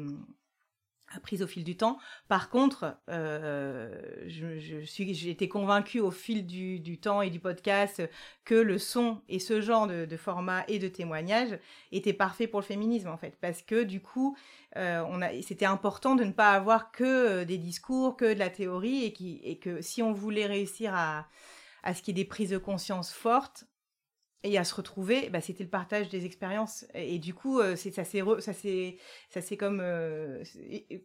apprise 1.15 1.41
au 1.41 1.47
fil 1.47 1.63
du 1.63 1.75
temps. 1.77 1.97
Par 2.27 2.49
contre, 2.49 2.97
euh, 3.09 4.01
je, 4.27 4.59
je, 4.59 4.79
suis, 4.81 5.37
convaincue 5.47 5.99
au 5.99 6.11
fil 6.11 6.45
du, 6.45 6.79
du, 6.79 6.99
temps 6.99 7.21
et 7.21 7.29
du 7.29 7.39
podcast 7.39 8.01
que 8.45 8.55
le 8.55 8.77
son 8.77 9.21
et 9.29 9.39
ce 9.39 9.61
genre 9.61 9.87
de, 9.87 10.05
de 10.05 10.17
format 10.17 10.63
et 10.67 10.79
de 10.79 10.87
témoignage 10.87 11.59
étaient 11.91 12.13
parfaits 12.13 12.49
pour 12.49 12.59
le 12.59 12.65
féminisme 12.65 13.09
en 13.09 13.17
fait, 13.17 13.37
parce 13.41 13.61
que 13.61 13.83
du 13.83 14.01
coup, 14.01 14.35
euh, 14.77 15.03
c'était 15.41 15.65
important 15.65 16.15
de 16.15 16.23
ne 16.23 16.31
pas 16.31 16.51
avoir 16.51 16.91
que 16.91 17.03
euh, 17.03 17.45
des 17.45 17.57
discours, 17.57 18.15
que 18.15 18.33
de 18.33 18.39
la 18.39 18.49
théorie, 18.49 19.05
et, 19.05 19.13
qui, 19.13 19.39
et 19.43 19.57
que 19.57 19.81
si 19.81 20.01
on 20.01 20.13
voulait 20.13 20.45
réussir 20.45 20.93
à, 20.95 21.27
à 21.83 21.93
ce 21.93 22.01
qu'il 22.01 22.17
y 22.17 22.21
ait 22.21 22.23
des 22.23 22.29
prises 22.29 22.51
de 22.51 22.57
conscience 22.57 23.11
fortes, 23.11 23.65
et 24.43 24.57
à 24.57 24.63
se 24.63 24.73
retrouver, 24.73 25.29
bah, 25.29 25.39
c'était 25.39 25.63
le 25.63 25.69
partage 25.69 26.09
des 26.09 26.25
expériences. 26.25 26.85
Et, 26.95 27.19
du 27.19 27.33
coup, 27.33 27.59
euh, 27.59 27.75
c'est 27.75 27.91
ça 27.91 28.03
c'est 28.03 28.21
ça 28.39 28.53
c'est 28.53 28.97
ça 29.29 29.39
c'est 29.39 29.55
comme 29.55 29.79
euh, 29.81 30.43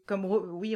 comme 0.06 0.24
oui, 0.24 0.74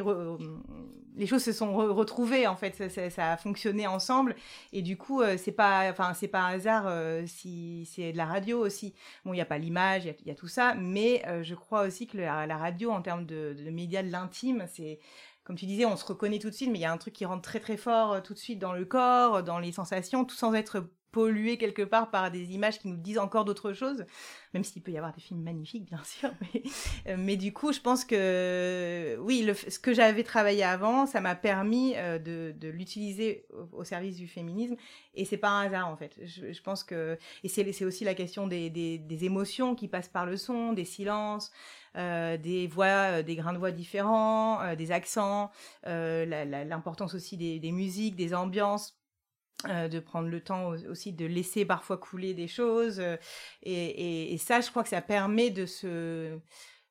les 1.15 1.25
choses 1.25 1.43
se 1.43 1.53
sont 1.53 1.75
retrouvées 1.75 2.45
en 2.45 2.55
fait. 2.55 2.89
Ça, 2.89 3.31
a 3.31 3.37
fonctionné 3.37 3.87
ensemble. 3.87 4.35
Et 4.73 4.83
du 4.83 4.95
coup, 4.95 5.21
euh, 5.21 5.37
c'est 5.37 5.51
pas 5.51 5.89
enfin 5.89 6.13
c'est 6.13 6.27
pas 6.27 6.41
un 6.41 6.53
hasard 6.53 7.27
si 7.27 7.89
c'est 7.91 8.11
de 8.11 8.17
la 8.17 8.25
radio 8.25 8.59
aussi. 8.59 8.93
Bon, 9.25 9.33
il 9.33 9.37
y 9.37 9.41
a 9.41 9.45
pas 9.45 9.57
l'image, 9.57 10.05
il 10.05 10.27
y, 10.27 10.31
a 10.31 10.35
tout 10.35 10.47
ça, 10.47 10.75
mais 10.75 11.23
je 11.41 11.55
crois 11.55 11.83
aussi 11.87 12.05
que 12.07 12.17
la, 12.17 12.57
radio 12.57 12.91
en 12.91 13.01
termes 13.01 13.25
de, 13.25 13.55
de 13.57 13.69
médias 13.71 14.03
de 14.03 14.11
l'intime, 14.11 14.65
c'est 14.71 14.99
comme 15.43 15.55
tu 15.55 15.65
disais, 15.65 15.85
on 15.85 15.95
se 15.97 16.05
reconnaît 16.05 16.37
tout 16.37 16.49
de 16.49 16.55
suite, 16.55 16.69
mais 16.71 16.77
il 16.77 16.81
y 16.81 16.85
a 16.85 16.91
un 16.91 16.97
truc 16.97 17.15
qui 17.15 17.25
rentre 17.25 17.41
très 17.41 17.59
très 17.59 17.77
fort 17.77 18.21
tout 18.21 18.35
de 18.35 18.39
suite 18.39 18.59
dans 18.59 18.73
le 18.73 18.85
corps, 18.85 19.41
dans 19.41 19.57
les 19.57 19.71
sensations, 19.71 20.23
tout 20.25 20.35
sans 20.35 20.53
être 20.53 20.85
pollué 21.11 21.57
quelque 21.57 21.81
part 21.81 22.09
par 22.09 22.31
des 22.31 22.53
images 22.53 22.79
qui 22.79 22.87
nous 22.87 22.97
disent 22.97 23.17
encore 23.17 23.45
d'autres 23.45 23.73
choses, 23.73 24.05
même 24.53 24.63
s'il 24.63 24.81
peut 24.81 24.91
y 24.91 24.97
avoir 24.97 25.13
des 25.13 25.21
films 25.21 25.41
magnifiques, 25.41 25.85
bien 25.85 26.01
sûr. 26.03 26.31
Mais, 27.17 27.33
euh, 27.33 27.35
du 27.35 27.53
coup, 27.53 27.73
je 27.73 27.79
pense 27.79 28.05
que 28.05 29.17
oui, 29.19 29.47
ce 29.67 29.79
que 29.79 29.93
j'avais 29.93 30.23
travaillé 30.23 30.63
avant, 30.63 31.05
ça 31.05 31.21
m'a 31.21 31.35
permis 31.35 31.93
euh, 31.95 32.17
de, 32.17 32.67
l'utiliser 32.69 33.45
au, 33.73 33.83
service 33.83 34.17
du 34.17 34.27
féminisme. 34.27 34.75
Et 35.13 35.25
c'est 35.25 35.37
pas 35.37 35.49
un 35.49 35.65
hasard, 35.65 35.87
en 35.87 35.97
fait. 35.97 36.19
Je, 36.23 36.61
pense 36.61 36.83
que... 36.83 37.17
Et 37.43 37.49
c'est 37.49 37.85
aussi 37.85 38.03
la 38.03 38.13
question 38.13 38.47
des, 38.47 39.17
émotions 39.21 39.75
qui 39.75 39.87
passent 39.87 40.09
par 40.09 40.25
le 40.25 40.37
son, 40.37 40.73
des 40.73 40.85
silences, 40.85 41.51
euh, 41.97 42.37
des 42.37 42.67
voix, 42.67 43.21
des 43.21 43.35
grains 43.35 43.53
de 43.53 43.57
voix 43.57 43.71
différents, 43.71 44.75
des 44.75 44.91
accents, 44.91 45.51
l'importance 45.85 47.13
aussi 47.13 47.37
des 47.37 47.71
musiques, 47.71 48.15
des 48.15 48.33
ambiances 48.33 49.00
euh, 49.69 49.87
de 49.87 49.99
prendre 49.99 50.27
le 50.27 50.41
temps 50.41 50.69
aussi 50.89 51.13
de 51.13 51.25
laisser 51.25 51.65
parfois 51.65 51.97
couler 51.97 52.33
des 52.33 52.47
choses. 52.47 52.99
Euh, 52.99 53.17
et, 53.61 54.35
ça, 54.39 54.59
je 54.59 54.71
crois 54.71 54.81
que 54.81 54.89
ça 54.89 55.01
permet 55.01 55.51
de 55.51 55.67
se, 55.67 56.39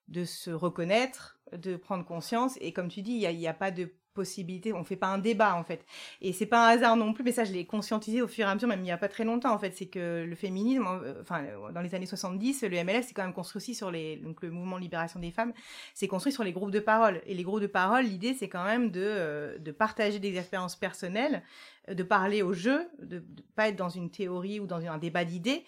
de 0.07 0.25
se 0.25 0.53
reconnaître, 0.53 1.41
de 1.53 1.75
prendre 1.75 2.05
conscience. 2.05 2.57
Et 2.61 2.73
comme 2.73 2.89
tu 2.89 3.03
dis, 3.03 3.13
il 3.13 3.37
n'y 3.37 3.49
a, 3.49 3.55
pas 3.55 3.73
de 3.73 3.93
possibilité, 4.15 4.73
on 4.73 4.85
fait 4.85 4.97
pas 4.97 5.09
un 5.09 5.19
débat 5.19 5.57
en 5.57 5.65
fait. 5.65 5.85
Et 6.21 6.33
c'est 6.33 6.47
pas 6.47 6.69
un 6.69 6.71
hasard 6.77 6.97
non 6.97 7.13
plus, 7.13 7.25
mais 7.25 7.33
ça 7.33 7.45
je 7.45 7.53
l'ai 7.53 7.65
conscientisé 7.65 8.23
au 8.23 8.29
fur 8.29 8.47
et 8.47 8.51
à 8.51 8.55
mesure, 8.55 8.69
même 8.69 8.85
il 8.85 8.89
y 8.89 8.91
a 8.91 8.99
pas 8.99 9.09
très 9.09 9.25
longtemps 9.25 9.53
en 9.53 9.59
fait, 9.59 9.75
c'est 9.77 9.87
que 9.87 10.25
le 10.29 10.35
féminisme, 10.35 10.85
euh, 10.87 11.21
enfin 11.23 11.45
dans 11.73 11.81
les 11.81 11.95
années 11.95 12.07
70, 12.07 12.63
le 12.63 12.85
MLF 12.85 13.07
c'est 13.07 13.15
quand 13.15 13.23
même 13.23 13.33
construit 13.33 13.59
aussi 13.59 13.75
sur 13.75 13.91
les, 13.91 14.17
donc 14.17 14.43
le 14.43 14.51
mouvement 14.51 14.79
libération 14.79 15.21
des 15.21 15.31
femmes, 15.31 15.53
c'est 15.95 16.09
construit 16.09 16.33
sur 16.33 16.43
les 16.43 16.53
groupes 16.53 16.73
de 16.73 16.81
parole. 16.81 17.23
Et 17.25 17.35
les 17.35 17.45
groupes 17.45 17.61
de 17.61 17.69
parole, 17.69 18.05
l'idée 18.05 18.35
c'est 18.35 18.49
quand 18.49 18.65
même 18.65 18.91
de, 18.91 19.57
de 19.59 19.73
partager 19.73 20.19
des 20.19 20.37
expériences 20.37 20.77
personnelles, 20.77 21.43
de 21.89 22.03
parler 22.03 22.43
au 22.43 22.53
jeu, 22.53 22.89
de, 23.03 23.17
ne 23.17 23.43
pas 23.57 23.69
être 23.69 23.77
dans 23.77 23.89
une 23.89 24.11
théorie 24.11 24.61
ou 24.61 24.67
dans 24.67 24.85
un 24.85 24.99
débat 24.99 25.25
d'idées, 25.25 25.65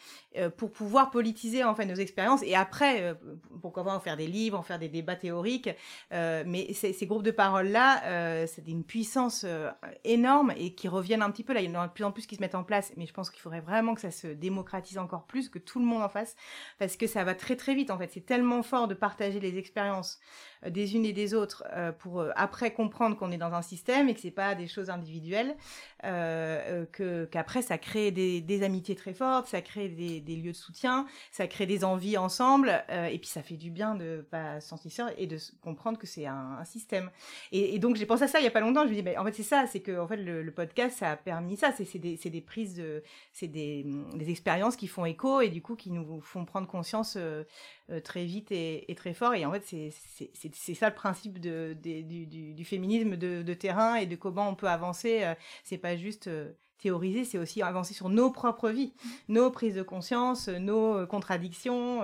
pour 0.56 0.70
pouvoir 0.70 1.10
politiser 1.10 1.64
en 1.64 1.74
fait 1.74 1.84
nos 1.84 1.94
expériences. 1.94 2.42
Et 2.42 2.54
après, 2.54 3.16
pourquoi 3.60 3.84
pas 3.84 3.94
en 3.94 4.00
faire 4.00 4.16
des 4.16 4.26
livres, 4.26 4.58
en 4.58 4.62
faire 4.62 4.78
des 4.78 4.88
débats 4.88 5.16
théoriques, 5.16 5.70
mais 6.10 6.72
ces, 6.72 7.06
groupes 7.06 7.22
de 7.22 7.30
parole 7.30 7.68
là 7.68 8.02
euh, 8.04 8.46
c'est 8.46 8.66
une 8.68 8.84
puissance 8.84 9.44
euh, 9.46 9.70
énorme 10.04 10.52
et 10.56 10.74
qui 10.74 10.88
reviennent 10.88 11.22
un 11.22 11.30
petit 11.30 11.44
peu. 11.44 11.52
Là, 11.52 11.60
il 11.60 11.70
y 11.70 11.76
en 11.76 11.80
a 11.80 11.88
de 11.88 11.92
plus 11.92 12.04
en 12.04 12.12
plus 12.12 12.26
qui 12.26 12.36
se 12.36 12.40
mettent 12.40 12.54
en 12.54 12.64
place, 12.64 12.92
mais 12.96 13.06
je 13.06 13.12
pense 13.12 13.30
qu'il 13.30 13.40
faudrait 13.40 13.60
vraiment 13.60 13.94
que 13.94 14.00
ça 14.00 14.10
se 14.10 14.26
démocratise 14.26 14.98
encore 14.98 15.26
plus, 15.26 15.48
que 15.48 15.58
tout 15.58 15.78
le 15.78 15.84
monde 15.84 16.02
en 16.02 16.08
fasse, 16.08 16.36
parce 16.78 16.96
que 16.96 17.06
ça 17.06 17.24
va 17.24 17.34
très 17.34 17.56
très 17.56 17.74
vite 17.74 17.90
en 17.90 17.98
fait. 17.98 18.10
C'est 18.12 18.26
tellement 18.26 18.62
fort 18.62 18.88
de 18.88 18.94
partager 18.94 19.40
les 19.40 19.58
expériences 19.58 20.20
euh, 20.20 20.51
des 20.68 20.94
unes 20.94 21.04
et 21.04 21.12
des 21.12 21.34
autres 21.34 21.64
pour 21.98 22.24
après 22.36 22.72
comprendre 22.72 23.16
qu'on 23.16 23.30
est 23.30 23.38
dans 23.38 23.52
un 23.52 23.62
système 23.62 24.08
et 24.08 24.14
que 24.14 24.20
c'est 24.20 24.30
pas 24.30 24.54
des 24.54 24.66
choses 24.66 24.90
individuelles, 24.90 25.56
que 26.02 27.24
qu'après 27.30 27.62
ça 27.62 27.78
crée 27.78 28.10
des, 28.10 28.62
amitiés 28.62 28.94
très 28.94 29.14
fortes, 29.14 29.46
ça 29.48 29.60
crée 29.60 29.88
des, 29.88 30.36
lieux 30.36 30.52
de 30.52 30.56
soutien, 30.56 31.06
ça 31.30 31.46
crée 31.46 31.66
des 31.66 31.84
envies 31.84 32.16
ensemble, 32.16 32.84
et 32.90 33.18
puis 33.18 33.28
ça 33.28 33.42
fait 33.42 33.56
du 33.56 33.70
bien 33.70 33.94
de 33.94 34.24
pas 34.30 34.60
sentir 34.60 35.10
et 35.16 35.26
de 35.26 35.38
comprendre 35.62 35.98
que 35.98 36.06
c'est 36.06 36.26
un, 36.26 36.64
système. 36.64 37.10
Et, 37.50 37.74
et 37.74 37.78
donc 37.78 37.96
j'ai 37.96 38.06
pensé 38.06 38.24
à 38.24 38.28
ça 38.28 38.40
il 38.42 38.44
y 38.44 38.48
a 38.48 38.50
pas 38.50 38.60
longtemps. 38.60 38.86
Je 38.86 38.92
me 38.92 39.00
dis, 39.00 39.16
en 39.16 39.24
fait, 39.24 39.32
c'est 39.32 39.42
ça, 39.42 39.66
c'est 39.66 39.80
que 39.80 39.98
en 39.98 40.06
fait, 40.06 40.16
le, 40.16 40.50
podcast, 40.52 40.98
ça 40.98 41.12
a 41.12 41.16
permis 41.16 41.56
ça. 41.56 41.72
C'est 41.72 41.98
des, 41.98 42.16
des, 42.16 42.40
prises, 42.40 42.74
de, 42.74 43.02
c'est 43.32 43.48
des, 43.48 43.86
des, 44.14 44.30
expériences 44.30 44.76
qui 44.76 44.86
font 44.86 45.04
écho 45.04 45.40
et 45.40 45.48
du 45.48 45.62
coup 45.62 45.76
qui 45.76 45.90
nous 45.90 46.20
font 46.20 46.44
prendre 46.44 46.66
conscience 46.66 47.16
euh, 47.16 47.44
euh, 47.90 48.00
très 48.00 48.24
vite 48.24 48.52
et, 48.52 48.92
très 48.96 49.14
fort. 49.14 49.34
Et 49.34 49.44
en 49.44 49.52
fait, 49.52 49.64
c'est 49.64 50.48
ça 50.52 50.88
le 50.88 50.94
principe 50.94 51.38
de, 51.40 51.76
du, 51.82 52.26
du, 52.26 52.64
féminisme 52.64 53.16
de, 53.16 53.54
terrain 53.54 53.96
et 53.96 54.06
de 54.06 54.16
comment 54.16 54.48
on 54.48 54.54
peut 54.54 54.68
avancer. 54.68 55.22
Euh, 55.22 55.34
c'est 55.64 55.78
pas 55.78 55.96
juste 55.96 56.30
théoriser, 56.78 57.24
c'est 57.24 57.38
aussi 57.38 57.62
avancer 57.62 57.94
sur 57.94 58.08
nos 58.08 58.30
propres 58.30 58.70
vies, 58.70 58.92
nos 59.28 59.50
prises 59.50 59.74
de 59.74 59.82
conscience, 59.82 60.48
nos 60.48 61.06
contradictions. 61.06 62.02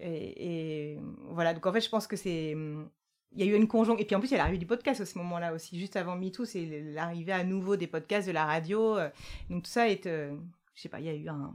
et, 0.00 0.94
et, 0.94 0.98
voilà, 1.30 1.54
donc 1.54 1.66
en 1.66 1.72
fait, 1.72 1.80
je 1.80 1.90
pense 1.90 2.06
que 2.06 2.16
c'est 2.16 2.56
il 3.34 3.44
y 3.44 3.48
a 3.48 3.52
eu 3.52 3.56
une 3.56 3.68
conjonction. 3.68 4.02
Et 4.02 4.06
puis 4.06 4.14
en 4.14 4.20
plus, 4.20 4.28
il 4.28 4.32
y 4.32 4.34
a 4.34 4.38
l'arrivée 4.38 4.58
du 4.58 4.66
podcast 4.66 5.00
à 5.00 5.06
ce 5.06 5.16
moment-là 5.18 5.52
aussi. 5.52 5.78
Juste 5.78 5.96
avant 5.96 6.16
MeToo, 6.16 6.44
c'est 6.44 6.82
l'arrivée 6.94 7.32
à 7.32 7.44
nouveau 7.44 7.76
des 7.76 7.86
podcasts, 7.86 8.26
de 8.26 8.32
la 8.32 8.44
radio. 8.44 8.98
Euh. 8.98 9.08
Donc 9.50 9.64
tout 9.64 9.70
ça 9.70 9.88
est. 9.88 10.06
Euh, 10.06 10.34
je 10.74 10.82
sais 10.82 10.88
pas, 10.88 11.00
il 11.00 11.06
y 11.06 11.08
a 11.08 11.14
eu 11.14 11.28
un, 11.28 11.52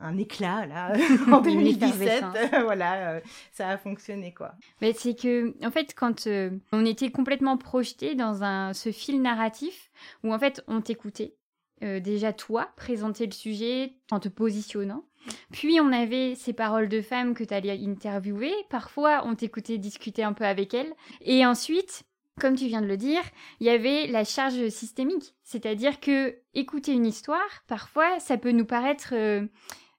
un, 0.00 0.16
éclat 0.16 0.66
là 0.66 0.92
en 1.32 1.40
2017 1.40 2.24
voilà 2.64 3.10
euh, 3.10 3.20
ça 3.52 3.68
a 3.68 3.78
fonctionné 3.78 4.34
quoi 4.34 4.54
mais 4.80 4.92
c'est 4.92 5.14
que 5.14 5.54
en 5.64 5.70
fait 5.70 5.94
quand 5.94 6.28
on 6.72 6.84
était 6.84 7.10
complètement 7.10 7.56
projeté 7.56 8.14
dans 8.14 8.42
un 8.42 8.72
ce 8.72 8.90
fil 8.90 9.22
narratif 9.22 9.90
où 10.24 10.34
en 10.34 10.38
fait 10.38 10.62
on 10.66 10.80
t'écoutait 10.80 11.36
déjà 11.80 12.32
toi 12.34 12.68
présenter 12.76 13.24
le 13.24 13.32
sujet 13.32 13.94
en 14.10 14.20
te 14.20 14.28
positionnant 14.28 15.04
puis 15.52 15.80
on 15.80 15.92
avait 15.92 16.34
ces 16.34 16.52
paroles 16.52 16.88
de 16.88 17.00
femmes 17.02 17.34
que 17.34 17.44
tu 17.44 17.54
allais 17.54 17.78
interviewer. 17.86 18.52
Parfois, 18.68 19.22
on 19.26 19.34
t'écoutait 19.34 19.78
discuter 19.78 20.22
un 20.22 20.32
peu 20.32 20.44
avec 20.44 20.74
elles. 20.74 20.92
Et 21.20 21.44
ensuite, 21.44 22.04
comme 22.38 22.56
tu 22.56 22.66
viens 22.66 22.80
de 22.80 22.86
le 22.86 22.96
dire, 22.96 23.22
il 23.60 23.66
y 23.66 23.70
avait 23.70 24.06
la 24.06 24.24
charge 24.24 24.68
systémique. 24.68 25.34
C'est-à-dire 25.42 26.00
que 26.00 26.36
écouter 26.54 26.92
une 26.92 27.06
histoire, 27.06 27.64
parfois, 27.66 28.20
ça 28.20 28.38
peut 28.38 28.52
nous 28.52 28.64
paraître 28.64 29.10
euh, 29.12 29.46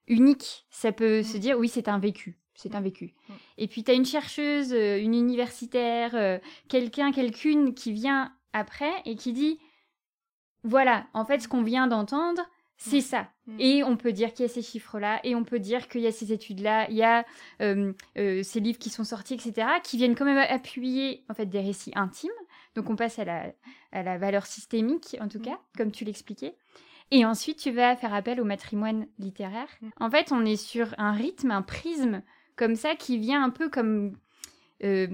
unique. 0.08 0.66
Ça 0.70 0.92
peut 0.92 1.22
se 1.22 1.36
dire, 1.36 1.58
oui, 1.58 1.68
c'est 1.68 1.88
un 1.88 1.98
vécu. 1.98 2.38
C'est 2.54 2.74
un 2.74 2.80
vécu. 2.80 3.14
Et 3.58 3.66
puis, 3.66 3.82
tu 3.82 3.90
as 3.90 3.94
une 3.94 4.04
chercheuse, 4.04 4.72
euh, 4.72 4.98
une 4.98 5.14
universitaire, 5.14 6.14
euh, 6.14 6.38
quelqu'un, 6.68 7.10
quelqu'une 7.10 7.74
qui 7.74 7.92
vient 7.92 8.32
après 8.52 8.92
et 9.04 9.16
qui 9.16 9.32
dit, 9.32 9.58
voilà, 10.62 11.06
en 11.14 11.24
fait, 11.24 11.40
ce 11.40 11.48
qu'on 11.48 11.62
vient 11.62 11.86
d'entendre, 11.86 12.42
c'est 12.82 12.98
mm. 12.98 13.00
ça. 13.00 13.28
Mm. 13.46 13.60
Et 13.60 13.84
on 13.84 13.96
peut 13.96 14.12
dire 14.12 14.32
qu'il 14.32 14.44
y 14.44 14.48
a 14.48 14.52
ces 14.52 14.62
chiffres-là, 14.62 15.20
et 15.22 15.36
on 15.36 15.44
peut 15.44 15.60
dire 15.60 15.88
qu'il 15.88 16.00
y 16.00 16.06
a 16.06 16.12
ces 16.12 16.32
études-là, 16.32 16.88
il 16.90 16.96
y 16.96 17.04
a 17.04 17.24
euh, 17.60 17.92
euh, 18.18 18.42
ces 18.42 18.58
livres 18.58 18.78
qui 18.78 18.90
sont 18.90 19.04
sortis, 19.04 19.34
etc., 19.34 19.68
qui 19.84 19.96
viennent 19.96 20.16
quand 20.16 20.24
même 20.24 20.44
appuyer 20.50 21.24
en 21.28 21.34
fait 21.34 21.46
des 21.46 21.60
récits 21.60 21.92
intimes. 21.94 22.30
Donc 22.74 22.90
on 22.90 22.96
passe 22.96 23.18
à 23.20 23.24
la, 23.24 23.52
à 23.92 24.02
la 24.02 24.18
valeur 24.18 24.46
systémique, 24.46 25.16
en 25.20 25.28
tout 25.28 25.38
mm. 25.38 25.42
cas, 25.42 25.60
comme 25.76 25.92
tu 25.92 26.04
l'expliquais. 26.04 26.56
Et 27.12 27.24
ensuite, 27.24 27.58
tu 27.58 27.70
vas 27.70 27.94
faire 27.94 28.14
appel 28.14 28.40
au 28.40 28.44
matrimoine 28.44 29.06
littéraire. 29.18 29.68
En 30.00 30.10
fait, 30.10 30.32
on 30.32 30.44
est 30.44 30.56
sur 30.56 30.94
un 30.98 31.12
rythme, 31.12 31.50
un 31.50 31.62
prisme 31.62 32.22
comme 32.56 32.74
ça 32.74 32.96
qui 32.96 33.18
vient 33.18 33.44
un 33.44 33.50
peu 33.50 33.68
comme 33.68 34.16
euh, 34.82 35.06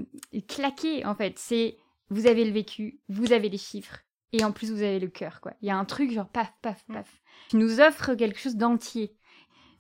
claquer, 0.47 1.05
en 1.05 1.15
fait. 1.15 1.39
C'est 1.39 1.77
vous 2.09 2.27
avez 2.27 2.45
le 2.45 2.53
vécu, 2.53 3.01
vous 3.09 3.33
avez 3.33 3.49
les 3.49 3.59
chiffres, 3.59 3.99
et 4.33 4.45
en 4.45 4.53
plus 4.53 4.71
vous 4.71 4.83
avez 4.83 4.99
le 4.99 5.09
cœur, 5.09 5.41
quoi. 5.41 5.53
Il 5.63 5.69
y 5.69 5.71
a 5.71 5.77
un 5.77 5.85
truc 5.85 6.13
genre 6.13 6.29
paf, 6.29 6.53
paf, 6.63 6.85
paf 6.85 7.21
qui 7.49 7.57
nous 7.57 7.81
offre 7.81 8.15
quelque 8.15 8.39
chose 8.39 8.57
d'entier. 8.57 9.15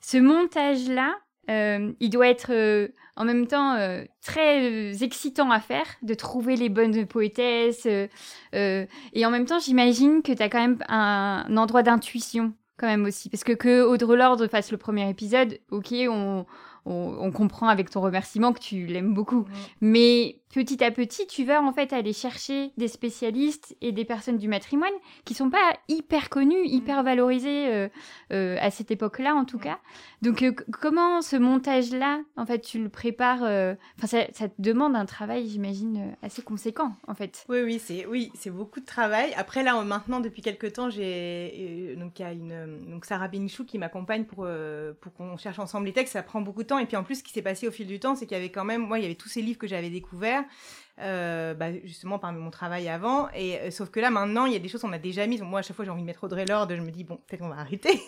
Ce 0.00 0.16
montage-là, 0.16 1.16
euh, 1.50 1.92
il 2.00 2.11
doit 2.11 2.28
être 2.28 2.52
euh, 2.52 2.88
en 3.16 3.24
même 3.24 3.46
temps 3.46 3.74
euh, 3.74 4.04
très 4.22 5.02
excitant 5.02 5.50
à 5.50 5.61
faire, 5.61 5.87
de 6.02 6.14
trouver 6.14 6.56
les 6.56 6.68
bonnes 6.68 7.06
poétesses. 7.06 7.87
et 7.87 9.26
en 9.26 9.30
même 9.30 9.46
temps, 9.46 9.58
j'imagine 9.58 10.22
que 10.22 10.32
tu 10.32 10.42
as 10.42 10.48
quand 10.48 10.61
même 10.61 10.78
un, 10.88 11.56
endroit 11.56 11.82
d'intuition 11.82 12.54
quand 12.76 12.87
même 12.87 13.04
aussi. 13.04 13.28
Parce 13.28 13.44
que 13.44 13.52
que 13.52 13.82
Audre 13.82 14.14
Lorde 14.14 14.48
fasse 14.48 14.70
le 14.70 14.78
premier 14.78 15.08
épisode, 15.11 15.58
ok, 15.70 15.92
on, 16.08 16.46
on, 16.88 17.31
comprend 17.33 17.68
avec 17.68 17.90
ton 17.90 18.01
remerciement 18.01 18.53
que 18.53 18.61
tu 18.61 18.87
l'aimes 18.87 19.14
beaucoup. 19.14 19.44
Mais 19.81 20.40
petit 20.53 20.83
à 20.83 20.90
petit, 20.90 21.27
tu 21.27 21.44
vas 21.44 21.61
en 21.62 21.72
fait 21.72 21.92
aller 21.92 22.12
chercher 22.12 22.72
des 22.77 22.88
spécialistes 22.88 23.77
et 23.81 23.92
des 23.92 24.05
personnes 24.05 24.38
du 24.38 24.48
matrimoine 24.48 24.92
qui 25.24 25.35
sont 25.35 25.51
pas 25.51 25.72
hyper 25.88 26.31
connues, 26.31 26.64
hyper 26.64 27.03
valorisées 27.03 27.68
euh, 27.68 27.88
euh, 28.33 28.57
à 28.61 28.70
cette 28.70 28.90
époque-là 28.90 29.35
en 29.35 29.44
tout 29.44 29.59
cas. 29.59 29.79
Donc 30.22 30.42
euh, 30.42 30.53
comment 30.81 31.20
ce 31.20 31.37
montage-là, 31.37 32.20
en 32.37 32.46
fait, 32.46 32.61
tu 32.61 32.83
le 32.83 32.88
prépares 32.88 33.42
Enfin, 33.98 34.07
ça, 34.33 34.48
te 34.48 34.55
demande 34.59 34.96
un 34.96 35.05
travail, 35.05 35.48
j'imagine, 35.48 36.16
assez 36.22 36.42
conséquent 36.42 36.92
en 37.07 37.14
fait. 37.14 37.44
Oui, 37.48 37.61
oui, 37.62 37.79
c'est 37.79 38.07
oui, 38.07 38.33
c'est 38.35 38.51
beaucoup 38.51 38.81
de 38.81 38.87
travail. 38.87 39.33
Après 39.37 39.62
là, 39.62 39.83
maintenant, 39.85 40.20
depuis 40.20 40.42
quelques 40.42 40.72
temps, 40.72 40.90
j'ai 40.90 41.94
donc 41.98 42.18
il 42.18 42.22
y 42.22 42.24
a 42.24 42.33
une 42.33 42.88
donc 42.88 43.05
Sarah 43.05 43.29
Binchou 43.29 43.64
qui 43.64 43.79
m'accompagne 43.79 44.24
pour 44.24 44.46
pour 45.01 45.12
qu'on 45.12 45.37
cherche 45.37 45.59
ensemble 45.59 45.87
les 45.87 45.92
textes. 45.92 46.14
Ça 46.14 46.22
prend 46.22 46.40
beaucoup 46.40 46.62
de 46.62 46.68
temps. 46.68 46.77
Et 46.78 46.86
puis 46.86 46.96
en 46.96 47.04
plus, 47.04 47.16
ce 47.16 47.22
qui 47.22 47.32
s'est 47.32 47.42
passé 47.42 47.68
au 47.68 47.70
fil 47.70 47.86
du 47.86 48.00
temps, 48.00 48.14
c'est 48.14 48.26
qu'il 48.26 48.36
y 48.36 48.40
avait 48.40 48.50
quand 48.50 48.64
même, 48.64 48.82
moi, 48.82 48.98
il 48.98 49.02
y 49.02 49.04
avait 49.04 49.14
tous 49.14 49.28
ces 49.28 49.42
livres 49.42 49.58
que 49.58 49.66
j'avais 49.66 49.90
découverts. 49.90 50.44
Euh, 51.00 51.54
bah, 51.54 51.72
justement 51.84 52.18
par 52.18 52.32
mon 52.32 52.50
travail 52.50 52.88
avant. 52.88 53.28
Et 53.32 53.56
euh, 53.58 53.70
sauf 53.70 53.88
que 53.88 54.00
là, 54.00 54.11
maintenant, 54.11 54.46
il 54.46 54.52
y 54.52 54.56
a 54.56 54.58
des 54.58 54.68
choses 54.68 54.80
qu'on 54.80 54.92
a 54.92 54.98
déjà 54.98 55.28
mises. 55.28 55.42
Moi, 55.42 55.61
à 55.61 55.62
chaque 55.62 55.76
fois, 55.76 55.84
j'ai 55.84 55.92
envie 55.92 56.02
de 56.02 56.06
mettre 56.06 56.24
Audrey 56.24 56.44
Lorde. 56.44 56.74
Je 56.74 56.80
me 56.80 56.90
dis, 56.90 57.04
bon, 57.04 57.20
peut-être 57.26 57.40
qu'on 57.40 57.50
va 57.50 57.61
arrêter. 57.61 58.02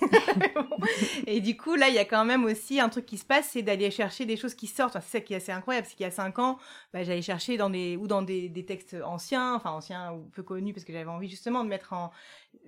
et 1.28 1.40
du 1.40 1.56
coup, 1.56 1.76
là, 1.76 1.88
il 1.88 1.94
y 1.94 2.00
a 2.00 2.04
quand 2.04 2.24
même 2.24 2.44
aussi 2.44 2.80
un 2.80 2.88
truc 2.88 3.06
qui 3.06 3.16
se 3.16 3.24
passe, 3.24 3.50
c'est 3.52 3.62
d'aller 3.62 3.92
chercher 3.92 4.26
des 4.26 4.36
choses 4.36 4.54
qui 4.54 4.66
sortent. 4.66 4.94
c'est 4.94 5.18
ça 5.18 5.20
qui 5.20 5.34
est 5.34 5.36
assez 5.36 5.52
incroyable. 5.52 5.86
C'est 5.88 5.94
qu'il 5.94 6.04
y 6.04 6.08
a 6.08 6.10
cinq 6.10 6.40
ans, 6.40 6.58
bah, 6.92 7.04
j'allais 7.04 7.22
chercher 7.22 7.56
dans 7.56 7.70
des, 7.70 7.96
ou 7.96 8.08
dans 8.08 8.22
des, 8.22 8.48
des 8.48 8.64
textes 8.64 8.96
anciens, 9.04 9.54
enfin 9.54 9.70
anciens 9.70 10.12
ou 10.12 10.28
peu 10.32 10.42
connus, 10.42 10.72
parce 10.72 10.84
que 10.84 10.92
j'avais 10.92 11.10
envie 11.10 11.28
justement 11.28 11.62
de 11.62 11.68
mettre 11.68 11.92
en, 11.92 12.10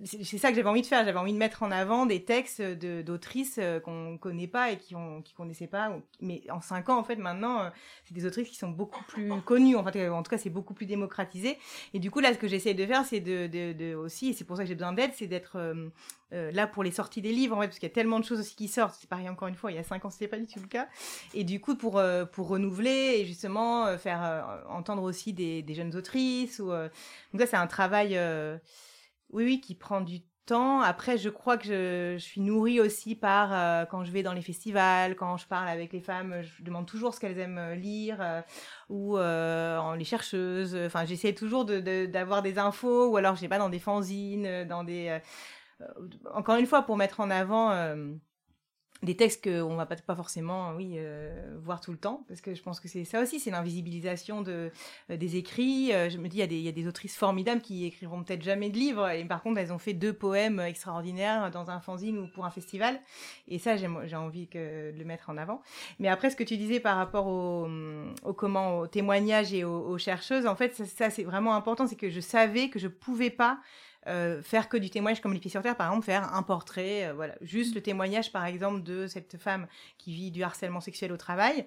c'est 0.04 0.38
ça 0.38 0.50
que 0.50 0.54
j'avais 0.54 0.68
envie 0.68 0.82
de 0.82 0.86
faire. 0.86 1.04
J'avais 1.04 1.18
envie 1.18 1.32
de 1.32 1.38
mettre 1.38 1.62
en 1.62 1.70
avant 1.70 2.06
des 2.06 2.24
textes 2.24 2.62
d'autrices 2.62 3.58
euh, 3.58 3.80
qu'on 3.80 4.18
connaît 4.18 4.46
pas 4.46 4.70
et 4.70 4.78
qui 4.78 4.94
on 4.94 5.22
qui 5.22 5.34
connaissait 5.34 5.66
pas. 5.66 5.96
Mais 6.20 6.42
en 6.50 6.60
cinq 6.60 6.88
ans, 6.88 6.98
en 6.98 7.04
fait, 7.04 7.16
maintenant, 7.16 7.70
c'est 8.04 8.14
des 8.14 8.24
autrices 8.24 8.48
qui 8.48 8.56
sont 8.56 8.68
beaucoup 8.68 9.02
plus 9.04 9.30
connues. 9.44 9.76
En 9.76 9.84
fait, 9.84 9.96
en 10.12 10.22
tout 10.22 10.30
cas, 10.30 10.38
c'est 10.38 10.50
beaucoup 10.50 10.74
plus 10.74 10.86
démocratisé. 10.86 11.58
Et 11.94 11.98
du 11.98 12.10
coup, 12.10 12.20
là, 12.20 12.32
ce 12.32 12.38
que 12.38 12.48
j'essaie 12.48 12.74
de 12.74 12.86
faire, 12.86 13.04
c'est 13.04 13.20
de, 13.20 13.94
aussi, 13.94 14.30
et 14.30 14.32
c'est 14.32 14.44
pour 14.44 14.56
ça 14.56 14.62
que 14.62 14.68
j'ai 14.68 14.74
besoin 14.74 14.92
d'aide, 14.92 15.12
c'est 15.14 15.26
d'être 15.26 15.56
euh, 15.56 15.90
là 16.30 16.66
pour 16.66 16.82
les 16.82 16.90
sorties 16.90 17.22
des 17.22 17.32
livres, 17.32 17.56
en 17.56 17.60
fait, 17.60 17.68
parce 17.68 17.78
qu'il 17.78 17.88
y 17.88 17.92
a 17.92 17.94
tellement 17.94 18.20
de 18.20 18.24
choses 18.24 18.40
aussi 18.40 18.54
qui 18.54 18.68
sortent. 18.68 18.96
C'est 19.00 19.08
pareil 19.08 19.28
encore 19.28 19.48
une 19.48 19.54
fois, 19.54 19.70
il 19.72 19.76
y 19.76 19.80
a 19.80 19.84
cinq 19.84 20.04
ans, 20.04 20.10
c'était 20.10 20.28
pas 20.28 20.38
du 20.38 20.46
tout 20.46 20.60
le 20.60 20.68
cas. 20.68 20.88
Et 21.34 21.44
du 21.44 21.60
coup, 21.60 21.76
pour 21.76 22.02
pour 22.32 22.48
renouveler 22.48 23.16
et 23.18 23.24
justement 23.24 23.96
faire 23.98 24.62
entendre 24.68 25.02
aussi 25.02 25.32
des, 25.32 25.64
jeunes 25.74 25.96
autrices. 25.96 26.58
Ou, 26.58 26.68
donc 26.68 27.40
ça, 27.40 27.46
c'est 27.46 27.56
un 27.56 27.66
travail 27.66 28.18
oui, 29.30 29.44
oui, 29.44 29.60
qui 29.60 29.74
prend 29.74 30.00
du 30.00 30.20
Après, 30.50 31.18
je 31.18 31.28
crois 31.28 31.56
que 31.56 31.64
je, 31.64 32.18
suis 32.18 32.40
nourrie 32.40 32.80
aussi 32.80 33.14
par 33.14 33.52
euh, 33.52 33.84
quand 33.86 34.04
je 34.04 34.10
vais 34.10 34.22
dans 34.22 34.32
les 34.32 34.42
festivals, 34.42 35.16
quand 35.16 35.36
je 35.36 35.46
parle 35.46 35.68
avec 35.68 35.92
les 35.92 36.00
femmes, 36.00 36.42
je 36.42 36.62
demande 36.62 36.86
toujours 36.86 37.14
ce 37.14 37.20
qu'elles 37.20 37.38
aiment 37.38 37.58
euh, 37.58 37.74
lire 37.74 38.18
euh, 38.20 38.42
ou 38.88 39.18
en 39.18 39.94
les 39.94 40.04
chercheuses. 40.04 40.76
Enfin, 40.86 41.04
j'essaie 41.04 41.32
toujours 41.32 41.64
d'avoir 41.64 42.42
des 42.42 42.58
infos 42.58 43.08
ou 43.08 43.16
alors 43.16 43.36
je 43.36 43.40
sais 43.40 43.48
pas 43.48 43.58
dans 43.58 43.70
des 43.70 43.78
fanzines, 43.78 44.64
dans 44.64 44.84
des 44.84 45.18
encore 46.32 46.56
une 46.56 46.66
fois 46.66 46.82
pour 46.82 46.96
mettre 46.96 47.20
en 47.20 47.30
avant 47.30 47.70
des 49.02 49.16
textes 49.16 49.42
qu'on 49.42 49.74
va 49.74 49.86
pas, 49.86 50.14
forcément 50.14 50.74
oui 50.76 50.94
euh, 50.96 51.56
voir 51.62 51.80
tout 51.80 51.90
le 51.90 51.98
temps 51.98 52.24
parce 52.28 52.40
que 52.40 52.54
je 52.54 52.62
pense 52.62 52.78
que 52.78 52.86
c'est 52.86 53.04
ça 53.04 53.20
aussi 53.20 53.40
c'est 53.40 53.50
l'invisibilisation 53.50 54.42
de 54.42 54.70
euh, 55.10 55.16
des 55.16 55.36
écrits. 55.36 55.92
Euh, 55.92 56.08
je 56.08 56.18
me 56.18 56.28
dis 56.28 56.38
il 56.38 56.52
y 56.52 56.62
y 56.62 56.68
a 56.68 56.72
des 56.72 56.86
autrices 56.86 57.16
formidables 57.16 57.60
qui 57.60 57.84
écriront 57.84 58.22
peut-être 58.22 58.42
jamais 58.42 58.70
de 58.70 58.76
livres 58.76 59.08
et 59.10 59.24
par 59.24 59.42
contre 59.42 59.58
elles 59.58 59.72
ont 59.72 59.78
fait 59.78 59.92
deux 59.92 60.12
poèmes 60.12 60.60
extraordinaires 60.60 61.50
dans 61.50 61.70
un 61.70 61.80
fanzine 61.80 62.18
ou 62.18 62.28
pour 62.28 62.44
un 62.44 62.50
festival 62.50 63.00
et 63.48 63.58
ça 63.58 63.76
j'ai 63.76 64.16
envie 64.16 64.46
que 64.46 64.92
de 64.92 64.98
le 64.98 65.04
mettre 65.04 65.30
en 65.30 65.36
avant. 65.36 65.62
Mais 65.98 66.08
après 66.08 66.30
ce 66.30 66.36
que 66.36 66.44
tu 66.44 66.56
disais 66.56 66.78
par 66.78 66.96
rapport 66.96 67.26
au, 67.26 67.68
au 68.24 68.32
comment 68.32 68.78
au 68.78 68.86
témoignage 68.86 69.52
et 69.52 69.64
aux, 69.64 69.98
chercheuses 69.98 70.46
en 70.46 70.54
fait 70.56 70.74
ça, 70.74 70.84
ça 70.86 71.10
c'est 71.10 71.24
vraiment 71.24 71.54
important 71.54 71.86
c'est 71.86 71.96
que 71.96 72.10
je 72.10 72.20
savais 72.20 72.68
que 72.68 72.78
je 72.78 72.88
pouvais 72.88 73.30
pas 73.30 73.58
euh, 74.08 74.42
faire 74.42 74.68
que 74.68 74.76
du 74.76 74.90
témoignage 74.90 75.20
comme 75.20 75.32
les 75.32 75.38
pieds 75.38 75.50
sur 75.50 75.62
terre, 75.62 75.76
par 75.76 75.88
exemple, 75.88 76.04
faire 76.04 76.34
un 76.34 76.42
portrait, 76.42 77.06
euh, 77.06 77.12
voilà, 77.14 77.34
juste 77.40 77.74
le 77.74 77.80
témoignage, 77.80 78.32
par 78.32 78.44
exemple, 78.46 78.82
de 78.82 79.06
cette 79.06 79.36
femme 79.38 79.68
qui 79.96 80.12
vit 80.12 80.32
du 80.32 80.42
harcèlement 80.42 80.80
sexuel 80.80 81.12
au 81.12 81.16
travail. 81.16 81.64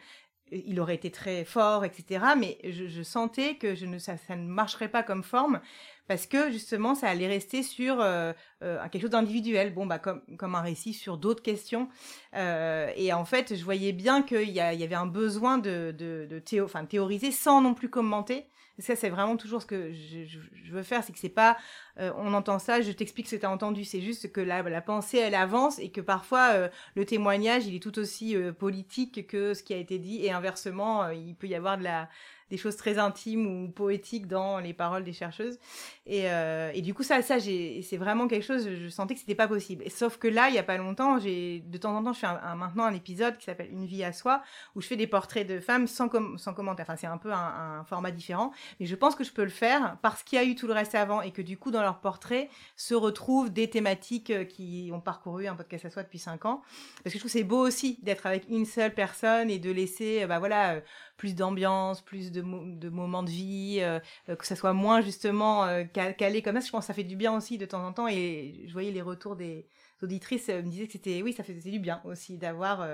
Il 0.51 0.79
aurait 0.79 0.95
été 0.95 1.09
très 1.09 1.43
fort, 1.45 1.85
etc. 1.85 2.23
Mais 2.37 2.59
je, 2.65 3.01
sentais 3.03 3.55
que 3.55 3.73
je 3.73 3.85
ne, 3.85 3.97
ça, 3.97 4.17
ça, 4.17 4.35
ne 4.35 4.47
marcherait 4.47 4.89
pas 4.89 5.01
comme 5.01 5.23
forme 5.23 5.59
parce 6.07 6.27
que 6.27 6.51
justement, 6.51 6.93
ça 6.93 7.07
allait 7.07 7.27
rester 7.27 7.63
sur 7.63 7.99
euh, 7.99 8.31
quelque 8.61 9.01
chose 9.01 9.09
d'individuel, 9.09 9.73
bon, 9.73 9.87
bah 9.87 9.97
comme 9.97 10.21
comme 10.37 10.53
un 10.53 10.61
récit 10.61 10.93
sur 10.93 11.17
d'autres 11.17 11.41
questions. 11.41 11.89
et 12.35 13.11
en 13.11 13.25
fait, 13.25 13.55
je 13.55 13.63
voyais 13.63 13.91
bien 13.91 14.21
qu'il 14.21 14.49
y, 14.49 14.57
y, 14.57 14.59
avait 14.61 14.93
un 14.93 15.07
besoin 15.07 15.57
de, 15.57 15.95
de, 15.97 16.27
de 16.29 16.39
théo, 16.39 16.65
enfin, 16.65 16.85
théoriser 16.85 17.31
sans 17.31 17.61
non 17.61 17.73
plus 17.73 17.89
commenter 17.89 18.45
ça, 18.79 18.95
c'est 18.95 19.09
vraiment 19.09 19.37
toujours 19.37 19.61
ce 19.61 19.67
que 19.67 19.93
je, 19.93 20.71
veux 20.71 20.83
faire, 20.83 21.03
c'est 21.03 21.13
que 21.13 21.19
c'est 21.19 21.29
pas, 21.29 21.57
euh, 21.99 22.11
on 22.17 22.33
entend 22.33 22.59
ça, 22.59 22.81
je 22.81 22.91
t'explique 22.91 23.27
ce 23.27 23.35
que 23.35 23.39
tu 23.41 23.45
as 23.45 23.51
entendu, 23.51 23.85
c'est 23.85 24.01
juste 24.01 24.31
que 24.31 24.41
la, 24.41 24.61
la 24.63 24.81
pensée, 24.81 25.17
elle 25.17 25.35
avance 25.35 25.79
et 25.79 25.89
que 25.89 26.01
parfois, 26.01 26.49
euh, 26.53 26.69
le 26.95 27.05
témoignage, 27.05 27.65
il 27.67 27.75
est 27.75 27.79
tout 27.79 27.97
aussi 27.99 28.35
euh, 28.35 28.51
politique 28.51 29.27
que 29.27 29.53
ce 29.53 29.63
qui 29.63 29.73
a 29.73 29.77
été 29.77 29.97
dit. 29.97 30.25
Et 30.25 30.31
inversement, 30.31 31.09
il 31.09 31.35
peut 31.35 31.47
y 31.47 31.55
avoir 31.55 31.77
de 31.77 31.83
la, 31.83 32.09
des 32.49 32.57
choses 32.57 32.75
très 32.75 32.97
intimes 32.97 33.47
ou 33.47 33.69
poétiques 33.69 34.27
dans 34.27 34.59
les 34.59 34.73
paroles 34.73 35.03
des 35.03 35.13
chercheuses. 35.13 35.57
Et, 36.05 36.29
euh, 36.29 36.71
et 36.73 36.81
du 36.81 36.93
coup, 36.93 37.03
ça, 37.03 37.21
ça 37.21 37.39
c'est 37.39 37.97
vraiment 37.97 38.27
quelque 38.27 38.43
chose, 38.43 38.69
je, 38.69 38.87
sentais 38.89 39.15
que 39.15 39.19
c'était 39.19 39.35
pas 39.35 39.47
possible. 39.47 39.83
Et, 39.85 39.89
sauf 39.89 40.17
que 40.17 40.27
là, 40.27 40.49
il 40.49 40.55
y 40.55 40.59
a 40.59 40.63
pas 40.63 40.77
longtemps, 40.77 41.19
j'ai 41.19 41.61
de 41.61 41.77
temps 41.77 41.95
en 41.95 42.03
temps, 42.03 42.13
je 42.13 42.19
fais 42.19 42.27
un, 42.27 42.55
maintenant 42.55 42.83
un 42.83 42.93
épisode 42.93 43.37
qui 43.37 43.45
s'appelle 43.45 43.69
Une 43.71 43.85
vie 43.85 44.03
à 44.03 44.13
soi, 44.13 44.43
où 44.75 44.81
je 44.81 44.87
fais 44.87 44.95
des 44.95 45.07
portraits 45.07 45.47
de 45.47 45.59
femmes 45.59 45.87
sans, 45.87 46.07
com 46.07 46.37
sans 46.37 46.53
commentaire. 46.53 46.85
Enfin, 46.87 46.97
c'est 46.97 47.07
un 47.07 47.17
peu 47.17 47.31
un, 47.31 47.83
format 47.85 48.11
différent, 48.11 48.51
mais 48.79 48.85
je 48.85 48.95
pense 48.95 49.15
que 49.15 49.23
je 49.23 49.31
peux 49.31 49.43
le 49.43 49.49
faire 49.49 49.97
parce 50.01 50.23
qu'il 50.23 50.37
y 50.37 50.41
a 50.41 50.45
eu 50.45 50.55
tout 50.55 50.67
le 50.67 50.73
reste 50.73 50.95
avant 50.95 51.21
et 51.21 51.31
que 51.31 51.41
du 51.41 51.57
coup, 51.57 51.71
dans 51.71 51.81
leurs 51.81 51.99
portraits, 51.99 52.49
se 52.75 52.93
retrouvent 52.93 53.51
des 53.51 53.69
thématiques 53.69 54.29
euh, 54.29 54.43
qui 54.45 54.89
ont 54.93 54.99
parcouru 54.99 55.47
un 55.47 55.55
podcast 55.55 55.85
à 55.85 55.89
soi 55.89 56.03
depuis 56.03 56.19
cinq 56.19 56.45
ans. 56.45 56.61
Parce 57.03 57.13
que 57.13 57.17
je 57.17 57.19
trouve 57.19 57.31
c'est 57.31 57.43
beau 57.43 57.65
aussi 57.65 57.99
d'être 58.03 58.25
avec 58.25 58.45
une 58.49 58.65
seule 58.65 58.93
personne 58.93 59.49
et 59.49 59.59
de 59.59 59.71
laisser, 59.71 60.23
euh, 60.23 60.27
bah 60.27 60.39
voilà, 60.39 60.81
plus 61.17 61.35
d'ambiance, 61.35 62.01
plus 62.01 62.31
de, 62.31 62.41
de, 62.41 62.89
moments 62.89 63.23
de 63.23 63.29
vie, 63.29 63.77
euh, 63.79 63.99
euh, 64.29 64.35
que 64.35 64.45
ça 64.45 64.55
soit 64.55 64.73
moins 64.73 65.01
justement 65.01 65.65
euh, 65.65 65.83
calé 65.83 66.41
comme 66.41 66.59
ça. 66.59 66.65
Je 66.65 66.71
pense 66.71 66.81
que 66.81 66.87
ça 66.87 66.93
fait 66.93 67.03
du 67.03 67.15
bien 67.15 67.35
aussi 67.35 67.57
de 67.57 67.65
temps 67.65 67.85
en 67.85 67.93
temps. 67.93 68.07
Et 68.07 68.65
je 68.67 68.73
voyais 68.73 68.91
les 68.91 69.01
retours 69.01 69.35
des 69.35 69.67
auditrices 70.01 70.49
me 70.49 70.61
disaient 70.63 70.87
que 70.87 70.93
c'était, 70.93 71.21
oui, 71.21 71.33
ça 71.33 71.43
faisait 71.43 71.71
du 71.71 71.79
bien 71.79 72.01
aussi 72.05 72.37
d'avoir 72.37 72.85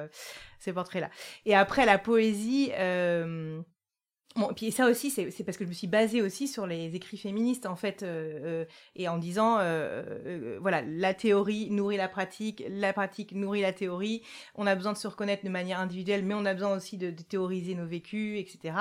ces 0.59 0.71
portraits-là. 0.73 1.09
Et 1.45 1.55
après 1.55 1.85
la 1.85 1.97
poésie. 1.97 2.71
Bon, 4.37 4.53
puis 4.55 4.71
ça 4.71 4.87
aussi, 4.87 5.09
c'est 5.09 5.43
parce 5.43 5.57
que 5.57 5.65
je 5.65 5.69
me 5.69 5.73
suis 5.73 5.87
basée 5.87 6.21
aussi 6.21 6.47
sur 6.47 6.65
les 6.65 6.95
écrits 6.95 7.17
féministes, 7.17 7.65
en 7.65 7.75
fait, 7.75 8.01
euh, 8.01 8.39
euh, 8.43 8.65
et 8.95 9.09
en 9.09 9.17
disant, 9.17 9.57
euh, 9.59 10.57
voilà, 10.61 10.81
la 10.83 11.13
théorie 11.13 11.69
nourrit 11.69 11.97
la 11.97 12.07
pratique, 12.07 12.63
la 12.69 12.93
pratique 12.93 13.33
nourrit 13.33 13.61
la 13.61 13.73
théorie, 13.73 14.21
on 14.55 14.67
a 14.67 14.75
besoin 14.75 14.93
de 14.93 14.97
se 14.97 15.07
reconnaître 15.07 15.43
de 15.43 15.49
manière 15.49 15.81
individuelle, 15.81 16.23
mais 16.23 16.33
on 16.33 16.45
a 16.45 16.53
besoin 16.53 16.77
aussi 16.77 16.97
de, 16.97 17.11
de 17.11 17.21
théoriser 17.23 17.75
nos 17.75 17.85
vécus, 17.85 18.39
etc. 18.39 18.75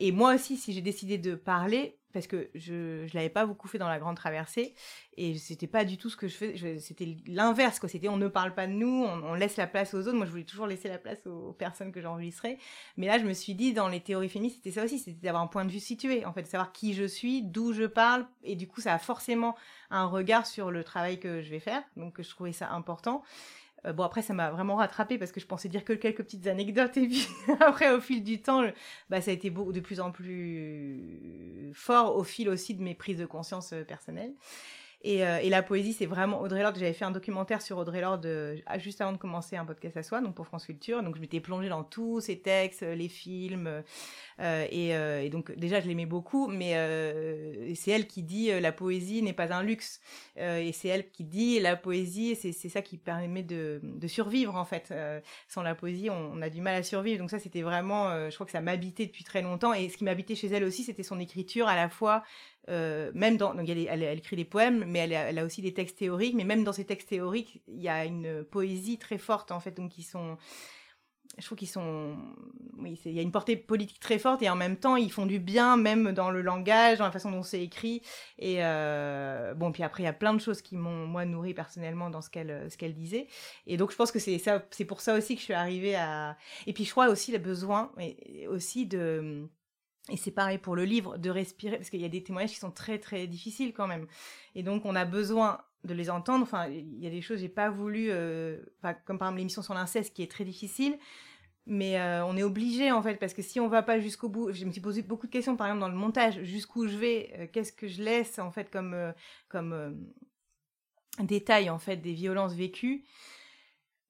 et 0.00 0.12
moi 0.12 0.34
aussi, 0.34 0.56
si 0.56 0.72
j'ai 0.72 0.80
décidé 0.80 1.18
de 1.18 1.34
parler, 1.34 1.99
parce 2.12 2.26
que 2.26 2.50
je 2.54 3.06
je 3.06 3.14
l'avais 3.14 3.28
pas 3.28 3.46
beaucoup 3.46 3.68
fait 3.68 3.78
dans 3.78 3.88
la 3.88 3.98
grande 3.98 4.16
traversée 4.16 4.74
et 5.16 5.36
c'était 5.36 5.66
pas 5.66 5.84
du 5.84 5.96
tout 5.96 6.10
ce 6.10 6.16
que 6.16 6.28
je 6.28 6.34
faisais 6.34 6.78
c'était 6.78 7.16
l'inverse 7.26 7.78
quoi. 7.78 7.88
C'était 7.88 8.08
on 8.08 8.16
ne 8.16 8.28
parle 8.28 8.54
pas 8.54 8.66
de 8.66 8.72
nous 8.72 9.04
on, 9.04 9.34
laisse 9.34 9.56
la 9.56 9.66
place 9.66 9.94
aux 9.94 10.00
autres. 10.00 10.16
Moi 10.16 10.26
je 10.26 10.30
voulais 10.30 10.44
toujours 10.44 10.66
laisser 10.66 10.88
la 10.88 10.98
place 10.98 11.26
aux, 11.26 11.52
personnes 11.52 11.92
que 11.92 12.00
j'enregistrais. 12.00 12.58
Mais 12.96 13.06
là 13.06 13.18
je 13.18 13.24
me 13.24 13.32
suis 13.32 13.54
dit 13.54 13.72
dans 13.72 13.88
les 13.88 14.00
théories 14.00 14.28
féministes 14.28 14.56
c'était 14.56 14.78
ça 14.78 14.84
aussi 14.84 14.98
c'était 14.98 15.20
d'avoir 15.20 15.42
un 15.42 15.46
point 15.46 15.64
de 15.64 15.70
vue 15.70 15.80
situé 15.80 16.24
en 16.24 16.32
fait 16.32 16.42
de 16.42 16.48
savoir 16.48 16.72
qui 16.72 16.94
je 16.94 17.04
suis 17.04 17.42
d'où 17.42 17.72
je 17.72 17.84
parle. 17.84 18.26
Et 18.42 18.56
du 18.56 18.66
coup 18.66 18.80
ça 18.80 18.94
a 18.94 18.98
forcément 18.98 19.56
un 19.90 20.06
regard 20.06 20.46
sur 20.46 20.70
le 20.70 20.84
travail 20.84 21.18
que 21.20 21.42
je 21.42 21.50
vais 21.50 21.60
faire. 21.60 21.82
Donc 21.96 22.20
je 22.20 22.28
trouvais 22.28 22.52
ça 22.52 22.70
important 22.70 23.22
euh, 23.86 23.92
bon 23.92 24.02
après 24.02 24.22
ça 24.22 24.34
m'a 24.34 24.50
vraiment 24.50 24.76
rattrapé 24.76 25.18
parce 25.18 25.32
que 25.32 25.40
je 25.40 25.46
pensais 25.46 25.68
dire 25.68 25.84
que 25.84 25.92
quelques 25.92 26.22
petites 26.22 26.46
anecdotes 26.46 26.96
et 26.96 27.06
puis 27.06 27.26
après 27.60 27.90
au 27.90 28.00
fil 28.00 28.22
du 28.22 28.40
temps 28.42 28.62
bah 29.08 29.20
ça 29.20 29.30
a 29.30 29.34
été 29.34 29.50
de 29.50 29.80
plus 29.80 30.00
en 30.00 30.10
plus 30.10 31.70
fort 31.74 32.16
au 32.16 32.24
fil 32.24 32.48
aussi 32.48 32.74
de 32.74 32.82
mes 32.82 32.94
prises 32.94 33.18
de 33.18 33.26
conscience 33.26 33.72
euh, 33.72 33.84
personnelles 33.84 34.32
et, 35.02 35.24
euh, 35.24 35.38
et, 35.38 35.48
la 35.48 35.62
poésie, 35.62 35.92
c'est 35.92 36.06
vraiment 36.06 36.40
Audrey 36.40 36.62
Lorde. 36.62 36.76
J'avais 36.78 36.92
fait 36.92 37.06
un 37.06 37.10
documentaire 37.10 37.62
sur 37.62 37.78
Audrey 37.78 38.00
Lorde 38.00 38.26
euh, 38.26 38.56
juste 38.76 39.00
avant 39.00 39.12
de 39.12 39.16
commencer 39.16 39.56
un 39.56 39.64
podcast 39.64 39.96
à 39.96 40.02
soi, 40.02 40.20
donc 40.20 40.34
pour 40.34 40.46
France 40.46 40.66
Culture. 40.66 41.02
Donc 41.02 41.16
je 41.16 41.20
m'étais 41.20 41.40
plongée 41.40 41.68
dans 41.68 41.84
tous 41.84 42.20
ses 42.20 42.40
textes, 42.40 42.82
les 42.82 43.08
films. 43.08 43.82
Euh, 44.40 44.66
et, 44.70 44.94
euh, 44.94 45.22
et, 45.22 45.28
donc 45.28 45.52
déjà, 45.56 45.80
je 45.80 45.88
l'aimais 45.88 46.06
beaucoup, 46.06 46.48
mais 46.48 46.72
euh, 46.76 47.74
c'est 47.74 47.90
elle 47.90 48.06
qui 48.06 48.22
dit 48.22 48.50
la 48.60 48.72
poésie 48.72 49.22
n'est 49.22 49.32
pas 49.32 49.52
un 49.52 49.62
luxe. 49.62 50.00
et 50.36 50.72
c'est 50.72 50.88
elle 50.88 51.10
qui 51.10 51.24
dit 51.24 51.60
la 51.60 51.76
poésie, 51.76 52.36
c'est 52.36 52.52
ça 52.52 52.82
qui 52.82 52.96
permet 52.96 53.42
de, 53.42 53.80
de 53.82 54.06
survivre 54.06 54.56
en 54.56 54.64
fait. 54.64 54.92
sans 55.48 55.62
la 55.62 55.74
poésie, 55.74 56.10
on, 56.10 56.32
on, 56.34 56.42
a 56.42 56.50
du 56.50 56.60
mal 56.60 56.74
à 56.74 56.82
survivre. 56.82 57.18
Donc 57.18 57.30
ça, 57.30 57.38
c'était 57.38 57.62
vraiment, 57.62 58.28
je 58.28 58.34
crois 58.34 58.46
que 58.46 58.52
ça 58.52 58.60
m'habitait 58.60 59.06
depuis 59.06 59.24
très 59.24 59.42
longtemps. 59.42 59.72
Et 59.72 59.88
ce 59.88 59.96
qui 59.96 60.04
m'habitait 60.04 60.34
chez 60.34 60.48
elle 60.48 60.64
aussi, 60.64 60.84
c'était 60.84 61.02
son 61.02 61.20
écriture 61.20 61.68
à 61.68 61.76
la 61.76 61.88
fois 61.88 62.22
euh, 62.68 63.10
même 63.14 63.36
dans, 63.36 63.54
donc 63.54 63.68
elle, 63.68 64.02
écrit 64.02 64.36
des 64.36 64.44
poèmes, 64.44 64.84
mais 64.86 65.00
elle 65.00 65.38
a, 65.38 65.44
aussi 65.44 65.62
des 65.62 65.74
textes 65.74 65.98
théoriques. 65.98 66.34
Mais 66.34 66.44
même 66.44 66.64
dans 66.64 66.72
ces 66.72 66.84
textes 66.84 67.08
théoriques, 67.08 67.62
il 67.68 67.80
y 67.80 67.88
a 67.88 68.04
une 68.04 68.44
poésie 68.44 68.98
très 68.98 69.18
forte 69.18 69.50
en 69.50 69.60
fait, 69.60 69.72
donc 69.72 69.90
qui 69.90 70.02
sont, 70.02 70.36
je 71.38 71.44
trouve 71.44 71.56
qu'ils 71.58 71.68
sont, 71.68 72.16
oui, 72.78 73.00
il 73.04 73.12
y 73.12 73.18
a 73.18 73.22
une 73.22 73.32
portée 73.32 73.56
politique 73.56 73.98
très 73.98 74.18
forte 74.18 74.42
et 74.42 74.50
en 74.50 74.56
même 74.56 74.76
temps 74.76 74.96
ils 74.96 75.10
font 75.10 75.26
du 75.26 75.38
bien 75.38 75.76
même 75.76 76.12
dans 76.12 76.30
le 76.30 76.42
langage, 76.42 76.98
dans 76.98 77.06
la 77.06 77.12
façon 77.12 77.30
dont 77.30 77.42
c'est 77.42 77.62
écrit. 77.62 78.02
Et 78.38 78.58
euh, 78.58 79.54
bon, 79.54 79.72
puis 79.72 79.82
après 79.82 80.02
il 80.02 80.06
y 80.06 80.10
a 80.10 80.12
plein 80.12 80.34
de 80.34 80.40
choses 80.40 80.60
qui 80.60 80.76
m'ont 80.76 81.06
moi 81.06 81.24
nourri 81.24 81.54
personnellement 81.54 82.10
dans 82.10 82.20
ce 82.20 82.30
qu'elle 82.30 82.70
ce 82.70 82.76
qu'elle 82.76 82.94
disait. 82.94 83.26
Et 83.66 83.78
donc 83.78 83.90
je 83.90 83.96
pense 83.96 84.12
que 84.12 84.18
c'est 84.18 84.38
ça, 84.38 84.64
c'est 84.70 84.84
pour 84.84 85.00
ça 85.00 85.14
aussi 85.16 85.34
que 85.34 85.40
je 85.40 85.46
suis 85.46 85.54
arrivée 85.54 85.96
à. 85.96 86.36
Et 86.66 86.72
puis 86.72 86.84
je 86.84 86.90
crois 86.90 87.08
aussi 87.08 87.32
le 87.32 87.38
besoin, 87.38 87.90
et 87.98 88.46
aussi 88.48 88.86
de 88.86 89.48
et 90.10 90.16
c'est 90.16 90.30
pareil 90.32 90.58
pour 90.58 90.76
le 90.76 90.84
livre, 90.84 91.18
de 91.18 91.30
respirer, 91.30 91.76
parce 91.76 91.90
qu'il 91.90 92.00
y 92.00 92.04
a 92.04 92.08
des 92.08 92.22
témoignages 92.22 92.50
qui 92.50 92.58
sont 92.58 92.70
très 92.70 92.98
très 92.98 93.26
difficiles 93.26 93.72
quand 93.72 93.86
même. 93.86 94.06
Et 94.54 94.62
donc 94.62 94.84
on 94.84 94.94
a 94.96 95.04
besoin 95.04 95.60
de 95.84 95.94
les 95.94 96.10
entendre. 96.10 96.42
Enfin, 96.42 96.68
il 96.68 96.98
y 96.98 97.06
a 97.06 97.10
des 97.10 97.22
choses 97.22 97.40
j'ai 97.40 97.48
pas 97.48 97.70
voulu, 97.70 98.08
euh, 98.10 98.58
comme 99.04 99.18
par 99.18 99.28
exemple 99.28 99.38
l'émission 99.38 99.62
sur 99.62 99.74
l'inceste 99.74 100.14
qui 100.14 100.22
est 100.22 100.30
très 100.30 100.44
difficile. 100.44 100.98
mais 101.66 102.00
on 102.22 102.36
est 102.36 102.42
obligé 102.42 102.90
en 102.90 103.02
fait 103.02 103.16
parce 103.16 103.34
que 103.34 103.42
si 103.42 103.60
on 103.60 103.68
va 103.68 103.82
pas 103.82 104.00
jusqu'au 104.00 104.28
bout, 104.28 104.52
je 104.52 104.64
me 104.64 104.72
suis 104.72 104.80
posé 104.80 105.02
beaucoup 105.02 105.26
de 105.26 105.32
questions 105.32 105.56
par 105.56 105.68
exemple 105.68 105.80
dans 105.80 105.88
le 105.88 105.94
montage, 105.94 106.42
jusqu'où 106.42 106.88
je 106.88 106.96
vais, 106.96 107.50
qu'est-ce 107.52 107.72
que 107.72 107.86
je 107.86 108.02
laisse 108.02 108.38
en 108.38 108.50
fait 108.50 108.70
comme 108.70 109.14
comme 109.48 109.96
détail 111.20 111.70
en 111.70 111.78
fait 111.78 111.96
des 111.98 112.12
violences 112.12 112.54
vécues? 112.54 113.04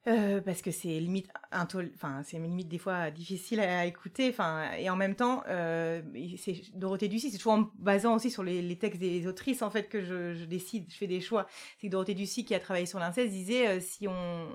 Euh, 0.06 0.40
parce 0.40 0.62
que 0.62 0.70
c'est 0.70 0.98
limite 0.98 1.28
enfin 1.52 2.22
c'est 2.24 2.38
limite 2.38 2.68
des 2.68 2.78
fois 2.78 3.10
difficile 3.10 3.60
à, 3.60 3.84
écouter 3.84 4.30
enfin 4.30 4.72
et 4.78 4.88
en 4.88 4.96
même 4.96 5.14
temps 5.14 5.42
euh, 5.46 6.00
c'est 6.38 6.62
Dorothée 6.74 7.08
Ducy 7.08 7.30
c'est 7.30 7.36
toujours 7.36 7.52
en 7.52 7.70
basant 7.78 8.14
aussi 8.14 8.30
sur 8.30 8.42
les, 8.42 8.76
textes 8.76 8.98
des 8.98 9.26
autrices 9.26 9.60
en 9.60 9.68
fait 9.68 9.90
que 9.90 10.02
je, 10.02 10.46
décide 10.46 10.86
je 10.88 10.96
fais 10.96 11.06
des 11.06 11.20
choix. 11.20 11.46
C'est 11.76 11.88
que 11.88 11.92
Dorothée 11.92 12.14
Ducy 12.14 12.46
qui 12.46 12.54
a 12.54 12.60
travaillé 12.60 12.86
sur 12.86 12.98
l'inceste 12.98 13.30
disait 13.30 13.68
euh, 13.68 13.78
si 13.78 14.08
on, 14.08 14.46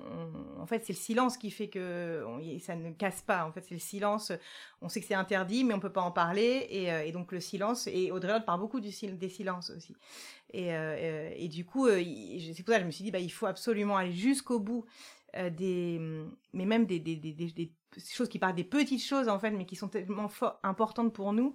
en 0.60 0.66
fait 0.66 0.84
c'est 0.84 0.94
le 0.94 0.98
silence 0.98 1.36
qui 1.36 1.52
fait 1.52 1.68
que 1.68 2.24
ça 2.60 2.74
ne 2.74 2.90
casse 2.90 3.22
pas 3.22 3.44
en 3.44 3.52
fait 3.52 3.64
c'est 3.68 3.74
le 3.74 3.80
silence 3.80 4.32
on 4.82 4.88
sait 4.88 5.00
que 5.00 5.06
c'est 5.06 5.14
interdit 5.14 5.62
mais 5.62 5.74
on 5.74 5.80
peut 5.80 5.92
pas 5.92 6.00
en 6.02 6.10
parler 6.10 6.66
et, 6.70 7.12
donc 7.12 7.30
le 7.30 7.38
silence 7.38 7.86
et 7.86 8.10
Audrey 8.10 8.32
Lorde 8.32 8.46
parle 8.46 8.58
beaucoup 8.58 8.80
du 8.80 8.90
des 8.90 9.28
silences 9.28 9.70
aussi. 9.70 9.94
Et, 10.52 10.70
et 10.70 11.48
du 11.48 11.64
coup 11.64 11.86
c'est 11.88 12.62
pour 12.64 12.72
ça 12.72 12.78
que 12.78 12.82
je 12.82 12.86
me 12.86 12.90
suis 12.90 13.04
dit 13.04 13.12
bah 13.12 13.20
il 13.20 13.30
faut 13.30 13.46
absolument 13.46 13.96
aller 13.96 14.12
jusqu'au 14.12 14.58
bout 14.58 14.84
euh, 15.36 15.50
des, 15.50 16.00
mais 16.52 16.64
même 16.64 16.86
des, 16.86 16.98
des, 16.98 17.16
des, 17.16 17.32
des, 17.32 17.72
choses 17.98 18.28
qui 18.28 18.38
parlent 18.38 18.54
des 18.54 18.64
petites 18.64 19.02
choses 19.02 19.28
en 19.28 19.38
fait, 19.38 19.50
mais 19.50 19.66
qui 19.66 19.76
sont 19.76 19.88
tellement 19.88 20.30
importantes 20.62 21.12
pour 21.12 21.32
nous. 21.32 21.54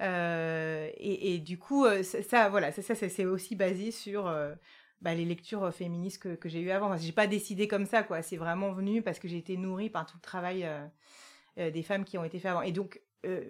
Euh, 0.00 0.88
et, 0.96 1.34
et, 1.34 1.38
du 1.38 1.58
coup, 1.58 1.84
euh, 1.84 2.02
ça, 2.02 2.48
voilà, 2.48 2.72
ça, 2.72 2.82
ça 2.82 2.94
c'est 2.94 3.24
aussi 3.24 3.56
basé 3.56 3.90
sur 3.90 4.24
bah, 5.00 5.14
les 5.14 5.24
lectures 5.24 5.72
féministes 5.72 6.22
que, 6.22 6.34
que 6.34 6.48
j'ai 6.48 6.60
eues 6.60 6.70
avant. 6.70 6.86
Enfin, 6.86 6.96
j'ai 6.96 7.12
pas 7.12 7.26
décidé 7.26 7.68
comme 7.68 7.86
ça, 7.86 8.02
quoi. 8.02 8.22
C'est 8.22 8.36
vraiment 8.36 8.72
venu 8.72 9.02
parce 9.02 9.18
que 9.18 9.28
j'ai 9.28 9.38
été 9.38 9.56
nourrie 9.56 9.90
par 9.90 10.06
tout 10.06 10.16
le 10.16 10.22
travail 10.22 10.68
des 11.56 11.82
femmes 11.82 12.04
qui 12.04 12.18
ont 12.18 12.24
été 12.24 12.38
faites 12.38 12.50
avant. 12.50 12.62
Et 12.62 12.72
donc, 12.72 13.00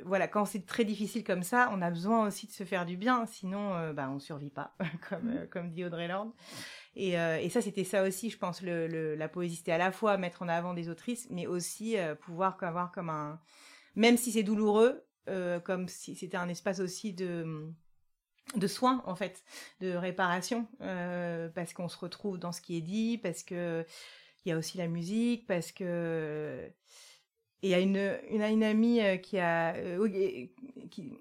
voilà, 0.04 0.28
quand 0.28 0.44
c'est 0.44 0.66
très 0.66 0.84
difficile 0.84 1.24
comme 1.24 1.42
ça, 1.42 1.70
on 1.72 1.80
a 1.82 1.90
besoin 1.90 2.26
aussi 2.26 2.46
de 2.46 2.52
se 2.52 2.64
faire 2.64 2.86
du 2.86 2.96
bien, 2.96 3.26
sinon 3.26 3.92
bah, 3.92 4.10
on 4.10 4.18
survit 4.18 4.50
pas, 4.50 4.74
comme, 5.08 5.30
mmh. 5.30 5.46
comme 5.50 5.70
dit 5.70 5.84
Audrey 5.84 6.08
Lorde. 6.08 6.32
Euh, 6.96 7.36
et, 7.36 7.48
ça, 7.50 7.60
c'était 7.60 7.84
ça 7.84 8.02
aussi, 8.02 8.30
je 8.30 8.38
pense, 8.38 8.62
la 8.62 9.28
poésie, 9.28 9.56
c'était 9.56 9.72
à 9.72 9.78
la 9.78 9.92
fois 9.92 10.16
mettre 10.16 10.42
en 10.42 10.48
avant 10.48 10.74
des 10.74 10.88
autrices, 10.88 11.28
mais 11.30 11.46
aussi 11.46 11.96
euh, 11.96 12.14
pouvoir 12.14 12.56
avoir 12.62 12.92
comme 12.92 13.10
un... 13.10 13.40
Même 13.96 14.16
si 14.16 14.32
c'est 14.32 14.42
douloureux, 14.42 15.04
euh, 15.28 15.60
comme 15.60 15.88
si 15.88 16.14
c'était 16.14 16.36
un 16.36 16.48
espace 16.48 16.80
aussi 16.80 17.12
de 17.12 17.68
de 18.56 18.66
soins 18.66 19.00
en 19.06 19.14
fait, 19.14 19.44
de 19.80 19.92
réparation, 19.92 20.66
parce 21.54 21.72
qu'on 21.72 21.88
se 21.88 21.96
retrouve 21.96 22.36
dans 22.36 22.50
ce 22.50 22.60
qui 22.60 22.76
est 22.76 22.80
dit, 22.80 23.16
parce 23.18 23.44
que 23.44 23.84
il 24.44 24.48
y 24.48 24.52
a 24.52 24.58
aussi 24.58 24.76
la 24.76 24.88
musique, 24.88 25.46
parce 25.46 25.70
que 25.70 26.68
et 27.62 27.68
il 27.68 27.70
y 27.70 27.74
a 27.74 27.80
une, 27.80 28.18
une, 28.30 28.42
une 28.42 28.64
amie 28.64 29.00
euh, 29.02 29.16
qui 29.18 29.38
a 29.38 29.74
euh, 29.74 30.08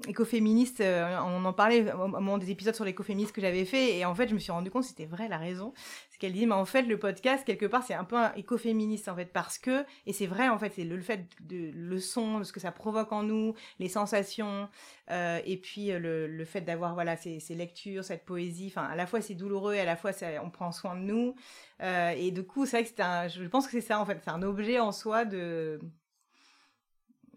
écoféministe, 0.07 0.79
euh, 0.79 1.17
on 1.25 1.43
en 1.43 1.51
parlait 1.51 1.91
au 1.91 2.07
moment 2.07 2.37
des 2.37 2.49
épisodes 2.49 2.73
sur 2.73 2.85
l'écoféminisme 2.85 3.33
que 3.33 3.41
j'avais 3.41 3.65
fait, 3.65 3.97
et 3.97 4.05
en 4.05 4.15
fait 4.15 4.29
je 4.29 4.33
me 4.33 4.39
suis 4.39 4.51
rendu 4.51 4.71
compte 4.71 4.85
c'était 4.85 5.05
vrai 5.05 5.27
la 5.27 5.37
raison, 5.37 5.73
c'est 6.09 6.17
qu'elle 6.17 6.31
dit 6.31 6.45
mais 6.45 6.55
en 6.55 6.63
fait 6.63 6.83
le 6.83 6.97
podcast 6.97 7.43
quelque 7.45 7.65
part 7.65 7.83
c'est 7.83 7.93
un 7.93 8.05
peu 8.05 8.17
écoféministe 8.37 9.09
en 9.09 9.15
fait 9.15 9.33
parce 9.33 9.57
que 9.57 9.83
et 10.05 10.13
c'est 10.13 10.27
vrai 10.27 10.47
en 10.47 10.57
fait 10.57 10.71
c'est 10.75 10.85
le, 10.85 11.01
fait 11.01 11.27
de 11.41 11.71
le 11.73 11.99
son, 11.99 12.41
ce 12.45 12.53
que 12.53 12.61
ça 12.61 12.71
provoque 12.71 13.11
en 13.11 13.23
nous, 13.23 13.53
les 13.79 13.89
sensations, 13.89 14.69
et 15.11 15.59
puis 15.61 15.87
le, 15.87 16.27
le 16.27 16.45
fait 16.45 16.61
d'avoir 16.61 16.93
voilà 16.93 17.17
ces, 17.17 17.39
ces, 17.41 17.55
lectures, 17.55 18.05
cette 18.05 18.23
poésie, 18.23 18.67
enfin 18.73 18.87
à 18.87 18.95
la 18.95 19.07
fois 19.07 19.19
c'est 19.19 19.35
douloureux 19.35 19.73
et 19.73 19.81
à 19.81 19.85
la 19.85 19.97
fois 19.97 20.11
on 20.41 20.49
prend 20.49 20.71
soin 20.71 20.95
de 20.95 21.01
nous, 21.01 21.35
et 21.81 22.31
du 22.31 22.43
coup 22.43 22.65
c'est 22.65 22.77
vrai 22.77 22.83
que 22.83 22.89
c'est 22.95 23.01
un, 23.01 23.27
je 23.27 23.43
pense 23.43 23.65
que 23.65 23.71
c'est 23.73 23.81
ça 23.81 23.99
en 23.99 24.05
fait, 24.05 24.19
c'est 24.23 24.31
un 24.31 24.41
objet 24.41 24.79
en 24.79 24.93
soi 24.93 25.25
de 25.25 25.79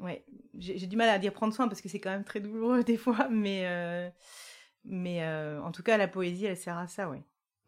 ouais, 0.03 0.25
j'ai 0.59 0.87
du 0.87 0.97
mal 0.97 1.09
à 1.09 1.19
dire 1.19 1.33
prendre 1.33 1.55
soin 1.55 1.69
parce 1.69 1.81
que 1.81 1.89
c'est 1.89 2.01
quand 2.01 2.11
même 2.11 2.25
très 2.25 2.41
douloureux 2.41 2.83
des 2.85 2.97
fois, 2.97 3.29
mais, 3.31 3.63
euh, 3.67 4.09
mais 4.85 5.23
euh, 5.23 5.63
en 5.63 5.73
tout 5.73 5.83
cas, 5.83 5.97
la 5.97 6.09
poésie, 6.09 6.47
elle 6.47 6.57
sert 6.57 6.79
à 6.79 6.87
ça, 6.87 7.09
oui. 7.09 7.19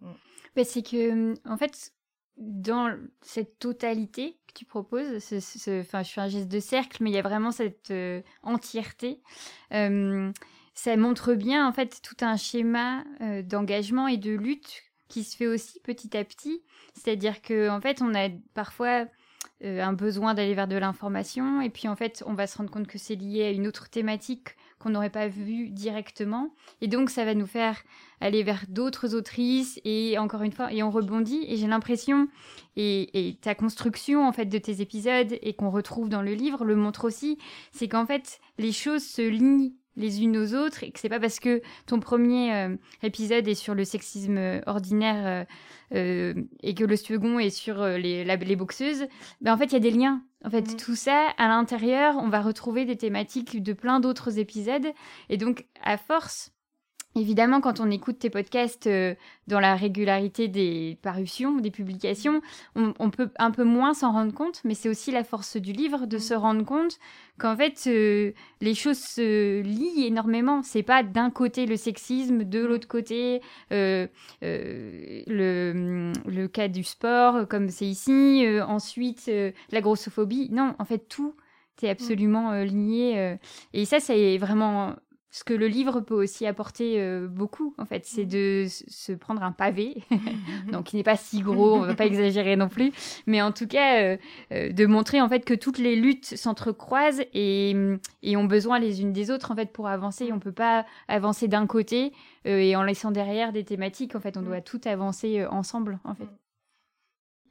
Mm. 0.01 0.13
Bah, 0.57 0.65
c'est 0.65 0.83
que, 0.83 1.35
en 1.49 1.57
fait, 1.57 1.93
dans 2.37 2.97
cette 3.23 3.59
totalité 3.59 4.39
que 4.49 4.53
tu 4.55 4.65
proposes, 4.65 5.19
ce, 5.19 5.37
je 5.37 5.83
fais 5.83 6.21
un 6.21 6.29
geste 6.29 6.49
de 6.49 6.61
cercle, 6.61 7.03
mais 7.03 7.11
il 7.11 7.15
y 7.15 7.19
a 7.19 7.23
vraiment 7.23 7.53
cette 7.53 7.91
euh, 7.91 8.23
entièreté. 8.43 9.23
ça 9.71 10.97
montre 10.97 11.35
bien, 11.35 11.67
en 11.67 11.73
fait, 11.73 12.01
tout 12.03 12.17
un 12.25 12.37
schéma 12.37 13.05
d'engagement 13.45 14.09
et 14.09 14.17
de 14.17 14.33
lutte 14.33 14.83
qui 15.09 15.23
se 15.23 15.37
fait 15.37 15.47
aussi 15.47 15.81
petit 15.81 16.17
à 16.17 16.25
petit. 16.25 16.63
C'est-à-dire 16.95 17.43
que, 17.43 17.69
en 17.69 17.81
fait, 17.81 18.03
on 18.03 18.15
a 18.15 18.29
parfois 18.55 19.07
euh, 19.65 19.83
un 19.83 19.93
besoin 19.93 20.35
d'aller 20.35 20.55
vers 20.55 20.69
de 20.69 20.77
l'information. 20.77 21.61
Et 21.61 21.71
puis 21.71 21.89
en 21.89 21.97
fait, 21.97 22.23
on 22.27 22.35
va 22.35 22.47
se 22.47 22.59
rendre 22.59 22.71
compte 22.71 22.87
que 22.87 22.99
c'est 22.99 23.15
lié 23.15 23.45
à 23.45 23.51
une 23.51 23.67
autre 23.67 23.89
thématique 23.89 24.57
qu'on 24.79 24.91
n'aurait 24.91 25.11
pas 25.11 25.29
vue 25.29 25.71
directement. 25.71 26.55
Et 26.81 26.89
donc, 26.89 27.09
ça 27.09 27.25
va 27.25 27.35
nous 27.35 27.47
faire 27.47 27.83
aller 28.21 28.43
vers 28.43 28.65
d'autres 28.69 29.15
autrices. 29.15 29.81
Et 29.85 30.19
encore 30.19 30.43
une 30.43 30.53
fois, 30.53 30.73
et 30.73 30.83
on 30.83 30.91
rebondit. 30.91 31.45
Et 31.49 31.57
j'ai 31.57 31.67
l'impression, 31.67 32.29
et, 32.77 33.29
et, 33.29 33.37
ta 33.37 33.55
construction 33.55 34.27
en 34.27 34.33
fait 34.33 34.47
de 34.47 34.59
tes 34.59 34.81
épisodes 34.81 35.39
et 35.41 35.55
qu'on 35.55 35.71
retrouve 35.71 36.09
dans 36.09 36.23
le 36.23 36.35
livre 36.35 36.65
le 36.65 36.77
montre 36.77 37.07
aussi, 37.07 37.39
c'est 37.73 37.89
qu'en 37.89 38.07
fait, 38.07 38.41
les 38.59 38.73
choses 38.73 39.05
se 39.05 39.23
lient 39.23 39.75
les 39.97 40.23
unes 40.23 40.37
aux 40.37 40.55
autres 40.55 40.85
et 40.85 40.91
que 40.91 40.99
c'est 40.99 41.09
pas 41.09 41.21
parce 41.21 41.41
que 41.41 41.63
ton 41.87 42.01
premier 42.01 42.55
euh, 42.55 42.77
épisode 43.03 43.47
est 43.47 43.55
sur 43.55 43.75
le 43.75 43.85
sexisme 43.85 44.61
ordinaire 44.67 45.47
euh, 45.95 46.35
et 46.63 46.75
que 46.75 46.85
le 46.85 46.97
second 46.97 47.39
est 47.39 47.51
sur 47.51 47.81
euh, 47.81 47.99
les, 47.99 48.25
les 48.25 48.57
boxeuses, 48.57 49.07
ben 49.41 49.55
en 49.55 49.57
fait, 49.57 49.67
il 49.67 49.73
y 49.73 49.77
a 49.77 49.81
des 49.81 49.91
liens. 49.91 50.23
En 50.45 50.51
fait, 50.51 50.73
mmh. 50.73 50.77
tout 50.77 50.97
ça, 50.97 51.29
à 51.39 51.49
l'intérieur, 51.49 52.17
on 52.17 52.29
va 52.29 52.43
retrouver 52.43 52.85
des 52.85 52.97
thématiques 52.97 53.63
de 53.63 53.73
plein 53.73 54.01
d'autres 54.01 54.39
épisodes. 54.39 54.87
Et 55.29 55.37
donc, 55.37 55.67
à 55.83 55.97
force 55.97 56.54
Évidemment, 57.17 57.61
quand 57.61 57.79
on 57.79 57.93
écoute 57.93 58.19
tes 58.19 58.31
podcasts 58.31 58.89
euh, 58.89 59.15
dans 59.47 59.61
la 59.61 59.77
régularité 59.77 60.49
des 60.49 60.99
parutions, 61.01 61.59
des 61.59 61.71
publications, 61.71 62.41
on, 62.75 63.11
peut 63.11 63.31
un 63.39 63.53
peu 63.53 63.63
moins 63.63 63.95
s'en 63.95 64.11
rendre 64.11 64.35
compte, 64.35 64.61
mais 64.65 64.75
c'est 64.75 64.89
aussi 64.89 65.13
la 65.13 65.23
force 65.23 65.57
du 65.57 65.73
livre 65.73 66.07
de 66.07 66.17
mmh. 66.17 66.21
se 66.21 66.35
rendre 66.35 66.65
compte 66.65 66.99
qu'en 67.39 67.57
fait, 67.57 67.85
euh, 67.87 68.33
les 68.61 68.75
choses 68.75 68.99
se 68.99 69.61
lient 69.61 70.07
énormément. 70.07 70.63
C'est 70.65 70.83
pas 70.83 71.05
d'un 71.05 71.31
côté 71.31 71.67
le 71.67 71.77
sexisme, 71.77 72.43
de 72.43 72.63
mmh. 72.63 72.67
l'autre 72.67 72.89
côté 72.89 73.43
euh, 73.71 74.09
le, 74.43 76.13
le, 76.27 76.49
cas 76.49 76.67
du 76.67 76.83
sport, 76.83 77.47
comme 77.47 77.69
c'est 77.69 77.87
ici, 77.87 78.45
ensuite 78.67 79.31
la 79.71 79.81
grossophobie. 79.81 80.49
Non, 80.51 80.75
en 80.81 80.85
fait, 80.85 81.09
tout 81.09 81.37
est 81.81 81.87
mmh. 81.87 81.91
absolument 81.91 82.53
lié. 82.65 83.37
et 83.73 83.85
ça, 83.85 84.01
c'est 84.01 84.37
vraiment 84.37 84.97
ce 85.35 85.43
que 85.43 85.53
le 85.53 85.67
livre 85.67 86.01
peut 86.01 86.15
aussi 86.15 86.47
apporter 86.47 87.01
euh, 87.01 87.27
beaucoup, 87.27 87.75
en 87.77 87.87
fait, 87.87 88.07
c'est 88.07 88.25
mmh. 88.25 88.29
de 88.29 88.67
se 88.69 89.11
prendre 89.11 89.43
un 89.43 89.51
pavé, 89.51 90.05
donc 90.71 90.85
qui 90.85 90.97
n'est 90.97 91.03
pas 91.03 91.17
si 91.17 91.41
gros, 91.41 91.75
on 91.75 91.83
ne 91.83 91.87
va 91.89 91.97
pas 91.97 92.07
exagérer 92.07 92.55
non 92.55 92.69
plus, 92.69 92.93
mais 93.27 93.43
en 93.43 93.51
tout 93.51 93.67
cas, 93.67 94.01
euh, 94.01 94.17
euh, 94.53 94.71
de 94.71 94.87
montrer 94.87 95.21
en 95.21 95.29
fait 95.29 95.45
que 95.45 95.55
toutes 95.55 95.79
les 95.79 95.97
luttes 95.97 96.37
s'entrecroisent 96.37 97.25
et, 97.33 97.75
et, 98.23 98.37
ont 98.37 98.45
besoin 98.45 98.79
les 98.79 99.03
unes 99.03 99.13
des 99.13 99.33
autres 99.33 99.51
en 99.51 99.57
fait 99.57 99.73
pour 99.73 99.89
avancer. 99.89 100.31
On 100.31 100.37
ne 100.37 100.41
peut 100.41 100.53
pas 100.53 100.87
avancer 101.09 101.49
d'un 101.49 101.67
côté 101.67 102.13
et 102.45 102.77
en 102.77 102.85
laissant 102.85 103.11
derrière 103.11 103.53
des 103.53 103.65
thématiques. 103.65 104.15
En 104.15 104.21
fait, 104.21 104.37
on 104.37 104.43
doit 104.43 104.61
tout 104.61 104.83
avancer 104.85 105.45
ensemble, 105.47 105.99
en 106.05 106.15
fait. 106.15 106.29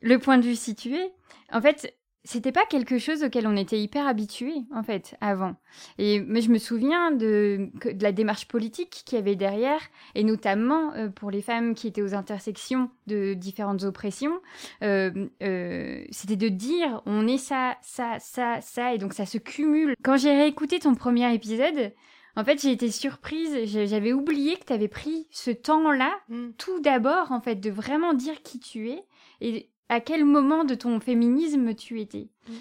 Le 0.01 0.19
point 0.19 0.37
de 0.37 0.43
vue 0.43 0.55
situé, 0.55 1.11
en 1.51 1.59
fait, 1.59 1.93
c'était 2.25 2.53
pas 2.53 2.65
quelque 2.65 2.97
chose 2.97 3.23
auquel 3.23 3.47
on 3.47 3.55
était 3.57 3.79
hyper 3.79 4.07
habitué 4.07 4.53
en 4.73 4.81
fait 4.81 5.15
avant. 5.19 5.55
Et 5.97 6.21
mais 6.21 6.41
je 6.41 6.51
me 6.51 6.57
souviens 6.57 7.11
de, 7.11 7.69
de 7.83 8.01
la 8.03 8.11
démarche 8.11 8.47
politique 8.47 9.03
qu'il 9.05 9.17
y 9.17 9.21
avait 9.21 9.35
derrière, 9.35 9.81
et 10.15 10.23
notamment 10.23 10.93
euh, 10.93 11.09
pour 11.09 11.31
les 11.31 11.41
femmes 11.41 11.75
qui 11.75 11.87
étaient 11.87 12.01
aux 12.01 12.13
intersections 12.13 12.89
de 13.07 13.33
différentes 13.33 13.83
oppressions, 13.83 14.39
euh, 14.83 15.27
euh, 15.41 16.03
c'était 16.11 16.37
de 16.37 16.49
dire 16.49 17.01
on 17.05 17.27
est 17.27 17.37
ça, 17.37 17.77
ça, 17.81 18.17
ça, 18.19 18.61
ça, 18.61 18.93
et 18.93 18.97
donc 18.97 19.13
ça 19.13 19.25
se 19.25 19.37
cumule. 19.37 19.95
Quand 20.03 20.15
j'ai 20.15 20.31
réécouté 20.31 20.79
ton 20.79 20.95
premier 20.95 21.33
épisode, 21.33 21.91
en 22.35 22.43
fait, 22.43 22.59
j'ai 22.59 22.71
été 22.71 22.89
surprise. 22.89 23.65
J'avais 23.65 24.11
oublié 24.11 24.57
que 24.57 24.65
tu 24.65 24.73
avais 24.73 24.87
pris 24.87 25.27
ce 25.29 25.51
temps-là, 25.51 26.11
mm. 26.29 26.51
tout 26.57 26.79
d'abord, 26.79 27.31
en 27.31 27.41
fait, 27.41 27.55
de 27.55 27.69
vraiment 27.69 28.13
dire 28.13 28.41
qui 28.41 28.59
tu 28.59 28.89
es. 28.89 29.03
Et 29.39 29.69
à 29.89 29.99
quel 29.99 30.25
moment 30.25 30.63
de 30.63 30.75
ton 30.75 30.99
féminisme 30.99 31.73
tu 31.75 31.99
étais? 31.99 32.29
Mm. 32.47 32.53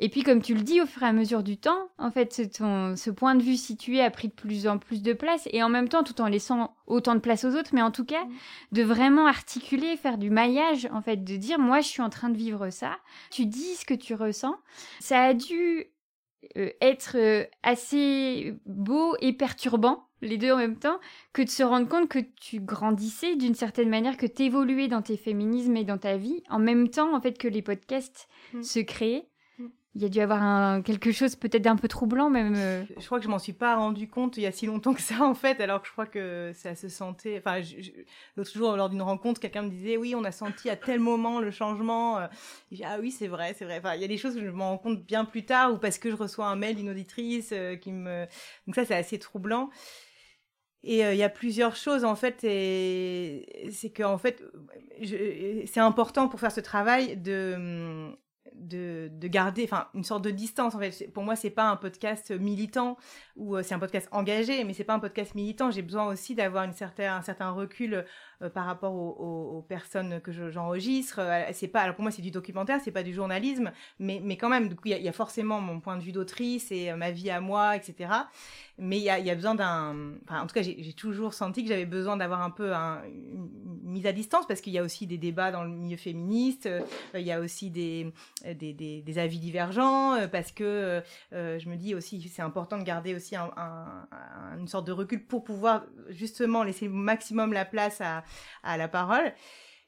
Et 0.00 0.08
puis, 0.08 0.22
comme 0.22 0.40
tu 0.40 0.54
le 0.54 0.62
dis, 0.62 0.80
au 0.80 0.86
fur 0.86 1.02
et 1.02 1.06
à 1.06 1.12
mesure 1.12 1.42
du 1.42 1.56
temps, 1.56 1.90
en 1.98 2.12
fait, 2.12 2.32
ce 2.32 3.10
point 3.10 3.34
de 3.34 3.42
vue 3.42 3.56
situé 3.56 4.00
a 4.00 4.10
pris 4.10 4.28
de 4.28 4.32
plus 4.32 4.68
en 4.68 4.78
plus 4.78 5.02
de 5.02 5.12
place, 5.12 5.48
et 5.52 5.60
en 5.62 5.68
même 5.68 5.88
temps, 5.88 6.04
tout 6.04 6.20
en 6.20 6.28
laissant 6.28 6.76
autant 6.86 7.16
de 7.16 7.20
place 7.20 7.44
aux 7.44 7.56
autres, 7.56 7.70
mais 7.72 7.82
en 7.82 7.90
tout 7.90 8.04
cas, 8.04 8.24
mm. 8.24 8.30
de 8.72 8.82
vraiment 8.82 9.26
articuler, 9.26 9.96
faire 9.96 10.18
du 10.18 10.30
maillage, 10.30 10.88
en 10.92 11.02
fait, 11.02 11.24
de 11.24 11.36
dire, 11.36 11.58
moi, 11.58 11.80
je 11.80 11.88
suis 11.88 12.02
en 12.02 12.10
train 12.10 12.30
de 12.30 12.36
vivre 12.36 12.70
ça, 12.70 12.96
tu 13.30 13.46
dis 13.46 13.74
ce 13.74 13.84
que 13.84 13.94
tu 13.94 14.14
ressens. 14.14 14.56
Ça 15.00 15.20
a 15.20 15.34
dû 15.34 15.86
euh, 16.56 16.70
être 16.80 17.16
euh, 17.16 17.44
assez 17.62 18.54
beau 18.64 19.16
et 19.20 19.32
perturbant 19.32 20.08
les 20.20 20.36
deux 20.36 20.52
en 20.52 20.56
même 20.56 20.78
temps, 20.78 20.98
que 21.32 21.42
de 21.42 21.48
se 21.48 21.62
rendre 21.62 21.88
compte 21.88 22.08
que 22.08 22.18
tu 22.40 22.60
grandissais 22.60 23.36
d'une 23.36 23.54
certaine 23.54 23.88
manière, 23.88 24.16
que 24.16 24.26
tu 24.26 24.44
évoluais 24.44 24.88
dans 24.88 25.02
tes 25.02 25.16
féminismes 25.16 25.76
et 25.76 25.84
dans 25.84 25.98
ta 25.98 26.16
vie, 26.16 26.42
en 26.48 26.58
même 26.58 26.88
temps 26.88 27.14
en 27.14 27.20
fait 27.20 27.38
que 27.38 27.48
les 27.48 27.62
podcasts 27.62 28.28
mm. 28.52 28.62
se 28.62 28.80
créaient. 28.80 29.28
Il 29.94 30.02
y 30.02 30.04
a 30.04 30.08
dû 30.08 30.20
avoir 30.20 30.82
quelque 30.82 31.12
chose 31.12 31.34
peut-être 31.34 31.62
d'un 31.62 31.76
peu 31.76 31.88
troublant 31.88 32.30
même. 32.30 32.54
Euh. 32.54 32.84
Je 32.98 33.06
crois 33.06 33.18
que 33.18 33.24
je 33.24 33.30
m'en 33.30 33.38
suis 33.38 33.54
pas 33.54 33.74
rendu 33.74 34.06
compte 34.06 34.36
il 34.36 34.42
y 34.42 34.46
a 34.46 34.52
si 34.52 34.66
longtemps 34.66 34.92
que 34.94 35.00
ça 35.00 35.22
en 35.22 35.34
fait, 35.34 35.60
alors 35.60 35.80
que 35.80 35.88
je 35.88 35.92
crois 35.92 36.06
que 36.06 36.52
ça 36.54 36.74
se 36.74 36.88
sentait. 36.88 37.38
Enfin, 37.38 37.60
l'autre 38.36 38.52
jour 38.52 38.76
lors 38.76 38.90
d'une 38.90 39.02
rencontre, 39.02 39.40
quelqu'un 39.40 39.62
me 39.62 39.70
disait 39.70 39.96
oui, 39.96 40.14
on 40.14 40.24
a 40.24 40.30
senti 40.30 40.68
à 40.68 40.76
tel 40.76 41.00
moment 41.00 41.40
le 41.40 41.50
changement. 41.50 42.20
Et 42.70 42.84
ah 42.84 42.98
oui, 43.00 43.10
c'est 43.10 43.28
vrai, 43.28 43.54
c'est 43.58 43.64
vrai. 43.64 43.78
Enfin, 43.78 43.94
il 43.94 44.02
y 44.02 44.04
a 44.04 44.08
des 44.08 44.18
choses 44.18 44.34
que 44.34 44.44
je 44.44 44.50
m'en 44.50 44.70
rends 44.70 44.78
compte 44.78 45.04
bien 45.04 45.24
plus 45.24 45.44
tard 45.44 45.72
ou 45.72 45.78
parce 45.78 45.98
que 45.98 46.10
je 46.10 46.16
reçois 46.16 46.46
un 46.46 46.56
mail 46.56 46.76
d'une 46.76 46.90
auditrice 46.90 47.50
euh, 47.52 47.76
qui 47.76 47.90
me. 47.92 48.26
Donc 48.66 48.74
ça, 48.74 48.84
c'est 48.84 48.94
assez 48.94 49.18
troublant. 49.18 49.70
Et 50.84 51.04
euh, 51.04 51.12
il 51.12 51.18
y 51.18 51.24
a 51.24 51.28
plusieurs 51.28 51.74
choses 51.74 52.04
en 52.04 52.14
fait, 52.14 52.36
c'est 52.40 53.90
que 53.90 54.02
en 54.04 54.18
fait, 54.18 54.44
c'est 55.66 55.80
important 55.80 56.28
pour 56.28 56.38
faire 56.38 56.52
ce 56.52 56.60
travail 56.60 57.16
de 57.16 58.16
de, 58.58 59.10
de 59.12 59.28
garder 59.28 59.64
enfin 59.64 59.88
une 59.94 60.04
sorte 60.04 60.22
de 60.22 60.30
distance 60.30 60.74
en 60.74 60.78
fait. 60.78 61.12
Pour 61.12 61.22
moi 61.22 61.36
c'est 61.36 61.50
pas 61.50 61.68
un 61.68 61.76
podcast 61.76 62.30
militant 62.30 62.96
ou 63.36 63.56
euh, 63.56 63.62
c'est 63.62 63.74
un 63.74 63.78
podcast 63.78 64.08
engagé 64.12 64.64
mais 64.64 64.72
c'est 64.72 64.84
pas 64.84 64.94
un 64.94 64.98
podcast 64.98 65.34
militant. 65.34 65.70
J'ai 65.70 65.82
besoin 65.82 66.06
aussi 66.06 66.34
d'avoir 66.34 66.64
une 66.64 66.72
certaine 66.72 67.10
un 67.10 67.22
certain 67.22 67.50
recul 67.50 68.04
euh, 68.42 68.50
par 68.50 68.66
rapport 68.66 68.94
aux, 68.94 69.64
personnes 69.68 70.20
que 70.20 70.32
j'enregistre. 70.50 71.20
Euh, 71.20 71.44
c'est 71.52 71.68
pas 71.68 71.80
alors 71.80 71.94
pour 71.94 72.02
moi 72.02 72.10
c'est 72.10 72.22
du 72.22 72.30
documentaire 72.30 72.80
c'est 72.82 72.92
pas 72.92 73.02
du 73.02 73.12
journalisme 73.12 73.72
mais 73.98 74.20
mais 74.22 74.36
quand 74.36 74.48
même 74.48 74.70
il 74.84 74.90
y, 74.90 75.08
a 75.08 75.12
forcément 75.12 75.60
mon 75.60 75.80
point 75.80 75.96
de 75.96 76.02
vue 76.02 76.12
d'autrice 76.12 76.70
et 76.70 76.92
ma 76.94 77.10
vie 77.10 77.30
à 77.30 77.40
moi 77.40 77.76
etc 77.76 78.10
mais 78.78 78.98
il 78.98 79.02
y 79.02 79.10
a, 79.10 79.18
y 79.18 79.30
a, 79.30 79.34
besoin 79.34 79.54
d'un 79.54 80.12
enfin, 80.24 80.42
en 80.42 80.46
tout 80.46 80.54
cas 80.54 80.62
j'ai 80.62 80.92
toujours 80.92 81.34
senti 81.34 81.62
que 81.62 81.68
j'avais 81.68 81.86
besoin 81.86 82.16
d'avoir 82.16 82.42
un 82.42 82.50
peu 82.50 82.74
un, 82.74 83.02
une, 83.04 83.48
mise 83.82 84.06
à 84.06 84.12
distance 84.12 84.46
parce 84.46 84.60
qu'il 84.60 84.72
y 84.72 84.78
a 84.78 84.82
aussi 84.82 85.06
des 85.06 85.18
débats 85.18 85.50
dans 85.50 85.64
le 85.64 85.70
milieu 85.70 85.96
féministe 85.96 86.68
il 87.14 87.22
y 87.22 87.32
a 87.32 87.40
aussi 87.40 87.70
des 87.70 88.12
euh, 88.44 88.54
des, 88.54 88.72
des, 88.72 89.18
avis 89.18 89.38
divergents, 89.38 90.14
euh, 90.14 90.28
parce 90.28 90.52
que 90.52 91.02
euh, 91.32 91.58
je 91.58 91.68
me 91.68 91.76
dis 91.76 91.94
aussi 91.94 92.20
c'est 92.28 92.42
important 92.42 92.78
de 92.78 92.84
garder 92.84 93.14
aussi 93.14 93.34
un, 93.36 93.50
une 94.58 94.68
sorte 94.68 94.86
de 94.86 94.92
recul 94.92 95.24
pour 95.24 95.44
pouvoir 95.44 95.84
justement 96.08 96.62
laisser 96.62 96.88
au 96.88 96.92
maximum 96.92 97.52
la 97.52 97.64
place 97.64 98.00
à, 98.00 98.24
à 98.62 98.76
la 98.76 98.88
parole. 98.88 99.32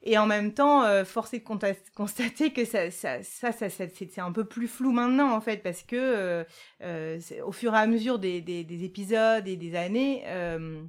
Et 0.03 0.17
en 0.17 0.25
même 0.25 0.53
temps, 0.53 0.83
euh, 0.83 1.05
force 1.05 1.33
est 1.33 1.39
de 1.39 1.93
constater 1.95 2.51
que 2.53 2.65
ça, 2.65 2.89
ça, 2.89 3.21
ça, 3.23 3.51
ça 3.51 3.69
c'est 3.69 4.19
un 4.19 4.31
peu 4.31 4.45
plus 4.45 4.67
flou 4.67 4.91
maintenant, 4.91 5.31
en 5.31 5.41
fait, 5.41 5.57
parce 5.57 5.83
que 5.83 6.45
euh, 6.81 7.19
au 7.45 7.51
fur 7.51 7.73
et 7.75 7.77
à 7.77 7.85
mesure 7.87 8.17
des, 8.17 8.41
des, 8.41 8.63
des 8.63 8.83
épisodes 8.83 9.47
et 9.47 9.55
des 9.55 9.75
années, 9.75 10.23
euh, 10.25 10.83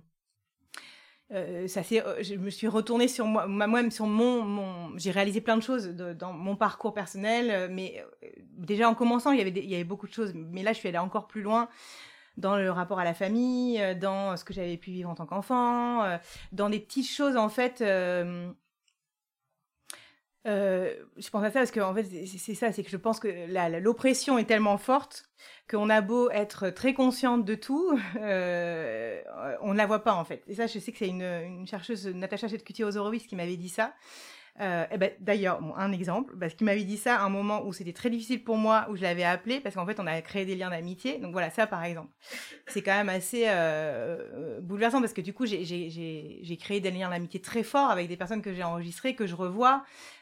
euh, 1.33 1.67
ça 1.67 1.81
euh, 1.93 2.23
je 2.23 2.35
me 2.35 2.51
suis 2.51 2.69
retournée 2.69 3.09
sur 3.09 3.25
moi, 3.25 3.47
moi-même 3.47 3.91
sur 3.91 4.07
mon, 4.07 4.43
mon 4.43 4.99
j'ai 4.99 5.11
réalisé 5.11 5.41
plein 5.41 5.57
de 5.57 5.63
choses 5.63 5.89
dans 5.89 6.33
mon 6.35 6.57
parcours 6.57 6.93
personnel, 6.93 7.51
euh, 7.51 7.69
mais 7.71 8.05
déjà 8.59 8.89
en 8.89 8.95
commençant, 8.95 9.33
il 9.33 9.39
y 9.39 9.41
avait 9.41 9.51
il 9.51 9.71
y 9.71 9.75
avait 9.75 9.85
beaucoup 9.85 10.07
de 10.07 10.13
choses, 10.13 10.35
mais 10.35 10.63
là 10.63 10.75
je 10.75 10.79
suis 10.79 10.89
allée 10.89 10.99
encore 10.99 11.29
plus 11.29 11.41
loin 11.43 11.69
dans 12.37 12.57
le 12.57 12.71
rapport 12.71 12.99
à 12.99 13.05
la 13.05 13.15
famille, 13.15 13.81
dans 14.01 14.37
ce 14.37 14.45
que 14.45 14.53
j'avais 14.53 14.77
pu 14.77 14.91
vivre 14.91 15.09
en 15.11 15.15
tant 15.15 15.27
qu'enfant, 15.27 16.19
dans 16.53 16.71
des 16.71 16.81
petites 16.81 17.09
choses 17.09 17.37
en 17.37 17.51
fait 17.51 17.83
euh, 17.83 18.51
je 20.45 21.31
pense 21.31 21.45
à 21.45 21.51
ça 21.51 21.61
parce 21.61 21.71
que 21.71 21.81
fait 21.95 22.27
c'est 22.27 22.55
ça, 22.55 22.73
c'est 22.73 22.83
que 22.83 22.91
je 22.91 22.97
pense 22.97 23.21
que 23.21 23.29
l'oppression 23.81 24.39
est 24.39 24.45
tellement 24.45 24.79
forte 24.79 25.29
qu'on 25.71 25.89
a 25.89 26.01
beau 26.01 26.31
être 26.31 26.71
très 26.71 26.95
consciente 26.95 27.45
de 27.45 27.55
tout, 27.55 27.99
euh, 28.17 29.21
on 29.63 29.73
ne 29.73 29.79
la 29.79 29.87
voit 29.87 30.05
pas 30.05 30.15
en 30.15 30.25
fait. 30.25 30.43
Et 30.49 30.55
ça, 30.55 30.67
je 30.67 30.79
sais 30.79 30.93
que 30.93 30.99
c'est 30.99 31.09
une, 31.09 31.23
une, 31.23 31.67
chercheuse, 31.67 32.07
Natacha 32.07 32.49
Chetcuti-Ozorowicz, 32.49 33.27
qui 33.27 33.37
m'avait 33.37 33.57
dit 33.57 33.69
ça. 33.69 33.95
Euh, 34.61 34.85
ben, 34.99 35.11
D'ailleurs, 35.19 35.61
un 35.79 35.93
exemple, 35.93 36.37
parce 36.39 36.55
qu'il 36.55 36.67
m'avait 36.67 36.85
dit 36.85 36.99
ça 36.99 37.17
à 37.17 37.25
un 37.25 37.31
moment 37.31 37.65
où 37.65 37.73
c'était 37.73 37.95
très 37.95 38.11
difficile 38.11 38.45
pour 38.45 38.59
moi, 38.59 38.87
où 38.91 38.97
je 38.97 39.03
l'avais 39.03 39.25
appelé, 39.25 39.61
parce 39.61 39.75
qu'en 39.75 39.87
fait, 39.87 39.99
on 39.99 40.07
a 40.07 40.21
créé 40.21 40.45
des 40.45 40.55
liens 40.55 40.69
d'amitié. 40.69 41.19
Donc 41.19 41.33
voilà, 41.33 41.51
ça 41.51 41.67
par 41.67 41.83
exemple. 41.85 42.11
C'est 42.67 42.83
quand 42.83 42.93
même 42.93 43.09
assez 43.09 43.45
euh, 43.47 44.61
bouleversant, 44.61 45.01
parce 45.01 45.15
que 45.15 45.23
du 45.23 45.33
coup, 45.33 45.47
j'ai 45.47 46.57
créé 46.61 46.81
des 46.81 46.91
liens 46.91 47.09
d'amitié 47.09 47.41
très 47.41 47.63
forts 47.63 47.91
avec 47.91 48.09
des 48.09 48.17
personnes 48.17 48.43
que 48.43 48.53
j'ai 48.53 48.63
enregistrées, 48.63 49.15
que 49.15 49.27
je 49.27 49.35
revois, 49.35 49.85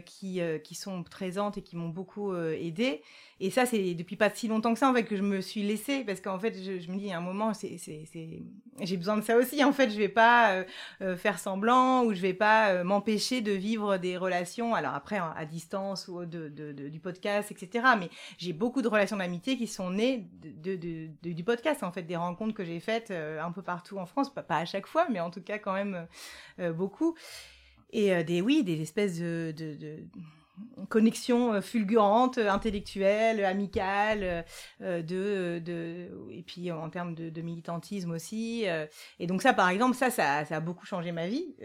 qui, 0.00 0.40
euh, 0.40 0.58
qui 0.58 0.74
sont 0.74 1.02
présentes 1.02 1.58
et 1.58 1.62
qui 1.62 1.76
m'ont 1.76 1.88
beaucoup 1.88 2.32
euh, 2.32 2.56
aidé. 2.58 3.02
Et 3.38 3.50
ça, 3.50 3.66
c'est 3.66 3.94
depuis 3.94 4.16
pas 4.16 4.30
si 4.30 4.48
longtemps 4.48 4.72
que 4.72 4.78
ça, 4.78 4.88
en 4.88 4.94
fait, 4.94 5.04
que 5.04 5.16
je 5.16 5.22
me 5.22 5.40
suis 5.40 5.62
laissée, 5.62 6.04
parce 6.04 6.20
qu'en 6.20 6.38
fait, 6.38 6.54
je, 6.54 6.90
me 6.90 6.98
dis, 6.98 7.12
a 7.12 7.18
un 7.18 7.20
moment, 7.20 7.52
j'ai 7.54 8.96
besoin 8.96 9.16
de 9.18 9.22
ça 9.22 9.36
aussi. 9.36 9.62
En 9.62 9.72
fait, 9.72 9.90
je 9.90 9.98
vais 9.98 10.08
pas 10.08 10.64
faire 11.18 11.38
semblant 11.38 12.04
ou 12.04 12.14
je 12.14 12.22
vais 12.22 12.32
pas 12.32 12.82
m'empêcher 12.82 13.42
de 13.42 13.52
vivre 13.52 13.98
des 13.98 14.16
relations, 14.16 14.74
alors 14.74 14.94
après, 14.94 15.18
à 15.18 15.44
distance 15.44 16.08
ou 16.08 16.24
de, 16.24 16.48
de, 16.48 16.72
du 16.72 16.98
podcast, 16.98 17.52
etc. 17.52 17.84
Mais 17.98 18.08
j'ai 18.38 18.54
beaucoup 18.54 18.80
de 18.80 18.88
relations 18.88 19.18
d'amitié 19.18 19.58
qui 19.58 19.66
sont 19.66 19.90
nées 19.90 20.26
du 20.40 21.44
podcast, 21.44 21.82
en 21.82 21.92
fait, 21.92 22.04
des 22.04 22.16
rencontres 22.16 22.54
que 22.54 22.64
j'ai 22.64 22.80
faites 22.80 23.10
un 23.10 23.52
peu 23.52 23.60
partout 23.60 23.98
en 23.98 24.06
France, 24.06 24.32
pas, 24.32 24.42
pas, 24.42 24.56
à 24.56 24.64
chaque 24.64 24.86
fois, 24.86 25.08
mais 25.10 25.20
en 25.20 25.30
tout 25.30 25.42
cas 25.42 25.58
quand 25.58 25.74
même 25.74 26.06
beaucoup 26.74 27.14
et 27.96 28.14
euh, 28.14 28.22
des 28.22 28.42
oui 28.42 28.62
des 28.62 28.80
espèces 28.82 29.18
de, 29.18 29.52
de, 29.56 29.98
connexions 30.88 31.54
euh, 31.54 31.60
fulgurantes, 31.60 32.38
intellectuelles, 32.38 33.44
amicales, 33.44 34.44
euh, 34.82 35.02
de, 35.02 35.58
de, 35.64 36.10
et 36.30 36.42
puis 36.42 36.70
en 36.70 36.90
termes 36.90 37.14
de, 37.14 37.42
militantisme 37.42 38.10
aussi. 38.10 38.66
et 39.18 39.26
donc 39.26 39.42
ça, 39.42 39.54
par 39.54 39.70
exemple, 39.70 39.96
ça, 39.96 40.10
ça, 40.10 40.44
a 40.48 40.60
beaucoup 40.60 40.86
changé 40.86 41.10
ma 41.10 41.26
vie. 41.26 41.56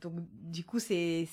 donc 0.00 0.14
du 0.30 0.64
coup, 0.64 0.78
c'est, 0.78 1.26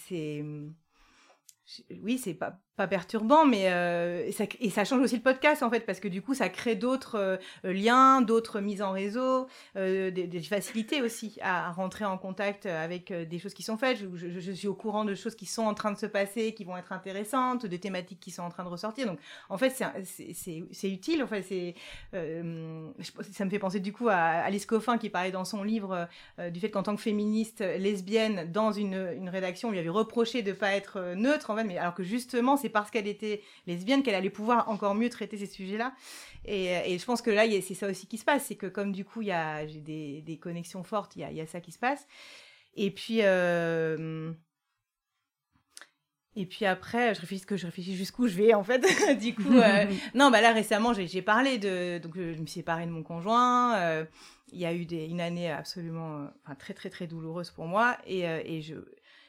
oui, 2.01 2.17
c'est 2.17 2.33
pas 2.33 2.59
pas 2.79 2.87
perturbant, 2.87 3.45
mais 3.45 3.63
euh, 3.65 4.25
et, 4.25 4.69
ça, 4.69 4.85
change 4.85 5.01
aussi 5.01 5.17
le 5.17 5.21
podcast 5.21 5.63
en 5.63 5.69
fait, 5.69 5.81
parce 5.81 5.99
que 5.99 6.07
du 6.07 6.21
coup, 6.21 6.33
ça 6.33 6.47
crée 6.47 6.75
d'autres 6.75 7.15
euh, 7.17 7.37
liens, 7.73 8.21
d'autres 8.21 8.61
mises 8.61 8.81
en 8.81 8.93
réseau, 8.93 9.47
euh, 9.75 10.11
des, 10.11 10.41
facilités 10.43 11.01
aussi 11.01 11.37
à, 11.41 11.71
rentrer 11.71 12.05
en 12.05 12.17
contact 12.17 12.65
avec 12.65 13.11
des 13.11 13.37
choses 13.37 13.53
qui 13.53 13.63
sont 13.63 13.77
faites. 13.77 13.97
Je, 13.97 14.51
suis 14.53 14.69
au 14.69 14.73
courant 14.73 15.03
de 15.03 15.13
choses 15.13 15.35
qui 15.35 15.45
sont 15.45 15.63
en 15.63 15.73
train 15.73 15.91
de 15.91 15.97
se 15.97 16.05
passer, 16.05 16.53
qui 16.53 16.63
vont 16.63 16.77
être 16.77 16.93
intéressantes, 16.93 17.65
de 17.65 17.75
thématiques 17.75 18.21
qui 18.21 18.31
sont 18.31 18.43
en 18.43 18.49
train 18.49 18.63
de 18.63 18.69
ressortir. 18.69 19.07
Donc, 19.07 19.19
en 19.49 19.57
fait, 19.57 19.75
c'est 20.03 20.89
utile. 20.89 21.21
En 21.21 21.27
fait, 21.27 21.41
c'est 21.41 21.75
ça 22.13 23.45
me 23.45 23.49
fait 23.49 23.59
penser 23.59 23.81
du 23.81 23.91
coup 23.91 24.07
à 24.07 24.15
Alice 24.15 24.65
Coffin 24.65 24.97
qui 24.97 25.09
parlait 25.09 25.31
dans 25.31 25.43
son 25.43 25.63
livre 25.63 26.07
du 26.37 26.61
fait 26.61 26.71
qu'en 26.71 26.83
tant 26.83 26.95
que 26.95 27.01
féministe 27.01 27.59
lesbienne 27.59 28.49
dans 28.49 28.71
une, 28.71 29.11
une 29.17 29.27
rédaction, 29.27 29.67
on 29.67 29.71
lui 29.71 29.79
avait 29.79 29.89
reproché 29.89 30.41
de 30.41 30.53
pas 30.53 30.71
être 30.73 31.13
neutre 31.15 31.49
en 31.49 31.57
fait, 31.57 31.65
mais 31.65 31.77
alors 31.77 31.93
que 31.93 32.03
justement, 32.03 32.55
c'est 32.55 32.68
parce 32.69 32.91
qu'elle 32.91 33.07
était 33.07 33.41
lesbienne 33.67 34.03
qu'elle 34.03 34.15
allait 34.15 34.29
pouvoir 34.29 34.69
encore 34.69 34.95
mieux 34.95 35.09
traiter 35.09 35.37
ces 35.37 35.45
sujets-là. 35.45 35.93
Et, 36.45 36.97
je 36.97 37.05
pense 37.05 37.21
que 37.21 37.29
là, 37.29 37.43
c'est 37.61 37.73
ça 37.73 37.87
aussi 37.87 38.07
qui 38.07 38.17
se 38.17 38.25
passe, 38.25 38.45
c'est 38.45 38.55
que 38.55 38.67
comme 38.67 38.91
du 38.91 39.05
coup, 39.05 39.21
j'ai 39.21 39.81
des, 39.81 40.21
des, 40.21 40.37
connexions 40.37 40.83
fortes, 40.83 41.15
il 41.15 41.19
y 41.19 41.23
a, 41.23 41.31
y 41.31 41.41
a, 41.41 41.45
ça 41.45 41.59
qui 41.61 41.71
se 41.71 41.79
passe. 41.79 42.07
Et 42.75 42.91
puis, 42.91 43.19
euh, 43.21 44.31
et 46.35 46.45
puis 46.45 46.65
après, 46.65 47.13
je 47.13 47.21
réfléchis 47.21 47.45
que 47.45 47.57
je 47.57 47.65
réfléchis 47.65 47.95
jusqu'où 47.95 48.27
je 48.27 48.35
vais 48.35 48.53
en 48.53 48.63
fait. 48.63 48.79
du 49.19 49.35
coup, 49.35 49.57
euh, 49.57 49.85
non, 50.15 50.31
bah 50.31 50.41
là 50.41 50.53
récemment, 50.53 50.93
j'ai 50.93 51.21
parlé 51.21 51.57
de, 51.57 51.97
donc 51.97 52.15
je 52.15 52.39
me 52.39 52.45
suis 52.45 52.61
séparée 52.61 52.85
de 52.85 52.91
mon 52.91 53.03
conjoint. 53.03 53.75
Euh, 53.77 54.05
il 54.51 54.59
y 54.59 54.65
a 54.65 54.73
eu 54.73 54.85
des, 54.85 55.05
une 55.05 55.21
année 55.21 55.51
absolument, 55.51 56.27
enfin 56.43 56.55
très 56.55 56.73
très 56.73 56.89
très 56.89 57.05
douloureuse 57.05 57.51
pour 57.51 57.65
moi. 57.65 57.97
Et, 58.07 58.21
et 58.21 58.61
je, 58.61 58.75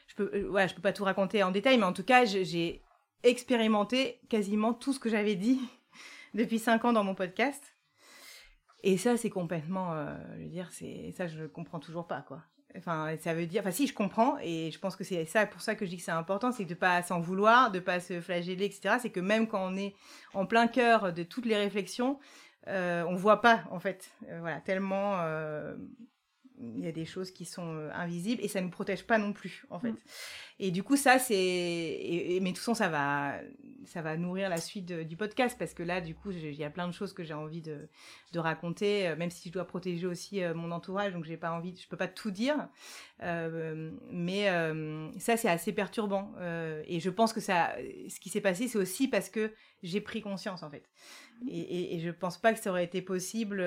je 0.07 0.15
peux, 0.15 0.47
ouais, 0.47 0.67
je 0.67 0.75
peux 0.75 0.81
pas 0.81 0.93
tout 0.93 1.03
raconter 1.03 1.43
en 1.43 1.51
détail, 1.51 1.77
mais 1.77 1.83
en 1.83 1.93
tout 1.93 2.03
cas, 2.03 2.25
j'ai 2.25 2.81
expérimenté 3.23 4.19
quasiment 4.29 4.73
tout 4.73 4.93
ce 4.93 4.99
que 4.99 5.09
j'avais 5.09 5.35
dit 5.35 5.59
depuis 6.33 6.59
cinq 6.59 6.85
ans 6.85 6.93
dans 6.93 7.03
mon 7.03 7.15
podcast. 7.15 7.75
Et 8.83 8.97
ça, 8.97 9.15
c'est 9.15 9.29
complètement, 9.29 9.93
euh, 9.93 10.15
je 10.37 10.43
veux 10.43 10.49
dire, 10.49 10.67
c'est 10.71 11.13
ça, 11.15 11.27
je 11.27 11.45
comprends 11.45 11.79
toujours 11.79 12.07
pas, 12.07 12.21
quoi. 12.21 12.41
Enfin, 12.77 13.15
ça 13.19 13.33
veut 13.33 13.45
dire, 13.45 13.61
enfin, 13.61 13.71
si, 13.71 13.85
je 13.85 13.93
comprends, 13.93 14.37
et 14.41 14.71
je 14.71 14.79
pense 14.79 14.95
que 14.95 15.03
c'est 15.03 15.25
ça, 15.25 15.45
pour 15.45 15.61
ça 15.61 15.75
que 15.75 15.85
je 15.85 15.89
dis 15.91 15.97
que 15.97 16.03
c'est 16.03 16.11
important, 16.11 16.51
c'est 16.51 16.65
de 16.65 16.73
pas 16.73 17.03
s'en 17.03 17.19
vouloir, 17.19 17.71
de 17.71 17.79
pas 17.79 17.99
se 17.99 18.21
flageller, 18.21 18.65
etc. 18.65 18.95
C'est 19.01 19.09
que 19.09 19.19
même 19.19 19.47
quand 19.47 19.71
on 19.71 19.75
est 19.75 19.93
en 20.33 20.45
plein 20.45 20.67
cœur 20.67 21.13
de 21.13 21.23
toutes 21.23 21.45
les 21.45 21.57
réflexions, 21.57 22.17
euh, 22.67 23.03
on 23.07 23.15
voit 23.15 23.41
pas, 23.41 23.63
en 23.71 23.79
fait, 23.79 24.11
euh, 24.29 24.39
voilà, 24.39 24.61
tellement 24.61 25.19
euh, 25.19 25.75
il 26.61 26.83
y 26.83 26.87
a 26.87 26.91
des 26.91 27.05
choses 27.05 27.31
qui 27.31 27.45
sont 27.45 27.75
euh, 27.75 27.89
invisibles 27.93 28.41
et 28.43 28.47
ça 28.47 28.59
ne 28.59 28.65
nous 28.65 28.71
protège 28.71 29.03
pas 29.03 29.17
non 29.17 29.33
plus 29.33 29.65
en 29.69 29.79
fait. 29.79 29.91
Mm. 29.91 29.97
Et 30.59 30.71
du 30.71 30.83
coup 30.83 30.95
ça 30.95 31.17
c'est 31.17 32.39
mais 32.41 32.51
de 32.51 32.55
toute 32.55 32.59
façon 32.59 32.75
ça 32.75 32.89
va 32.89 33.35
ça 33.85 34.01
va 34.01 34.15
nourrir 34.15 34.49
la 34.49 34.57
suite 34.57 34.91
du 34.91 35.17
podcast 35.17 35.55
parce 35.57 35.73
que 35.73 35.81
là 35.81 36.01
du 36.01 36.13
coup 36.13 36.31
il 36.31 36.53
y 36.53 36.63
a 36.63 36.69
plein 36.69 36.87
de 36.87 36.93
choses 36.93 37.13
que 37.13 37.23
j'ai 37.23 37.33
envie 37.33 37.61
de, 37.61 37.89
de 38.31 38.39
raconter 38.39 39.07
euh, 39.07 39.15
même 39.15 39.31
si 39.31 39.49
je 39.49 39.53
dois 39.53 39.65
protéger 39.65 40.05
aussi 40.05 40.43
euh, 40.43 40.53
mon 40.53 40.71
entourage 40.71 41.13
donc 41.13 41.25
j'ai 41.25 41.37
pas 41.37 41.51
envie 41.51 41.75
je 41.75 41.87
peux 41.87 41.97
pas 41.97 42.07
tout 42.07 42.31
dire 42.31 42.67
mais 44.11 44.45
ça 45.19 45.37
c'est 45.37 45.49
assez 45.49 45.73
perturbant 45.73 46.33
et 46.85 46.99
je 46.99 47.09
pense 47.09 47.33
que 47.33 47.39
ça 47.39 47.75
ce 48.07 48.19
qui 48.19 48.29
s'est 48.29 48.41
passé 48.41 48.67
c'est 48.67 48.77
aussi 48.77 49.07
parce 49.07 49.29
que 49.29 49.51
j'ai 49.83 50.01
pris 50.01 50.21
conscience 50.21 50.63
en 50.63 50.69
fait 50.69 50.89
mm. 51.41 51.49
et, 51.49 51.59
et, 51.59 51.95
et, 51.95 51.99
je 51.99 52.11
pense 52.11 52.37
pas 52.37 52.53
que 52.53 52.59
ça 52.59 52.69
aurait 52.69 52.83
été 52.83 53.01
possible 53.01 53.61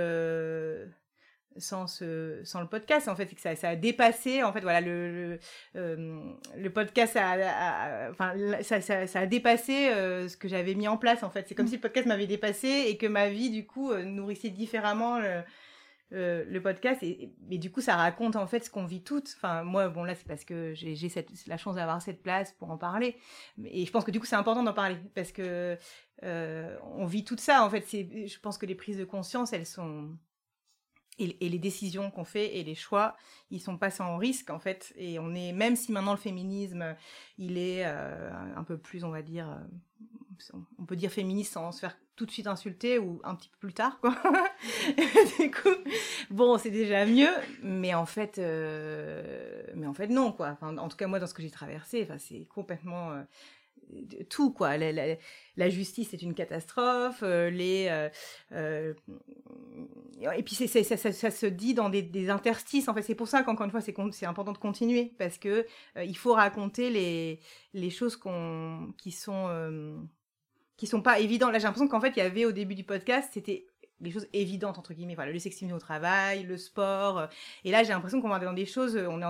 sans 1.57 1.87
ce, 1.87 2.41
sans 2.45 2.61
le 2.61 2.67
podcast 2.67 3.09
en 3.09 3.17
fait 3.17 3.27
c'est 3.27 3.35
que 3.35 3.41
ça, 3.41 3.55
ça, 3.57 3.71
a 3.71 3.77
dépassé 3.77 4.43
en 4.43 4.53
fait 4.53 4.61
voilà 4.61 4.81
le 4.81 5.39
le, 5.75 6.37
le 6.57 6.71
podcast 6.71 7.17
a, 7.17 8.09
enfin 8.11 8.35
ça, 8.63 8.81
ça, 8.81 9.07
ça, 9.07 9.21
a 9.21 9.27
dépassé 9.27 9.91
ce 10.29 10.37
que 10.37 10.49
j'avais 10.49 10.75
mis 10.75 10.89
en 10.89 10.97
place 10.97 11.23
en 11.23 11.31
fait. 11.31 11.47
C'est 11.49 11.55
comme 11.55 11.67
mmh. 11.67 11.69
si 11.69 11.75
le 11.77 11.81
podcast 11.81 12.07
m'avait 12.07 12.27
dépassé 12.27 12.87
et 12.89 12.97
que 12.97 13.07
ma 13.07 13.29
vie 13.29 13.51
du 13.51 13.67
coup 13.67 13.95
nourrissait 13.95 14.51
différemment 14.51 15.19
le, 15.19 15.43
euh, 16.15 16.45
le 16.49 16.63
podcast 16.63 17.03
et, 17.03 17.33
et, 17.51 17.59
du 17.59 17.73
coup 17.73 17.81
ça 17.81 17.97
raconte 17.97 18.37
en 18.37 18.47
fait 18.47 18.65
ce 18.65 18.71
qu'on 18.71 18.85
vit 18.85 19.03
toutes. 19.03 19.35
Enfin 19.37 19.65
moi 19.65 19.89
bon 19.89 20.05
là 20.05 20.15
c'est 20.15 20.27
parce 20.27 20.45
que 20.45 20.73
j'ai 20.75 20.97
la 21.47 21.57
chance 21.57 21.75
d'avoir 21.75 22.01
cette 22.03 22.23
place 22.23 22.53
pour 22.53 22.71
en 22.71 22.79
parler. 22.79 23.17
Et 23.65 23.85
je 23.85 23.91
pense 23.91 24.05
que 24.05 24.13
du 24.13 24.21
coup 24.21 24.27
c'est 24.27 24.37
important 24.37 24.63
d'en 24.63 24.75
parler 24.75 24.97
parce 25.15 25.33
que 25.33 25.77
euh, 26.23 26.77
on 26.83 27.07
vit 27.07 27.25
tout 27.25 27.37
ça 27.39 27.65
en 27.65 27.71
fait. 27.71 27.85
Je 27.91 28.39
pense 28.39 28.59
que 28.59 28.67
les 28.67 28.77
prises 28.77 28.99
de 28.99 29.05
conscience 29.05 29.53
elles 29.53 29.67
sont 29.67 30.11
et, 31.19 31.49
les 31.49 31.59
décisions 31.59 32.11
qu'on 32.11 32.25
fait 32.25 32.57
et 32.57 32.65
les 32.65 32.75
choix 32.75 33.17
ils 33.51 33.61
sont 33.61 33.79
pas 33.79 33.91
sans 33.91 34.17
risque 34.17 34.51
en 34.51 34.59
fait 34.59 34.93
et 34.97 35.19
on 35.19 35.35
est 35.35 35.53
même 35.53 35.77
si 35.77 35.93
maintenant 35.93 36.13
le 36.13 36.19
féminisme 36.19 36.97
il 37.39 37.59
est 37.59 37.85
euh, 37.85 38.31
un 38.57 38.65
peu 38.65 38.79
plus 38.79 39.05
on 39.05 39.11
va 39.11 39.23
dire 39.23 39.49
euh, 39.51 40.59
on 40.79 40.85
peut 40.85 40.97
dire 40.97 41.11
féministe 41.11 41.53
sans 41.53 41.73
se 41.73 41.81
faire 41.81 41.97
tout 42.17 42.27
de 42.27 42.31
suite 42.31 42.47
insulté 42.47 42.99
ou 42.99 43.21
un 43.25 43.35
petit 43.35 43.49
peu 43.49 43.59
plus 43.59 43.75
tard, 43.75 43.99
quoi. 44.01 44.15
du 45.41 45.51
coup, 45.51 45.69
bon, 46.31 46.59
c'est 46.59 46.71
déjà 46.71 47.07
mieux, 47.07 47.33
mais 47.63 47.93
en 47.95 48.07
fait, 48.07 48.39
euh, 48.39 49.65
mais 49.75 49.87
en 49.87 49.95
fait 49.95 50.07
non, 50.07 50.31
quoi. 50.31 50.57
En 50.61 50.89
tout 50.89 50.97
cas, 50.97 51.09
moi, 51.09 51.19
dans 51.19 51.27
ce 51.27 51.35
que 51.35 51.43
j'ai 51.43 51.51
traversé, 51.51 52.05
enfin, 52.05 52.19
c'est 52.19 52.47
complètement 52.47 53.13
tout, 54.29 54.53
quoi. 54.53 54.77
La, 54.77 55.71
justice 55.71 56.13
est 56.15 56.23
une 56.23 56.35
catastrophe, 56.35 57.23
euh, 57.23 57.51
les 57.51 57.89
euh, 58.53 58.95
et 60.37 60.43
puis 60.43 60.55
ça, 60.55 61.31
se 61.31 61.47
dit 61.47 61.75
dans 61.75 61.91
des, 61.91 62.03
des 62.03 62.31
interstices. 62.31 62.89
En 62.89 62.95
fait, 62.95 63.03
c'est 63.03 63.15
pour 63.15 63.29
ça 63.29 63.43
qu'encore 63.43 63.65
une 63.65 63.71
fois, 63.71 63.81
c'est, 63.81 63.95
c'est 64.13 64.27
important 64.27 64.53
de 64.53 64.59
continuer 64.59 65.13
parce 65.19 65.39
que 65.39 65.67
il 65.97 66.17
faut 66.17 66.35
raconter 66.35 66.91
les 66.91 67.41
les 67.73 67.91
choses 67.91 68.17
qu'on 68.17 68.93
qui 68.97 69.13
sont 69.13 69.49
qui 70.77 70.87
sont 70.87 71.03
pas 71.03 71.21
évidents. 71.21 71.51
Là, 71.51 71.59
j'ai 71.59 71.65
l'impression 71.65 71.89
qu'en 71.89 72.01
fait, 72.01 72.13
il 72.17 72.19
y 72.19 72.23
avait 72.23 72.45
au 72.45 72.53
début 72.53 72.75
du 72.75 72.85
podcast, 72.85 73.31
c'était 73.33 73.67
des 74.01 74.11
choses 74.11 74.27
évidentes 74.33 74.79
entre 74.79 74.95
guillemets. 74.95 75.15
Voilà 75.15 75.33
le 75.33 75.39
sexisme 75.39 75.73
au 75.73 75.79
travail 75.79 76.43
le 76.43 76.57
sport 76.57 77.19
euh, 77.19 77.27
et 77.65 77.71
là 77.71 77.83
j'ai 77.83 77.91
l'impression 77.91 78.21
qu'on 78.21 78.29
va 78.29 78.39
dans 78.39 78.53
des 78.53 78.67
choses 78.67 78.97
on 78.97 79.21
est 79.21 79.25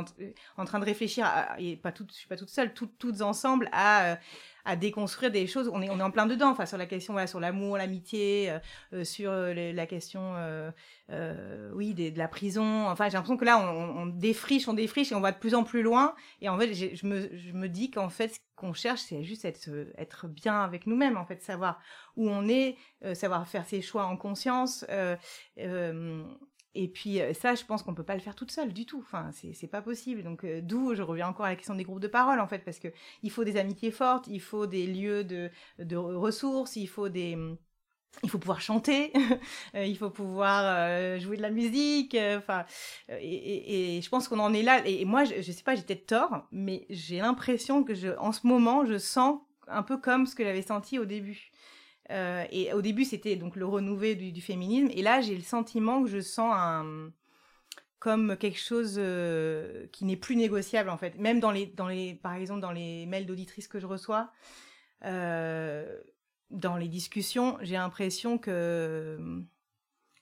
en, 0.56 0.64
train 0.64 0.78
de 0.78 0.84
réfléchir 0.84 1.26
et 1.58 1.76
pas 1.76 1.92
toutes 1.92 2.12
je 2.12 2.18
suis 2.18 2.28
pas 2.28 2.36
toute 2.36 2.50
seule 2.50 2.72
toutes 2.74 3.20
ensemble 3.20 3.68
à 3.72 4.12
euh, 4.12 4.16
à 4.64 4.76
déconstruire 4.76 5.30
des 5.30 5.46
choses. 5.46 5.70
On 5.72 5.82
est, 5.82 5.90
on 5.90 5.98
est 5.98 6.02
en 6.02 6.10
plein 6.10 6.26
dedans, 6.26 6.50
enfin, 6.50 6.66
sur 6.66 6.78
la 6.78 6.86
question, 6.86 7.12
voilà, 7.12 7.26
sur 7.26 7.40
l'amour, 7.40 7.76
l'amitié, 7.76 8.50
euh, 8.50 8.58
euh 8.92 9.04
sur 9.04 9.30
euh, 9.30 9.72
la 9.72 9.86
question, 9.86 10.34
euh, 10.36 10.70
euh, 11.10 11.70
oui, 11.74 11.94
de 11.94 12.16
la 12.16 12.28
prison. 12.28 12.86
Enfin, 12.88 13.08
j'ai 13.08 13.12
l'impression 13.12 13.36
que 13.36 13.44
là, 13.44 13.58
on, 13.58 14.02
on, 14.02 14.06
défriche, 14.06 14.66
on 14.68 14.74
défriche 14.74 15.12
et 15.12 15.14
on 15.14 15.20
va 15.20 15.32
de 15.32 15.38
plus 15.38 15.54
en 15.54 15.64
plus 15.64 15.82
loin. 15.82 16.14
Et 16.40 16.48
en 16.48 16.58
fait, 16.58 16.72
je 16.74 17.06
me, 17.06 17.36
je 17.36 17.52
me 17.52 17.68
dis 17.68 17.90
qu'en 17.90 18.08
fait, 18.08 18.28
ce 18.28 18.38
qu'on 18.56 18.72
cherche, 18.72 19.02
c'est 19.02 19.22
juste 19.22 19.44
être, 19.44 19.68
être 19.98 20.28
bien 20.28 20.60
avec 20.60 20.86
nous-mêmes, 20.86 21.16
en 21.16 21.26
fait, 21.26 21.42
savoir 21.42 21.80
où 22.16 22.28
on 22.28 22.48
est, 22.48 22.76
savoir 23.14 23.46
faire 23.46 23.66
ses 23.66 23.82
choix 23.82 24.06
en 24.06 24.16
conscience. 24.16 24.84
Euh, 26.76 26.80
et 26.84 26.88
puis 26.88 27.20
ça, 27.34 27.54
je 27.54 27.64
pense 27.64 27.82
qu'on 27.82 27.94
peut 27.94 28.04
pas 28.04 28.14
le 28.14 28.20
faire 28.20 28.34
toute 28.34 28.50
seule 28.50 28.72
du 28.72 28.86
tout. 28.86 29.00
Enfin, 29.00 29.30
c'est 29.32 29.66
pas 29.66 29.82
possible. 29.82 30.22
Donc 30.22 30.44
d'où 30.62 30.94
je 30.94 31.02
reviens 31.02 31.28
encore 31.28 31.46
à 31.46 31.50
la 31.50 31.56
question 31.56 31.74
des 31.74 31.84
groupes 31.84 32.00
de 32.00 32.08
parole 32.08 32.40
en 32.40 32.46
fait, 32.46 32.60
parce 32.60 32.78
que 32.78 32.88
il 33.22 33.30
faut 33.30 33.44
des 33.44 33.56
amitiés 33.56 33.90
fortes, 33.90 34.26
il 34.28 34.40
faut 34.40 34.66
des 34.66 34.86
lieux 34.86 35.24
de, 35.24 35.50
de 35.78 35.96
ressources, 35.96 36.76
il 36.76 36.88
faut 36.88 37.08
des 37.08 37.38
il 38.22 38.30
faut 38.30 38.38
pouvoir 38.38 38.60
chanter, 38.60 39.12
il 39.74 39.96
faut 39.96 40.10
pouvoir 40.10 41.18
jouer 41.18 41.36
de 41.36 41.42
la 41.42 41.50
musique, 41.50 42.16
enfin, 42.36 42.64
et, 43.08 44.00
je 44.00 44.08
pense 44.08 44.28
qu'on 44.28 44.38
en 44.38 44.54
est 44.54 44.62
là. 44.62 44.86
Et, 44.86 45.04
moi, 45.04 45.24
je, 45.24 45.42
je 45.42 45.50
sais 45.50 45.64
pas, 45.64 45.74
j'ai 45.74 45.82
peut-être 45.82 46.06
tort, 46.06 46.46
mais 46.52 46.86
j'ai 46.90 47.18
l'impression 47.18 47.82
que 47.82 48.16
en 48.18 48.30
ce 48.30 48.46
moment, 48.46 48.84
je 48.86 48.98
sens 48.98 49.40
un 49.68 49.82
peu 49.82 49.96
comme 49.98 50.26
ce 50.26 50.34
que 50.34 50.44
j'avais 50.44 50.62
senti 50.62 50.98
au 50.98 51.04
début. 51.04 51.50
Euh, 52.10 52.44
et 52.50 52.72
au 52.72 52.82
début, 52.82 53.04
c'était 53.04 53.36
donc 53.36 53.56
le 53.56 53.66
renouvelé 53.66 54.14
du, 54.14 54.40
féminisme. 54.40 54.88
Et 54.92 55.02
là, 55.02 55.20
j'ai 55.20 55.34
le 55.34 55.42
sentiment 55.42 56.02
que 56.02 56.08
je 56.08 56.20
sens 56.20 56.52
un 56.56 57.12
comme 57.98 58.36
quelque 58.36 58.58
chose 58.58 58.96
euh, 58.98 59.86
qui 59.90 60.04
n'est 60.04 60.16
plus 60.16 60.36
négociable 60.36 60.90
en 60.90 60.98
fait. 60.98 61.18
Même 61.18 61.40
dans 61.40 61.50
les, 61.50 61.64
dans 61.64 61.88
les, 61.88 62.14
par 62.14 62.34
exemple, 62.34 62.60
dans 62.60 62.70
les 62.70 63.06
mails 63.06 63.24
d'auditrices 63.24 63.66
que 63.66 63.80
je 63.80 63.86
reçois, 63.86 64.30
euh, 65.06 66.00
dans 66.50 66.76
les 66.76 66.88
discussions, 66.88 67.56
j'ai 67.62 67.76
l'impression 67.76 68.36
que 68.36 69.18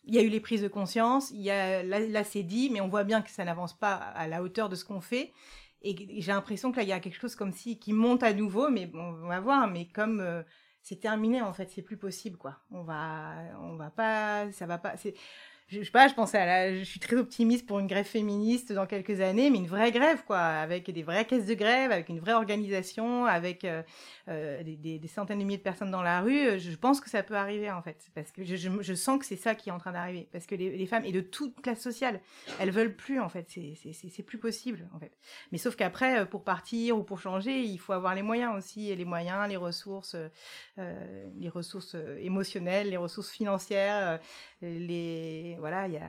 il 0.05 0.15
y 0.15 0.19
a 0.19 0.23
eu 0.23 0.29
les 0.29 0.39
prises 0.39 0.63
de 0.63 0.69
conscience. 0.69 1.31
Il 1.33 1.43
y 1.43 1.51
a 1.51 1.83
là, 1.83 2.23
c'est 2.23 2.45
dit, 2.45 2.71
mais 2.71 2.81
on 2.81 2.89
voit 2.89 3.05
bien 3.05 3.21
que 3.21 3.31
ça 3.31 3.45
n'avance 3.45 3.77
pas 3.77 3.95
à 3.95 4.29
la 4.29 4.45
hauteur 4.45 4.69
de 4.69 4.77
ce 4.77 4.85
qu'on 4.85 5.01
fait. 5.01 5.33
Et 5.83 6.21
j'ai 6.21 6.31
l'impression 6.31 6.71
que 6.71 6.77
là, 6.77 6.85
il 6.85 6.89
y 6.89 6.93
a 6.93 7.01
quelque 7.01 7.21
chose 7.21 7.35
comme 7.35 7.53
si 7.53 7.81
qui 7.81 7.93
monte 7.93 8.23
à 8.23 8.33
nouveau, 8.33 8.71
mais 8.71 8.89
on 8.95 9.27
va 9.27 9.41
voir. 9.41 9.69
Mais 9.69 9.87
comme 9.87 10.45
c'est 10.83 11.01
terminé 11.01 11.41
en 11.41 11.53
fait, 11.53 11.71
c'est 11.71 11.83
plus 11.83 11.97
possible 11.97 12.37
quoi. 12.37 12.59
On 12.71 12.83
va, 12.83 13.35
on 13.61 13.77
va 13.77 13.91
pas, 13.91 14.51
ça 14.53 14.67
va 14.67 14.79
pas. 14.79 14.97
C'est 14.97 15.15
je, 15.73 15.83
sais 15.83 15.91
pas, 15.91 16.07
je 16.07 16.37
à 16.37 16.47
la, 16.47 16.79
je 16.79 16.85
suis 16.85 17.01
très 17.01 17.17
optimiste 17.17 17.67
pour 17.67 17.79
une 17.79 17.87
grève 17.87 18.05
féministe 18.05 18.73
dans 18.73 18.87
quelques 18.87 19.21
années, 19.21 19.49
mais 19.49 19.59
une 19.59 19.67
vraie 19.67 19.91
grève, 19.91 20.23
quoi, 20.27 20.39
avec 20.39 20.91
des 20.91 21.03
vraies 21.03 21.25
caisses 21.25 21.47
de 21.47 21.55
grève, 21.55 21.91
avec 21.91 22.09
une 22.11 22.21
vraie 22.21 22.35
organisation, 22.35 23.25
avec 23.25 23.65
euh, 23.65 23.83
euh 24.29 24.63
des, 24.63 25.01
centaines 25.09 25.39
de 25.39 25.45
milliers 25.45 25.59
de 25.59 25.63
personnes 25.63 25.91
dans 25.91 26.03
la 26.03 26.21
rue. 26.21 26.59
Je 26.59 26.77
pense 26.77 27.01
que 27.01 27.09
ça 27.09 27.23
peut 27.23 27.37
arriver, 27.37 27.71
en 27.71 27.83
fait, 27.83 28.11
parce 28.15 28.31
que 28.31 28.45
je, 28.45 28.95
sens 28.95 29.19
que 29.19 29.25
c'est 29.25 29.37
ça 29.37 29.55
qui 29.55 29.71
est 29.71 29.73
en 29.73 29.79
train 29.79 29.93
d'arriver, 29.93 30.29
parce 30.33 30.47
que 30.47 30.55
les, 30.55 30.87
femmes, 30.87 31.05
et 31.05 31.13
de 31.13 31.21
toute 31.21 31.61
classe 31.63 31.81
sociale, 31.81 32.21
elles 32.61 32.71
veulent 32.71 32.95
plus, 32.95 33.21
en 33.21 33.29
fait, 33.29 33.47
c'est 33.49 34.23
plus 34.23 34.39
possible, 34.39 34.87
en 34.95 34.99
fait. 34.99 35.13
Mais 35.53 35.59
sauf 35.59 35.77
qu'après, 35.77 36.21
euh, 36.21 36.25
pour 36.27 36.45
partir 36.45 36.99
ou 36.99 37.03
pour 37.03 37.21
changer, 37.21 37.63
il 37.63 37.79
faut 37.79 37.93
avoir 37.93 38.15
les 38.15 38.23
moyens 38.23 38.57
aussi, 38.57 38.95
les 38.95 39.05
moyens, 39.05 39.49
les 39.49 39.57
ressources, 39.57 40.17
euh, 40.79 41.29
les 41.39 41.49
ressources 41.49 41.97
émotionnelles, 42.21 42.91
les 42.91 42.97
ressources 42.97 43.31
financières, 43.31 44.21
les 44.61 45.57
voilà, 45.63 45.87
il 45.87 46.01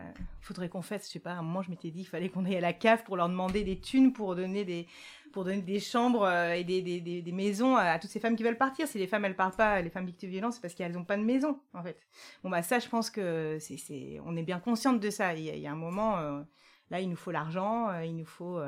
faudrait 0.41 0.67
qu'on 0.67 0.81
fasse, 0.81 1.05
je 1.05 1.11
sais 1.11 1.19
pas, 1.19 1.33
à 1.33 1.35
un 1.35 1.43
moment 1.43 1.61
je 1.61 1.69
m'étais 1.69 1.91
dit 1.91 1.99
qu'il 1.99 2.07
fallait 2.07 2.29
qu'on 2.29 2.43
aille 2.43 2.55
à 2.55 2.59
la 2.59 2.73
cave 2.73 3.03
pour 3.03 3.15
leur 3.15 3.29
demander 3.29 3.63
des 3.63 3.79
thunes 3.79 4.11
pour 4.11 4.35
donner 4.35 4.65
des 4.65 4.87
pour 5.31 5.43
donner 5.43 5.61
des 5.61 5.79
chambres 5.79 6.25
euh, 6.25 6.53
et 6.53 6.63
des, 6.63 6.81
des, 6.81 7.21
des, 7.21 7.31
maisons 7.31 7.75
à, 7.75 7.99
toutes 7.99 8.09
ces 8.09 8.19
femmes 8.19 8.35
qui 8.35 8.41
veulent 8.41 8.57
partir. 8.57 8.87
Si 8.87 8.97
les 8.97 9.05
femmes 9.05 9.25
elles 9.25 9.35
partent 9.35 9.57
pas, 9.57 9.79
les 9.81 9.91
femmes 9.91 10.07
victimes 10.07 10.29
de 10.29 10.33
violence, 10.33 10.55
c'est 10.55 10.61
parce 10.61 10.73
qu'elles 10.73 10.91
n'ont 10.91 11.05
pas 11.05 11.17
de 11.17 11.23
maison 11.23 11.59
en 11.75 11.83
fait. 11.83 11.99
Bon 12.43 12.49
bah 12.49 12.63
ça, 12.63 12.79
je 12.79 12.89
pense 12.89 13.11
que 13.11 13.57
c'est 13.59 13.77
c'est 13.77 14.19
on 14.25 14.35
est 14.35 14.43
bien 14.43 14.59
consciente 14.59 14.99
de 14.99 15.09
ça. 15.11 15.35
Il 15.35 15.43
y 15.43 15.67
a, 15.67 15.71
un 15.71 15.75
moment 15.75 16.17
euh, 16.17 16.41
là, 16.89 16.99
il 16.99 17.07
nous 17.07 17.15
faut 17.15 17.29
l'argent, 17.29 17.89
euh, 17.89 18.03
il 18.05 18.15
nous 18.15 18.25
faut 18.25 18.59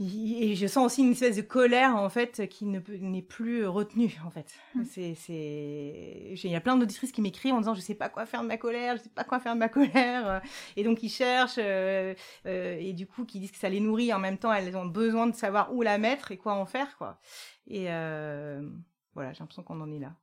et 0.00 0.56
je 0.56 0.66
sens 0.66 0.86
aussi 0.86 1.02
une 1.02 1.12
espèce 1.12 1.36
de 1.36 1.42
colère 1.42 1.94
en 1.94 2.08
fait 2.08 2.48
qui 2.48 2.66
ne 2.66 2.80
n'est 2.98 3.22
plus 3.22 3.64
retenue 3.64 4.18
en 4.26 4.30
fait. 4.30 4.52
Mm. 4.74 4.84
C'est 4.84 5.14
c'est 5.14 6.34
il 6.42 6.50
y 6.50 6.56
a 6.56 6.60
plein 6.60 6.76
d'auditrices 6.76 7.12
qui 7.12 7.22
m'écrivent 7.22 7.54
en 7.54 7.58
disant 7.58 7.74
je 7.74 7.80
sais 7.80 7.94
pas 7.94 8.08
quoi 8.08 8.26
faire 8.26 8.42
de 8.42 8.48
ma 8.48 8.56
colère, 8.56 8.96
je 8.96 9.02
sais 9.02 9.08
pas 9.14 9.22
quoi 9.22 9.38
faire 9.38 9.54
de 9.54 9.60
ma 9.60 9.68
colère 9.68 10.42
et 10.76 10.82
donc 10.82 11.02
ils 11.04 11.10
cherchent 11.10 11.58
euh, 11.58 12.14
euh, 12.46 12.76
et 12.80 12.92
du 12.92 13.06
coup 13.06 13.24
qui 13.24 13.38
disent 13.38 13.52
que 13.52 13.58
ça 13.58 13.68
les 13.68 13.80
nourrit 13.80 14.12
en 14.12 14.18
même 14.18 14.38
temps 14.38 14.52
elles 14.52 14.76
ont 14.76 14.86
besoin 14.86 15.28
de 15.28 15.34
savoir 15.34 15.72
où 15.72 15.82
la 15.82 15.96
mettre 15.98 16.32
et 16.32 16.38
quoi 16.38 16.54
en 16.54 16.66
faire 16.66 16.96
quoi. 16.98 17.20
Et 17.68 17.86
euh, 17.88 18.68
voilà, 19.14 19.32
j'ai 19.32 19.40
l'impression 19.40 19.62
qu'on 19.62 19.80
en 19.80 19.92
est 19.92 20.00
là. 20.00 20.14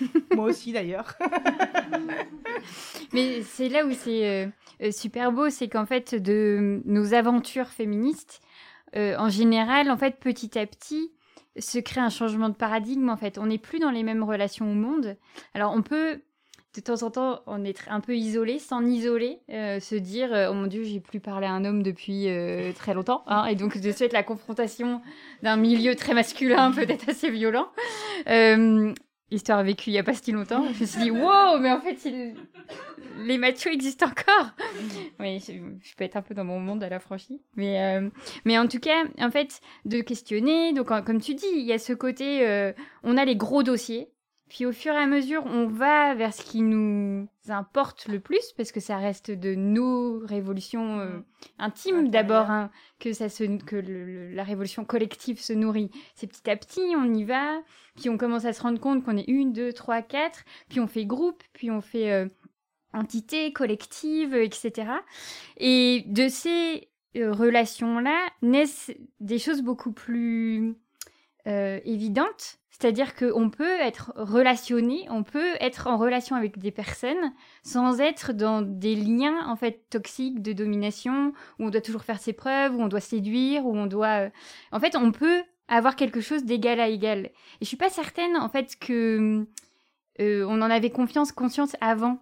Moi 0.34 0.46
aussi 0.46 0.72
d'ailleurs. 0.72 1.16
Mais 3.12 3.42
c'est 3.42 3.68
là 3.68 3.84
où 3.84 3.92
c'est 3.92 4.52
euh, 4.80 4.90
super 4.90 5.32
beau, 5.32 5.50
c'est 5.50 5.68
qu'en 5.68 5.86
fait 5.86 6.14
de 6.14 6.80
nos 6.84 7.14
aventures 7.14 7.68
féministes 7.68 8.40
euh, 8.96 9.16
en 9.18 9.28
général, 9.28 9.90
en 9.90 9.96
fait, 9.96 10.18
petit 10.18 10.58
à 10.58 10.66
petit, 10.66 11.12
se 11.58 11.78
crée 11.78 12.00
un 12.00 12.10
changement 12.10 12.48
de 12.48 12.54
paradigme. 12.54 13.08
En 13.08 13.16
fait, 13.16 13.38
on 13.38 13.46
n'est 13.46 13.58
plus 13.58 13.78
dans 13.78 13.90
les 13.90 14.02
mêmes 14.02 14.22
relations 14.22 14.70
au 14.70 14.74
monde. 14.74 15.16
Alors, 15.54 15.72
on 15.72 15.82
peut 15.82 16.20
de 16.74 16.80
temps 16.80 17.02
en 17.02 17.10
temps, 17.10 17.42
on 17.46 17.64
est 17.66 17.86
un 17.88 18.00
peu 18.00 18.16
isolé, 18.16 18.58
s'en 18.58 18.82
isoler, 18.86 19.40
euh, 19.50 19.78
se 19.78 19.94
dire 19.94 20.32
euh, 20.32 20.48
oh 20.50 20.54
mon 20.54 20.66
dieu, 20.66 20.84
j'ai 20.84 21.00
plus 21.00 21.20
parlé 21.20 21.46
à 21.46 21.52
un 21.52 21.66
homme 21.66 21.82
depuis 21.82 22.28
très 22.74 22.94
longtemps, 22.94 23.24
hein, 23.26 23.44
et 23.44 23.56
donc 23.56 23.76
de 23.76 23.92
suite 23.92 24.14
la 24.14 24.22
confrontation 24.22 25.02
d'un 25.42 25.56
milieu 25.58 25.94
très 25.94 26.14
masculin 26.14 26.72
peut-être 26.74 27.10
assez 27.10 27.28
violent. 27.28 27.68
Histoire 29.32 29.62
vécue 29.62 29.90
il 29.90 29.94
y 29.94 29.98
a 29.98 30.02
pas 30.02 30.14
si 30.14 30.32
longtemps. 30.32 30.64
Je 30.74 30.80
me 30.80 30.86
suis 30.86 31.00
dit, 31.02 31.10
wow, 31.10 31.58
mais 31.58 31.70
en 31.70 31.80
fait, 31.80 31.98
les 33.24 33.38
machos 33.38 33.70
existent 33.70 34.06
encore. 34.06 34.50
Oui, 35.18 35.40
je, 35.40 35.52
je, 35.52 35.94
peux 35.96 36.04
être 36.04 36.16
un 36.16 36.22
peu 36.22 36.34
dans 36.34 36.44
mon 36.44 36.60
monde 36.60 36.82
à 36.82 36.88
la 36.88 37.00
franchie. 37.00 37.40
Mais, 37.56 37.82
euh, 37.82 38.08
mais 38.44 38.58
en 38.58 38.68
tout 38.68 38.80
cas, 38.80 39.04
en 39.18 39.30
fait, 39.30 39.60
de 39.84 40.00
questionner. 40.00 40.72
Donc, 40.72 40.88
comme 40.88 41.20
tu 41.20 41.34
dis, 41.34 41.46
il 41.54 41.64
y 41.64 41.72
a 41.72 41.78
ce 41.78 41.92
côté, 41.92 42.46
euh, 42.46 42.72
on 43.02 43.16
a 43.16 43.24
les 43.24 43.36
gros 43.36 43.62
dossiers. 43.62 44.11
Puis 44.52 44.66
au 44.66 44.72
fur 44.72 44.92
et 44.92 44.98
à 44.98 45.06
mesure, 45.06 45.46
on 45.46 45.66
va 45.66 46.14
vers 46.14 46.34
ce 46.34 46.42
qui 46.42 46.60
nous 46.60 47.26
importe 47.48 48.06
le 48.06 48.20
plus, 48.20 48.52
parce 48.54 48.70
que 48.70 48.80
ça 48.80 48.98
reste 48.98 49.30
de 49.30 49.54
nos 49.54 50.18
révolutions 50.26 51.00
euh, 51.00 51.06
mmh. 51.06 51.24
intimes 51.58 52.08
d'abord, 52.10 52.50
hein, 52.50 52.70
que, 53.00 53.14
ça 53.14 53.30
se, 53.30 53.44
que 53.64 53.76
le, 53.76 54.30
la 54.34 54.44
révolution 54.44 54.84
collective 54.84 55.40
se 55.40 55.54
nourrit. 55.54 55.90
C'est 56.14 56.26
petit 56.26 56.50
à 56.50 56.56
petit, 56.56 56.82
on 56.98 57.14
y 57.14 57.24
va, 57.24 57.62
puis 57.96 58.10
on 58.10 58.18
commence 58.18 58.44
à 58.44 58.52
se 58.52 58.60
rendre 58.60 58.78
compte 58.78 59.02
qu'on 59.04 59.16
est 59.16 59.26
une, 59.26 59.54
deux, 59.54 59.72
trois, 59.72 60.02
quatre, 60.02 60.44
puis 60.68 60.80
on 60.80 60.86
fait 60.86 61.06
groupe, 61.06 61.42
puis 61.54 61.70
on 61.70 61.80
fait... 61.80 62.12
Euh, 62.12 62.28
entités 62.94 63.54
collectives, 63.54 64.34
etc. 64.34 64.86
Et 65.56 66.04
de 66.08 66.28
ces 66.28 66.90
relations-là 67.14 68.28
naissent 68.42 68.92
des 69.18 69.38
choses 69.38 69.62
beaucoup 69.62 69.92
plus 69.92 70.76
évidentes 71.46 72.58
c'est-à-dire 72.82 73.14
qu'on 73.14 73.48
peut 73.48 73.78
être 73.80 74.12
relationné, 74.16 75.06
on 75.08 75.22
peut 75.22 75.54
être 75.60 75.86
en 75.86 75.96
relation 75.96 76.34
avec 76.34 76.58
des 76.58 76.72
personnes 76.72 77.32
sans 77.62 78.00
être 78.00 78.32
dans 78.32 78.60
des 78.60 78.96
liens 78.96 79.46
en 79.46 79.54
fait 79.54 79.88
toxiques 79.88 80.42
de 80.42 80.52
domination 80.52 81.32
où 81.60 81.66
on 81.66 81.70
doit 81.70 81.80
toujours 81.80 82.02
faire 82.02 82.18
ses 82.18 82.32
preuves, 82.32 82.74
où 82.74 82.82
on 82.82 82.88
doit 82.88 83.00
séduire, 83.00 83.66
où 83.66 83.76
on 83.76 83.86
doit. 83.86 84.24
Euh, 84.24 84.30
en 84.72 84.80
fait, 84.80 84.96
on 84.96 85.12
peut 85.12 85.44
avoir 85.68 85.94
quelque 85.94 86.20
chose 86.20 86.44
d'égal 86.44 86.80
à 86.80 86.88
égal. 86.88 87.26
Et 87.26 87.32
je 87.60 87.66
suis 87.66 87.76
pas 87.76 87.88
certaine 87.88 88.36
en 88.36 88.48
fait 88.48 88.76
que 88.80 89.46
euh, 90.18 90.44
on 90.48 90.60
en 90.60 90.70
avait 90.70 90.90
confiance, 90.90 91.30
conscience 91.30 91.76
avant. 91.80 92.18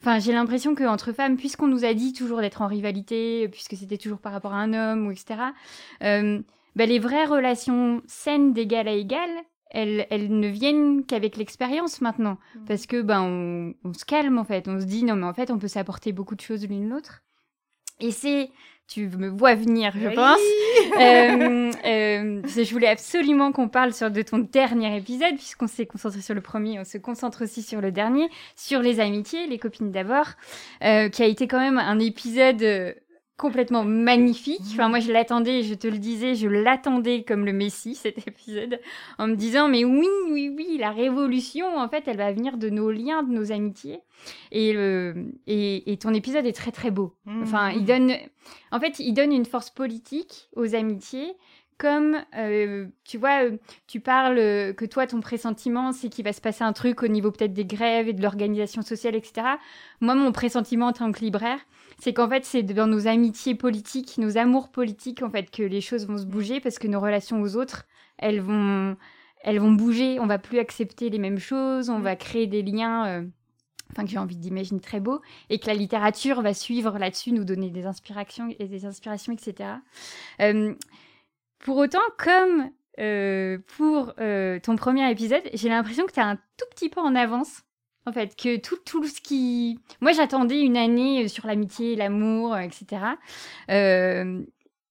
Enfin, 0.00 0.20
j'ai 0.20 0.32
l'impression 0.32 0.76
qu'entre 0.76 1.12
femmes, 1.12 1.36
puisqu'on 1.36 1.66
nous 1.66 1.84
a 1.84 1.92
dit 1.92 2.12
toujours 2.12 2.40
d'être 2.40 2.62
en 2.62 2.68
rivalité, 2.68 3.48
puisque 3.48 3.74
c'était 3.74 3.98
toujours 3.98 4.20
par 4.20 4.32
rapport 4.32 4.52
à 4.52 4.58
un 4.58 4.72
homme, 4.74 5.08
ou 5.08 5.10
etc., 5.10 5.40
euh, 6.04 6.40
ben, 6.78 6.88
les 6.88 7.00
vraies 7.00 7.24
relations 7.24 8.02
saines 8.06 8.52
d'égal 8.52 8.86
à 8.86 8.92
égal, 8.92 9.28
elles, 9.70 10.06
ne 10.30 10.46
viennent 10.46 11.04
qu'avec 11.04 11.36
l'expérience 11.36 12.00
maintenant. 12.00 12.38
Mm. 12.54 12.64
Parce 12.66 12.86
que 12.86 13.02
ben 13.02 13.74
on, 13.84 13.92
se 13.92 14.04
calme 14.04 14.38
en 14.38 14.44
fait, 14.44 14.68
on 14.68 14.80
se 14.80 14.84
dit 14.84 15.02
non 15.02 15.16
mais 15.16 15.26
en 15.26 15.34
fait 15.34 15.50
on 15.50 15.58
peut 15.58 15.66
s'apporter 15.66 16.12
beaucoup 16.12 16.36
de 16.36 16.40
choses 16.40 16.66
l'une 16.68 16.88
l'autre. 16.88 17.24
Et 18.00 18.12
c'est, 18.12 18.50
tu 18.86 19.08
me 19.08 19.28
vois 19.28 19.56
venir 19.56 19.92
je 19.92 20.08
pense. 20.08 20.38
Euh, 20.98 21.70
euh, 21.84 22.42
je 22.46 22.72
voulais 22.72 22.88
absolument 22.88 23.52
qu'on 23.52 23.68
parle 23.68 23.92
sur 23.92 24.10
de 24.10 24.22
ton 24.22 24.38
dernier 24.38 24.96
épisode 24.96 25.34
puisqu'on 25.36 25.66
s'est 25.66 25.86
concentré 25.86 26.22
sur 26.22 26.34
le 26.34 26.40
premier, 26.40 26.80
on 26.80 26.84
se 26.84 26.98
concentre 26.98 27.44
aussi 27.44 27.62
sur 27.62 27.80
le 27.80 27.92
dernier, 27.92 28.28
sur 28.56 28.80
les 28.80 28.98
amitiés, 28.98 29.46
les 29.46 29.58
copines 29.58 29.92
d'abord, 29.92 30.26
euh, 30.82 31.08
qui 31.08 31.22
a 31.22 31.26
été 31.26 31.46
quand 31.46 31.60
même 31.60 31.78
un 31.78 31.98
épisode 31.98 32.96
complètement 33.38 33.84
magnifique. 33.84 34.60
Enfin, 34.72 34.88
moi, 34.88 34.98
je 34.98 35.10
l'attendais, 35.12 35.62
je 35.62 35.72
te 35.72 35.86
le 35.86 35.98
disais, 35.98 36.34
je 36.34 36.48
l'attendais 36.48 37.22
comme 37.22 37.46
le 37.46 37.54
Messie, 37.54 37.94
cet 37.94 38.26
épisode, 38.26 38.80
en 39.16 39.28
me 39.28 39.36
disant, 39.36 39.68
mais 39.68 39.84
oui, 39.84 40.08
oui, 40.30 40.52
oui, 40.54 40.76
la 40.78 40.90
révolution, 40.90 41.78
en 41.78 41.88
fait, 41.88 42.04
elle 42.06 42.18
va 42.18 42.30
venir 42.32 42.58
de 42.58 42.68
nos 42.68 42.90
liens, 42.90 43.22
de 43.22 43.32
nos 43.32 43.52
amitiés. 43.52 44.00
Et, 44.50 44.74
et, 45.46 45.96
ton 45.98 46.12
épisode 46.12 46.44
est 46.44 46.52
très, 46.52 46.72
très 46.72 46.90
beau. 46.90 47.14
Mmh. 47.24 47.42
Enfin, 47.42 47.70
il 47.70 47.84
donne, 47.84 48.12
en 48.72 48.80
fait, 48.80 48.98
il 48.98 49.14
donne 49.14 49.32
une 49.32 49.46
force 49.46 49.70
politique 49.70 50.48
aux 50.56 50.74
amitiés 50.74 51.36
comme, 51.78 52.16
euh, 52.36 52.86
tu 53.04 53.18
vois, 53.18 53.44
euh, 53.44 53.56
tu 53.86 54.00
parles 54.00 54.74
que 54.74 54.84
toi, 54.84 55.06
ton 55.06 55.20
pressentiment, 55.20 55.92
c'est 55.92 56.08
qu'il 56.08 56.24
va 56.24 56.32
se 56.32 56.40
passer 56.40 56.64
un 56.64 56.72
truc 56.72 57.04
au 57.04 57.08
niveau 57.08 57.30
peut-être 57.30 57.52
des 57.52 57.64
grèves 57.64 58.08
et 58.08 58.12
de 58.12 58.20
l'organisation 58.20 58.82
sociale, 58.82 59.14
etc. 59.14 59.46
Moi, 60.00 60.16
mon 60.16 60.32
pressentiment 60.32 60.88
en 60.88 60.92
tant 60.92 61.12
que 61.12 61.20
libraire, 61.20 61.60
c'est 61.98 62.12
qu'en 62.12 62.28
fait, 62.28 62.44
c'est 62.44 62.62
dans 62.62 62.86
nos 62.86 63.06
amitiés 63.06 63.54
politiques, 63.54 64.18
nos 64.18 64.38
amours 64.38 64.70
politiques, 64.70 65.22
en 65.22 65.30
fait, 65.30 65.50
que 65.50 65.62
les 65.62 65.80
choses 65.80 66.06
vont 66.06 66.18
se 66.18 66.26
bouger 66.26 66.60
parce 66.60 66.78
que 66.78 66.86
nos 66.86 67.00
relations 67.00 67.42
aux 67.42 67.56
autres, 67.56 67.86
elles 68.18 68.40
vont, 68.40 68.96
elles 69.42 69.58
vont 69.58 69.72
bouger. 69.72 70.20
On 70.20 70.26
va 70.26 70.38
plus 70.38 70.58
accepter 70.60 71.10
les 71.10 71.18
mêmes 71.18 71.38
choses, 71.38 71.90
on 71.90 71.98
va 71.98 72.14
créer 72.14 72.46
des 72.46 72.62
liens. 72.62 73.06
Euh, 73.06 73.26
enfin 73.90 74.04
que 74.04 74.10
j'ai 74.10 74.18
envie 74.18 74.36
d'imaginer 74.36 74.80
très 74.80 75.00
beaux, 75.00 75.22
et 75.48 75.58
que 75.58 75.66
la 75.66 75.74
littérature 75.74 76.42
va 76.42 76.52
suivre 76.52 76.98
là-dessus, 76.98 77.32
nous 77.32 77.44
donner 77.44 77.70
des 77.70 77.86
inspirations 77.86 78.54
et 78.58 78.68
des 78.68 78.84
inspirations, 78.84 79.32
etc. 79.32 79.70
Euh, 80.42 80.74
pour 81.58 81.78
autant, 81.78 82.02
comme 82.18 82.70
euh, 83.00 83.58
pour 83.78 84.14
ton 84.14 84.76
premier 84.76 85.10
épisode, 85.10 85.42
j'ai 85.54 85.70
l'impression 85.70 86.04
que 86.06 86.12
tu 86.12 86.20
as 86.20 86.26
un 86.26 86.36
tout 86.36 86.66
petit 86.70 86.90
peu 86.90 87.00
en 87.00 87.14
avance 87.14 87.62
en 88.08 88.12
fait, 88.12 88.34
que 88.36 88.56
tout, 88.56 88.78
tout 88.84 89.04
ce 89.04 89.20
qui... 89.20 89.78
Moi, 90.00 90.12
j'attendais 90.12 90.60
une 90.60 90.76
année 90.76 91.24
euh, 91.24 91.28
sur 91.28 91.46
l'amitié, 91.46 91.94
l'amour, 91.96 92.54
euh, 92.54 92.60
etc. 92.60 93.02
Euh, 93.70 94.42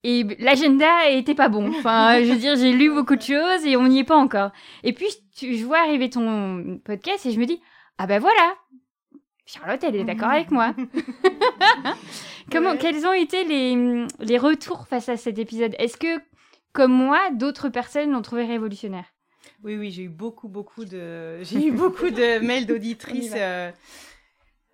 et 0.04 0.24
l'agenda 0.40 1.10
était 1.10 1.36
pas 1.36 1.50
bon. 1.50 1.70
Enfin, 1.70 2.20
je 2.24 2.32
veux 2.32 2.38
dire, 2.38 2.56
j'ai 2.56 2.72
lu 2.72 2.92
beaucoup 2.92 3.16
de 3.16 3.22
choses 3.22 3.66
et 3.66 3.76
on 3.76 3.88
n'y 3.88 4.00
est 4.00 4.04
pas 4.04 4.18
encore. 4.18 4.52
Et 4.84 4.94
puis, 4.94 5.08
je 5.42 5.66
vois 5.66 5.80
arriver 5.80 6.10
ton 6.10 6.80
podcast 6.86 7.26
et 7.26 7.32
je 7.32 7.40
me 7.40 7.46
dis, 7.46 7.60
ah 7.98 8.08
ben 8.08 8.20
voilà, 8.20 8.56
Charlotte, 9.46 9.84
elle 9.84 9.96
est 9.96 10.04
d'accord 10.04 10.30
avec 10.30 10.52
moi. 10.52 10.74
Comment, 12.52 12.78
Quels 12.78 13.06
ont 13.06 13.14
été 13.14 13.44
les, 13.44 14.06
les 14.20 14.38
retours 14.38 14.88
face 14.88 15.10
à 15.10 15.18
cet 15.18 15.40
épisode? 15.40 15.76
Est-ce 15.80 15.98
que, 15.98 16.22
comme 16.72 16.94
moi, 16.94 17.30
d'autres 17.32 17.70
personnes 17.70 18.12
l'ont 18.12 18.22
trouvé 18.22 18.46
révolutionnaire? 18.46 19.06
Oui, 19.64 19.76
oui, 19.76 19.92
j'ai 19.92 20.04
eu 20.04 20.10
beaucoup, 20.10 20.48
beaucoup 20.48 20.86
de, 20.86 21.40
j'ai 21.44 21.68
eu 21.68 21.72
beaucoup 21.72 22.10
de 22.10 22.40
mails 22.40 22.66
d'auditrices 22.66 23.34
euh, 23.36 23.72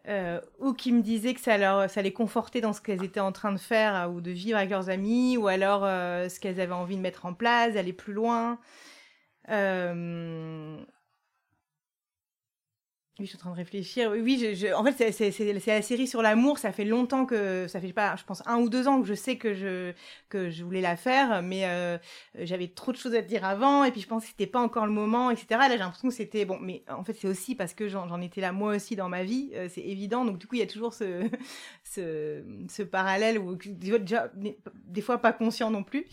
euh, 0.08 0.42
ou 0.60 0.74
qui 0.74 0.92
me 0.92 1.02
disaient 1.02 1.34
que 1.34 1.40
ça, 1.40 1.58
leur, 1.58 1.90
ça 1.90 2.02
les 2.02 2.12
confortait 2.12 2.62
dans 2.62 2.74
ce 2.74 2.82
qu'elles 2.82 3.04
étaient 3.04 3.20
en 3.20 3.32
train 3.32 3.54
de 3.54 3.60
faire 3.60 3.96
euh, 3.96 4.08
ou 4.08 4.22
de 4.22 4.32
vivre 4.32 4.58
avec 4.58 4.70
leurs 4.70 4.90
amis, 4.90 5.38
ou 5.38 5.48
alors 5.48 5.82
ce 5.82 6.40
qu'elles 6.40 6.60
avaient 6.60 6.74
envie 6.74 6.98
de 6.98 7.02
mettre 7.02 7.26
en 7.26 7.34
place, 7.34 7.74
d'aller 7.74 7.94
plus 7.94 8.14
loin. 8.14 8.60
Oui, 13.20 13.26
je 13.26 13.30
suis 13.30 13.38
en 13.38 13.42
train 13.42 13.52
de 13.52 13.56
réfléchir. 13.56 14.10
Oui, 14.10 14.56
je, 14.56 14.74
en 14.74 14.84
fait, 14.84 15.12
c'est 15.12 15.54
la 15.54 15.82
série 15.84 16.08
sur 16.08 16.24
l'amour. 16.24 16.58
Ça 16.58 16.72
fait 16.72 16.84
longtemps 16.84 17.28
que, 17.28 17.68
ça 17.68 17.80
fait 17.80 17.94
pas, 17.94 18.16
je 18.16 18.24
pense 18.24 18.42
un 18.48 18.58
ou 18.58 18.70
deux 18.70 18.88
ans 18.88 19.00
que 19.02 19.08
je 19.08 19.14
sais 19.14 19.38
que 19.38 19.54
je 19.54 19.94
que 20.30 20.50
je 20.50 20.64
voulais 20.64 20.82
la 20.82 20.96
faire, 20.96 21.44
mais 21.44 21.66
euh, 21.66 22.00
j'avais 22.40 22.70
trop 22.70 22.92
de 22.92 22.98
choses 22.98 23.14
à 23.14 23.22
te 23.22 23.28
dire 23.28 23.46
avant, 23.46 23.84
et 23.84 23.92
puis 23.92 24.02
je 24.02 24.08
pense 24.08 24.24
que 24.24 24.30
c'était 24.30 24.48
pas 24.48 24.60
encore 24.60 24.88
le 24.88 24.92
moment, 24.92 25.30
etc. 25.30 25.46
Là, 25.52 25.70
j'ai 25.70 25.78
l'impression 25.78 26.08
que 26.08 26.14
c'était 26.16 26.44
bon, 26.44 26.58
mais 26.60 26.84
en 26.90 27.04
fait, 27.04 27.14
c'est 27.14 27.28
aussi 27.28 27.54
parce 27.54 27.76
que 27.76 27.88
j'en 27.88 28.20
étais 28.20 28.42
là 28.42 28.52
moi 28.52 28.76
aussi 28.76 28.96
dans 28.96 29.10
ma 29.10 29.24
vie, 29.24 29.52
euh, 29.54 29.68
c'est 29.70 29.82
évident. 29.82 30.26
Donc 30.26 30.40
du 30.40 30.48
coup, 30.48 30.56
il 30.56 30.60
y 30.60 30.64
a 30.64 30.68
toujours 30.68 30.96
ce 30.96 31.30
ce, 31.84 32.42
ce 32.68 32.82
parallèle 32.82 33.38
où 33.38 33.56
déjà 33.56 34.32
des 34.88 35.02
fois 35.02 35.20
pas 35.20 35.34
conscient 35.34 35.70
non 35.70 35.84
plus. 35.84 36.08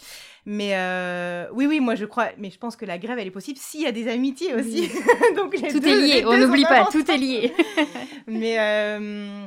Mais 0.44 0.72
euh, 0.74 1.46
oui, 1.52 1.66
oui, 1.66 1.80
moi 1.80 1.94
je 1.94 2.04
crois, 2.04 2.28
mais 2.36 2.50
je 2.50 2.58
pense 2.58 2.76
que 2.76 2.84
la 2.84 2.98
grève 2.98 3.18
elle 3.18 3.26
est 3.26 3.30
possible 3.30 3.58
s'il 3.58 3.82
y 3.82 3.86
a 3.86 3.92
des 3.92 4.08
amitiés 4.08 4.54
aussi. 4.54 4.90
Donc 5.36 5.54
tout 5.54 5.86
est 5.86 6.00
lié, 6.00 6.24
on 6.26 6.36
n'oublie 6.36 6.64
pas, 6.64 6.89
tout 6.92 7.10
est 7.10 7.16
lié. 7.16 7.52
mais 8.26 8.58
euh, 8.58 9.46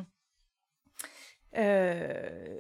euh, 1.58 2.60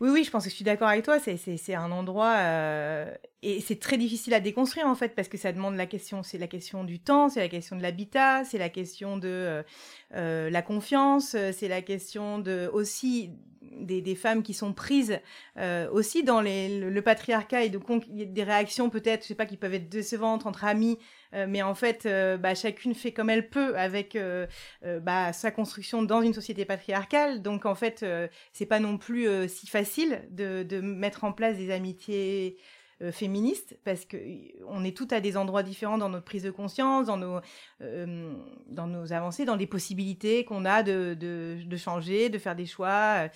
oui, 0.00 0.10
oui, 0.10 0.24
je 0.24 0.30
pense 0.30 0.44
que 0.44 0.50
je 0.50 0.54
suis 0.54 0.64
d'accord 0.64 0.88
avec 0.88 1.04
toi. 1.04 1.18
C'est 1.18 1.74
un 1.74 1.90
endroit 1.90 2.34
euh, 2.38 3.14
et 3.42 3.60
c'est 3.60 3.78
très 3.78 3.98
difficile 3.98 4.34
à 4.34 4.40
déconstruire 4.40 4.86
en 4.86 4.94
fait 4.94 5.14
parce 5.14 5.28
que 5.28 5.36
ça 5.38 5.52
demande 5.52 5.76
la 5.76 5.86
question. 5.86 6.22
C'est 6.22 6.38
la 6.38 6.46
question 6.46 6.84
du 6.84 7.00
temps, 7.00 7.28
c'est 7.28 7.40
la 7.40 7.48
question 7.48 7.76
de 7.76 7.82
l'habitat, 7.82 8.44
c'est 8.44 8.58
la 8.58 8.68
question 8.68 9.16
de 9.16 9.62
la 10.12 10.62
confiance, 10.62 11.36
c'est 11.52 11.68
la 11.68 11.82
question 11.82 12.38
de 12.38 12.70
aussi 12.72 13.30
des, 13.62 14.14
femmes 14.14 14.42
qui 14.42 14.54
sont 14.54 14.72
prises 14.72 15.20
aussi 15.92 16.24
dans 16.24 16.40
le, 16.40 17.00
patriarcat 17.00 17.64
et 17.64 17.68
de 17.68 17.80
des 18.24 18.42
réactions 18.42 18.90
peut-être, 18.90 19.22
je 19.22 19.28
sais 19.28 19.34
pas, 19.34 19.46
qui 19.46 19.56
peuvent 19.56 19.74
être 19.74 19.88
décevantes 19.88 20.46
entre 20.46 20.64
amis, 20.64 20.98
mais 21.32 21.62
en 21.62 21.74
fait, 21.74 22.06
euh, 22.06 22.36
bah, 22.36 22.54
chacune 22.54 22.94
fait 22.94 23.12
comme 23.12 23.30
elle 23.30 23.48
peut 23.48 23.76
avec 23.78 24.16
euh, 24.16 24.46
bah, 25.00 25.32
sa 25.32 25.50
construction 25.50 26.02
dans 26.02 26.22
une 26.22 26.34
société 26.34 26.64
patriarcale. 26.64 27.42
Donc 27.42 27.66
en 27.66 27.74
fait, 27.74 28.04
c'est 28.52 28.66
pas 28.66 28.80
non 28.80 28.98
plus 28.98 29.28
si 29.48 29.66
facile 29.66 30.22
de, 30.30 30.80
mettre 30.80 31.24
en 31.24 31.32
place 31.32 31.56
des 31.56 31.70
amitiés 31.70 32.56
féministes 33.12 33.78
parce 33.82 34.04
que 34.04 34.18
on 34.68 34.84
est 34.84 34.94
toutes 34.94 35.14
à 35.14 35.20
des 35.20 35.38
endroits 35.38 35.62
différents 35.62 35.96
dans 35.96 36.10
notre 36.10 36.24
prise 36.24 36.42
de 36.42 36.50
conscience, 36.50 37.06
dans 37.06 37.16
nos 37.16 37.40
dans 37.80 38.86
nos 38.86 39.12
avancées, 39.12 39.44
dans 39.44 39.56
les 39.56 39.66
possibilités 39.66 40.44
qu'on 40.44 40.64
a 40.64 40.82
de, 40.82 41.14
de, 41.14 41.76
changer, 41.76 42.28
de 42.28 42.38
faire 42.38 42.56
des 42.56 42.66
choix. 42.66 43.28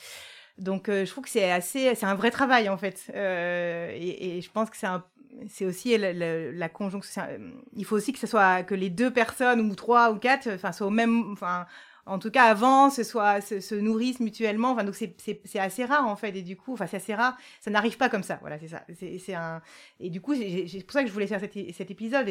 Donc, 0.58 0.88
je 0.88 1.08
trouve 1.10 1.24
que 1.24 1.30
c'est 1.30 1.50
assez, 1.50 1.94
c'est 1.94 2.06
un 2.06 2.14
vrai 2.14 2.30
travail 2.30 2.68
en 2.68 2.76
fait, 2.76 3.10
euh, 3.14 3.90
et, 3.92 4.40
je 4.40 4.50
pense 4.50 4.70
que 4.70 4.76
c'est 4.76 4.86
un, 4.86 5.04
c'est 5.48 5.66
aussi 5.66 5.96
la, 5.98 6.68
conjonction. 6.68 7.22
Il 7.74 7.84
faut 7.84 7.96
aussi 7.96 8.12
que 8.12 8.18
ce 8.18 8.26
soit 8.26 8.62
que 8.62 8.74
les 8.74 8.90
deux 8.90 9.12
personnes 9.12 9.60
ou 9.60 9.74
trois 9.74 10.10
ou 10.10 10.16
quatre, 10.16 10.48
enfin, 10.54 10.72
soient 10.72 10.86
au 10.86 10.90
même, 10.90 11.32
enfin, 11.32 11.66
en 12.06 12.18
tout 12.18 12.30
cas 12.30 12.44
avancent, 12.44 13.02
soit 13.02 13.40
se, 13.40 13.60
se 13.60 13.74
nourrissent 13.74 14.20
mutuellement. 14.20 14.72
Enfin, 14.72 14.84
donc 14.84 14.94
c'est 14.94 15.58
assez 15.58 15.84
rare 15.84 16.06
en 16.06 16.16
fait. 16.16 16.36
Et 16.36 16.42
du 16.42 16.56
coup, 16.56 16.74
enfin 16.74 16.86
c'est 16.86 16.98
assez 16.98 17.14
rare. 17.14 17.36
Ça 17.60 17.70
n'arrive 17.70 17.96
pas 17.96 18.08
comme 18.08 18.22
ça. 18.22 18.38
Voilà, 18.40 18.58
c'est 18.58 18.68
ça. 18.68 18.84
C'est 18.94 19.34
un. 19.34 19.62
Et 20.00 20.10
du 20.10 20.20
coup, 20.20 20.34
c'est 20.34 20.82
pour 20.84 20.92
ça 20.92 21.02
que 21.02 21.08
je 21.08 21.12
voulais 21.12 21.26
faire 21.26 21.40
cet, 21.40 21.90
épisode 21.90 22.28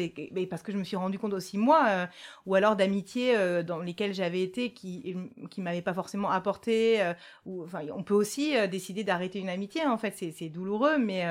parce 0.48 0.62
que 0.62 0.72
je 0.72 0.78
me 0.78 0.84
suis 0.84 0.96
rendu 0.96 1.18
compte 1.18 1.32
aussi 1.32 1.58
moi, 1.58 1.86
euh, 1.88 2.06
ou 2.46 2.54
alors 2.54 2.76
d'amitiés 2.76 3.36
euh, 3.36 3.62
dans 3.62 3.78
lesquelles 3.80 4.14
j'avais 4.14 4.42
été 4.42 4.72
qui 4.72 5.16
qui 5.50 5.60
m'avaient 5.60 5.82
pas 5.82 5.94
forcément 5.94 6.30
apporté. 6.30 7.02
Euh, 7.02 7.14
enfin, 7.46 7.80
on 7.94 8.02
peut 8.02 8.14
aussi 8.14 8.54
décider 8.68 9.04
d'arrêter 9.04 9.40
une 9.40 9.48
amitié. 9.48 9.84
En 9.86 9.98
fait, 9.98 10.14
c'est 10.16 10.48
douloureux, 10.48 10.98
mais 10.98 11.24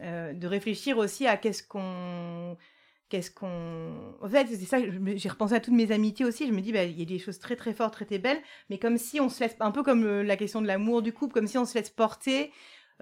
de 0.00 0.46
réfléchir 0.46 0.98
aussi 0.98 1.26
à 1.26 1.36
qu'est-ce 1.36 1.62
qu'on 1.62 2.56
qu'est-ce 3.10 3.30
qu'on... 3.30 4.14
En 4.22 4.28
fait, 4.28 4.46
c'est 4.46 4.64
ça, 4.64 4.78
j'ai 5.16 5.28
repensé 5.28 5.54
à 5.54 5.60
toutes 5.60 5.74
mes 5.74 5.92
amitiés 5.92 6.24
aussi, 6.24 6.46
je 6.46 6.52
me 6.52 6.60
dis, 6.60 6.72
bah, 6.72 6.84
il 6.84 6.98
y 6.98 7.02
a 7.02 7.04
des 7.04 7.18
choses 7.18 7.38
très 7.38 7.56
très 7.56 7.74
fortes, 7.74 7.92
très 7.92 8.06
très 8.06 8.18
belles, 8.18 8.40
mais 8.70 8.78
comme 8.78 8.96
si 8.96 9.20
on 9.20 9.28
se 9.28 9.40
laisse, 9.40 9.56
un 9.60 9.72
peu 9.72 9.82
comme 9.82 10.22
la 10.22 10.36
question 10.36 10.62
de 10.62 10.66
l'amour 10.66 11.02
du 11.02 11.12
couple, 11.12 11.34
comme 11.34 11.46
si 11.46 11.58
on 11.58 11.66
se 11.66 11.74
laisse 11.74 11.90
porter 11.90 12.52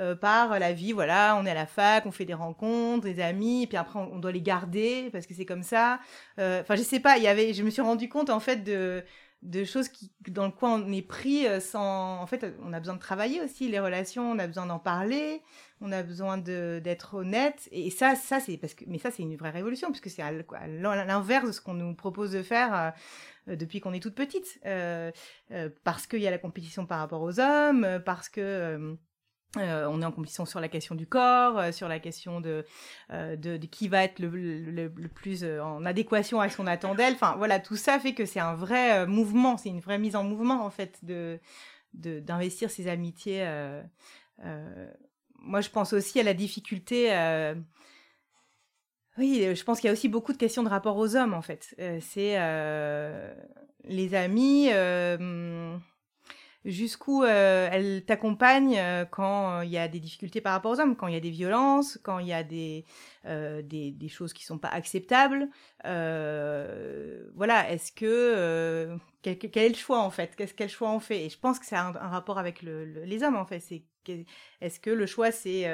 euh, 0.01 0.15
par 0.15 0.59
la 0.59 0.73
vie, 0.73 0.93
voilà, 0.93 1.37
on 1.41 1.45
est 1.45 1.51
à 1.51 1.55
la 1.55 1.67
fac, 1.67 2.07
on 2.07 2.13
fait 2.13 2.25
des 2.25 2.35
rencontres, 2.35 3.05
des 3.05 3.21
amis, 3.21 3.65
et 3.65 3.67
puis 3.67 3.77
après 3.77 3.99
on, 3.99 4.19
doit 4.19 4.33
les 4.33 4.43
garder, 4.43 5.11
parce 5.13 5.27
que 5.27 5.35
c'est 5.35 5.47
comme 5.47 5.63
ça. 5.63 6.01
Euh, 6.39 6.63
enfin, 6.63 6.77
je 6.77 6.83
sais 6.83 7.01
pas, 7.01 7.19
y 7.19 7.27
avait, 7.27 7.53
je 7.53 7.63
me 7.63 7.71
suis 7.71 7.83
rendu 7.83 8.09
compte 8.09 8.31
en 8.31 8.41
fait 8.41 8.65
de 8.65 9.05
de 9.43 9.65
choses 9.65 9.89
qui, 9.89 10.11
dans 10.29 10.47
le 10.47 10.51
quoi 10.51 10.71
on 10.71 10.93
est 10.93 11.03
pris 11.03 11.47
sans. 11.61 12.21
En 12.21 12.27
fait, 12.27 12.55
on 12.63 12.73
a 12.73 12.81
besoin 12.81 12.95
de 12.95 13.01
travailler 13.01 13.41
aussi 13.41 13.69
les 13.69 13.79
relations, 13.79 14.33
on 14.33 14.39
a 14.39 14.47
besoin 14.47 14.67
d'en 14.67 14.79
parler, 14.79 15.43
on 15.81 15.93
a 15.93 16.03
besoin 16.03 16.39
d'être 16.39 17.15
honnête. 17.15 17.69
Et 17.71 17.91
ça, 17.91 18.17
ça 18.17 18.41
c'est 18.41 18.57
parce 18.57 18.75
que, 18.75 18.85
mais 18.89 18.99
ça 18.99 19.11
c'est 19.11 19.23
une 19.23 19.37
vraie 19.37 19.51
révolution 19.51 19.91
puisque 19.91 20.11
c'est 20.11 20.23
à, 20.23 20.33
l'inverse 20.33 21.47
de 21.47 21.53
ce 21.53 21.61
qu'on 21.61 21.75
nous 21.75 21.95
propose 21.95 22.33
de 22.33 22.43
faire 22.43 22.93
depuis 23.47 23.81
qu'on 23.81 23.93
est 23.93 24.01
toute 24.01 24.15
petite, 24.15 24.61
parce 25.85 26.07
qu'il 26.07 26.21
y 26.21 26.27
a 26.27 26.31
la 26.31 26.39
compétition 26.39 26.85
par 26.87 26.99
rapport 26.99 27.23
aux 27.23 27.39
hommes, 27.39 28.03
parce 28.05 28.29
que 28.29 28.99
euh, 29.57 29.89
on 29.91 30.03
est 30.03 30.05
en 30.05 30.13
compétition 30.13 30.45
sur 30.45 30.61
la 30.61 30.69
question 30.69 30.95
du 30.95 31.07
corps, 31.07 31.59
euh, 31.59 31.73
sur 31.73 31.89
la 31.89 31.99
question 31.99 32.43
de, 32.43 32.67
euh, 33.13 33.35
de, 33.35 33.57
qui 33.57 33.89
va 33.89 34.05
être 34.05 34.19
le, 34.19 34.29
le, 34.29 35.09
plus 35.09 35.43
en 35.45 35.87
adéquation 35.87 36.41
avec 36.41 36.53
ce 36.53 36.59
qu'on 36.59 36.67
attend 36.67 36.95
d'elle. 36.95 37.15
Enfin, 37.15 37.35
voilà, 37.39 37.59
tout 37.59 37.77
ça 37.77 37.99
fait 37.99 38.13
que 38.13 38.27
c'est 38.27 38.41
un 38.41 38.55
vrai 38.55 39.07
mouvement, 39.07 39.57
c'est 39.57 39.71
une 39.71 39.81
vraie 39.81 39.99
mise 39.99 40.17
en 40.17 40.25
mouvement, 40.25 40.65
en 40.65 40.71
fait, 40.71 40.99
de 41.05 41.39
d'investir 41.95 42.71
ses 42.71 42.87
amitiés. 42.87 43.45
moi, 45.41 45.63
je 45.63 45.71
pense 45.71 45.95
aussi 45.95 46.21
à 46.21 46.23
la 46.23 46.35
difficulté. 46.35 47.09
oui, 49.17 49.57
je 49.57 49.65
pense 49.65 49.81
qu'il 49.81 49.89
y 49.89 49.91
a 49.91 49.93
aussi 49.95 50.09
beaucoup 50.09 50.35
de 50.35 50.39
questions 50.39 50.63
de 50.63 50.69
rapport 50.69 50.99
aux 50.99 51.17
hommes, 51.17 51.33
en 51.33 51.43
fait. 51.43 51.75
c'est 52.03 52.37
les 53.85 54.15
amis 54.15 54.69
jusqu'où 56.69 57.25
euh, 57.25 57.69
elle 57.73 58.05
t'accompagne 58.05 58.77
euh, 58.79 59.05
quand 59.05 59.63
il 59.63 59.71
y 59.71 59.79
a 59.79 59.89
des 59.89 60.01
difficultés 60.01 60.41
par 60.41 60.53
rapport 60.53 60.73
aux 60.73 60.81
hommes, 60.81 60.97
quand 60.97 61.07
il 61.07 61.15
y 61.15 61.17
a 61.17 61.21
des 61.21 61.31
violences, 61.31 61.99
quand 62.03 62.19
il 62.19 62.29
y 62.29 62.33
a 62.33 62.43
des, 62.43 62.85
euh, 63.27 63.63
des, 63.63 64.09
choses 64.09 64.33
qui 64.33 64.45
sont 64.45 64.59
pas 64.59 64.69
acceptables. 64.69 65.49
voilà, 65.85 67.71
est-ce 67.71 67.93
que 67.93 68.99
quel, 69.23 69.37
est 69.55 69.69
le 69.69 69.75
choix 69.75 70.01
en 70.01 70.11
fait? 70.11 70.37
Qu'est-ce 70.37 70.55
quel 70.55 70.69
choix 70.69 70.91
on 70.91 71.01
fait? 71.01 71.27
Et 71.27 71.31
je 71.31 71.39
pense 71.39 71.59
que 71.59 71.67
c'est 71.67 71.77
un, 71.77 71.93
rapport 71.93 72.39
avec 72.39 72.63
les 72.63 73.23
hommes 73.23 73.37
en 73.37 73.47
fait. 73.47 73.61
C'est 73.61 73.83
est-ce 74.61 74.81
que 74.81 74.91
le 74.91 75.07
choix 75.07 75.31
c'est 75.33 75.67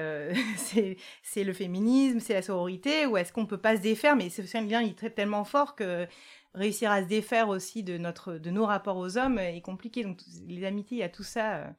c'est 1.23 1.45
le 1.45 1.53
féminisme, 1.53 2.21
c'est 2.21 2.35
la 2.35 2.43
sororité, 2.43 3.07
ou 3.07 3.17
est-ce 3.17 3.33
qu'on 3.33 3.47
peut 3.47 3.59
pas 3.59 3.77
se 3.77 3.83
défaire? 3.83 4.17
Mais 4.17 4.31
c'est 4.31 4.59
un 4.59 4.63
lien 4.63 4.83
il 4.83 4.91
est 4.91 5.11
tellement 5.11 5.45
fort 5.45 5.75
que 5.75 6.07
réussir 6.55 6.91
à 6.91 7.03
se 7.03 7.09
défaire 7.09 7.49
aussi 7.49 7.83
de 7.83 7.99
notre 7.99 8.35
de 8.35 8.51
nos 8.51 8.67
rapports 8.67 8.97
aux 8.97 9.19
hommes 9.19 9.39
est 9.39 9.61
compliqué. 9.61 10.03
Donc 10.05 10.21
les 10.47 10.65
amitiés, 10.65 10.99
il 10.99 11.01
y 11.01 11.05
a 11.05 11.09
tout 11.09 11.23
ça. 11.23 11.57
Euh. 11.57 11.71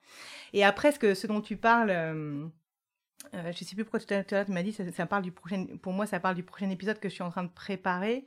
Et 0.54 0.64
après, 0.64 0.92
ce 0.92 1.00
que 1.00 1.14
ce 1.14 1.28
dont 1.28 1.42
tu 1.42 1.58
parles. 1.58 1.90
Euh, 1.90 2.46
euh, 3.34 3.52
je 3.52 3.64
sais 3.64 3.76
plus 3.76 3.84
pourquoi 3.84 4.00
tout 4.00 4.14
à 4.14 4.18
l'heure 4.18 4.46
tu 4.46 4.52
m'as 4.52 4.62
dit 4.62 4.72
ça, 4.72 5.06
parle 5.06 5.24
du 5.24 5.32
prochain 5.32 5.66
pour 5.82 5.94
moi 5.94 6.06
ça 6.06 6.20
parle 6.20 6.36
du 6.36 6.44
prochain 6.44 6.70
épisode 6.70 7.00
que 7.00 7.10
je 7.10 7.14
suis 7.16 7.24
en 7.24 7.32
train 7.32 7.44
de 7.44 7.50
préparer 7.50 8.26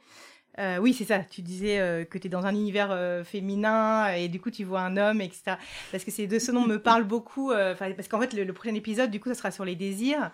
euh, 0.58 0.78
oui, 0.78 0.92
c'est 0.92 1.04
ça. 1.04 1.20
Tu 1.20 1.40
disais 1.40 1.78
euh, 1.78 2.04
que 2.04 2.18
tu 2.18 2.26
es 2.26 2.30
dans 2.30 2.44
un 2.44 2.52
univers 2.52 3.24
féminin 3.24 4.12
et 4.14 4.28
du 4.28 4.40
coup 4.40 4.50
tu 4.50 4.64
vois 4.64 4.80
un 4.80 4.96
homme, 4.96 5.20
etc. 5.20 5.56
Parce 5.92 6.02
que 6.02 6.10
ces 6.10 6.26
deux 6.26 6.40
ce 6.40 6.50
nom 6.50 6.66
me 6.66 6.82
parlent 6.82 7.04
beaucoup. 7.04 7.52
parce 7.78 8.08
qu'en 8.08 8.20
fait, 8.20 8.32
le, 8.32 8.52
prochain 8.52 8.74
épisode, 8.74 9.08
du 9.08 9.20
coup, 9.20 9.28
ça 9.28 9.36
sera 9.36 9.52
sur 9.52 9.64
les 9.64 9.76
désirs. 9.76 10.32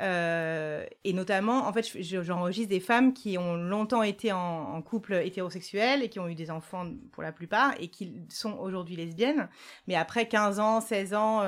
Et 0.00 1.12
notamment, 1.12 1.68
en 1.68 1.72
fait, 1.72 1.86
j'enregistre 2.00 2.70
des 2.70 2.80
femmes 2.80 3.12
qui 3.12 3.38
ont 3.38 3.54
longtemps 3.54 4.02
été 4.02 4.32
en, 4.32 4.82
couple 4.82 5.14
hétérosexuel 5.14 6.02
et 6.02 6.08
qui 6.08 6.18
ont 6.18 6.28
eu 6.28 6.34
des 6.34 6.50
enfants 6.50 6.86
pour 7.12 7.22
la 7.22 7.32
plupart 7.32 7.74
et 7.78 7.88
qui 7.88 8.12
sont 8.28 8.58
aujourd'hui 8.58 8.96
lesbiennes, 8.96 9.48
mais 9.86 9.94
après 9.94 10.26
15 10.26 10.58
ans, 10.58 10.80
16 10.80 11.14
ans 11.14 11.42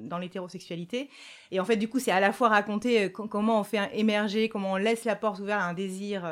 dans 0.00 0.18
l'hétérosexualité. 0.18 1.10
Et 1.52 1.60
en 1.60 1.64
fait, 1.64 1.76
du 1.76 1.88
coup, 1.88 2.00
c'est 2.00 2.10
à 2.10 2.20
la 2.20 2.32
fois 2.32 2.48
raconter 2.48 3.12
comment 3.12 3.60
on 3.60 3.64
fait 3.64 3.90
émerger, 3.94 4.48
comment 4.48 4.72
on 4.72 4.76
laisse 4.76 5.04
la 5.04 5.14
porte 5.14 5.38
ouverte 5.38 5.60
à 5.60 5.66
un 5.66 5.74
désir 5.74 6.24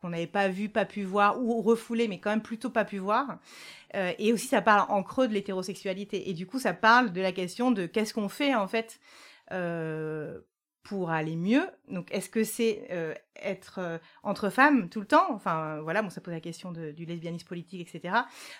qu'on 0.00 0.10
n'avait 0.10 0.26
pas 0.26 0.48
vu, 0.48 0.68
pas 0.68 0.84
pu 0.84 1.02
voir, 1.02 1.42
ou 1.42 1.62
refoulé, 1.62 2.08
mais 2.08 2.18
quand 2.18 2.30
même 2.30 2.42
plutôt 2.42 2.70
pas 2.70 2.84
pu 2.84 2.98
voir. 2.98 3.38
Euh, 3.94 4.12
et 4.18 4.32
aussi, 4.32 4.46
ça 4.46 4.62
parle 4.62 4.86
en 4.90 5.02
creux 5.02 5.28
de 5.28 5.32
l'hétérosexualité. 5.32 6.28
Et 6.28 6.34
du 6.34 6.46
coup, 6.46 6.58
ça 6.58 6.74
parle 6.74 7.12
de 7.12 7.20
la 7.20 7.32
question 7.32 7.70
de 7.70 7.86
qu'est-ce 7.86 8.14
qu'on 8.14 8.28
fait, 8.28 8.54
en 8.54 8.68
fait, 8.68 9.00
euh, 9.52 10.40
pour 10.88 11.10
aller 11.10 11.36
mieux. 11.36 11.68
Donc, 11.88 12.08
est-ce 12.12 12.28
que 12.28 12.44
c'est 12.44 12.86
euh, 12.90 13.14
être 13.42 14.00
entre 14.22 14.50
femmes 14.50 14.88
tout 14.88 15.00
le 15.00 15.06
temps? 15.06 15.26
Enfin, 15.30 15.80
voilà, 15.82 16.02
bon, 16.02 16.10
ça 16.10 16.20
pose 16.20 16.34
la 16.34 16.40
question 16.40 16.72
du 16.72 17.04
lesbianisme 17.04 17.46
politique, 17.46 17.80
etc. 17.80 18.14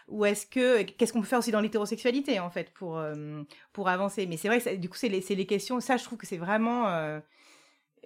Ou 0.09 0.24
est-ce 0.24 0.47
que 0.47 0.83
qu'est-ce 0.83 1.12
qu'on 1.12 1.20
peut 1.20 1.27
faire 1.27 1.39
aussi 1.39 1.53
dans 1.53 1.61
l'hétérosexualité 1.61 2.41
en 2.41 2.51
fait 2.51 2.70
pour 2.72 3.01
pour 3.72 3.89
avancer? 3.89 4.27
Mais 4.27 4.37
c'est 4.37 4.49
vrai, 4.49 4.61
que 4.61 4.77
du 4.77 4.89
coup, 4.89 4.97
c'est 4.97 5.09
les, 5.09 5.20
les, 5.20 5.47
questions. 5.47 5.81
Ça, 5.81 5.97
je 5.97 6.05
trouve 6.05 6.18
que 6.18 6.27
c'est 6.27 6.37
vraiment 6.37 6.85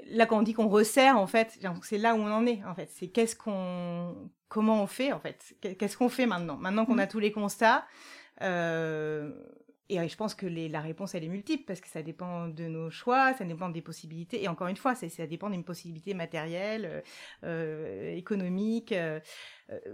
là 0.06 0.26
quand 0.26 0.38
on 0.38 0.42
dit 0.42 0.54
qu'on 0.54 0.68
resserre 0.68 1.18
en 1.18 1.26
fait 1.26 1.58
c'est 1.82 1.98
là 1.98 2.14
où 2.14 2.18
on 2.18 2.32
en 2.32 2.46
est 2.46 2.64
en 2.64 2.74
fait 2.74 2.88
c'est 2.90 3.08
qu'est-ce 3.08 3.36
qu'on 3.36 4.30
comment 4.50 4.82
on 4.82 4.86
fait 4.86 5.12
en 5.12 5.20
fait? 5.20 5.54
Qu'est-ce 5.78 5.96
qu'on 5.96 6.10
fait 6.10 6.26
maintenant? 6.26 6.56
Maintenant 6.56 6.84
qu'on 6.84 6.98
a 6.98 7.06
mmh. 7.06 7.08
tous 7.08 7.20
les 7.20 7.32
constats 7.32 7.86
euh, 8.42 9.32
et 9.90 10.08
je 10.08 10.16
pense 10.16 10.34
que 10.34 10.46
la 10.46 10.80
réponse, 10.80 11.14
elle 11.14 11.24
est 11.24 11.28
multiple, 11.28 11.64
parce 11.66 11.80
que 11.80 11.88
ça 11.88 12.02
dépend 12.02 12.48
de 12.48 12.64
nos 12.64 12.90
choix, 12.90 13.34
ça 13.34 13.44
dépend 13.44 13.68
des 13.68 13.82
possibilités. 13.82 14.42
Et 14.42 14.48
encore 14.48 14.68
une 14.68 14.76
fois, 14.76 14.94
ça 14.94 15.26
dépend 15.26 15.50
des 15.50 15.62
possibilités 15.62 16.14
matérielles, 16.14 16.84
euh, 16.86 17.00
euh 17.44 18.16
économiques. 18.16 18.92
Euh, 18.92 19.10
euh, 19.10 19.20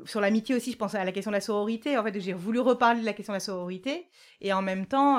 sur 0.04 0.20
l'amitié 0.20 0.54
aussi, 0.54 0.72
je 0.72 0.76
pense 0.76 0.94
à 0.94 1.04
la 1.04 1.12
question 1.12 1.30
de 1.30 1.36
la 1.36 1.40
sororité. 1.40 1.98
En 1.98 2.02
fait, 2.02 2.18
j'ai 2.18 2.32
voulu 2.32 2.60
reparler 2.60 3.00
de 3.00 3.06
la 3.06 3.12
question 3.12 3.32
de 3.32 3.36
la 3.36 3.40
sororité. 3.40 4.06
Et 4.40 4.52
en 4.52 4.62
même 4.62 4.86
temps, 4.86 5.18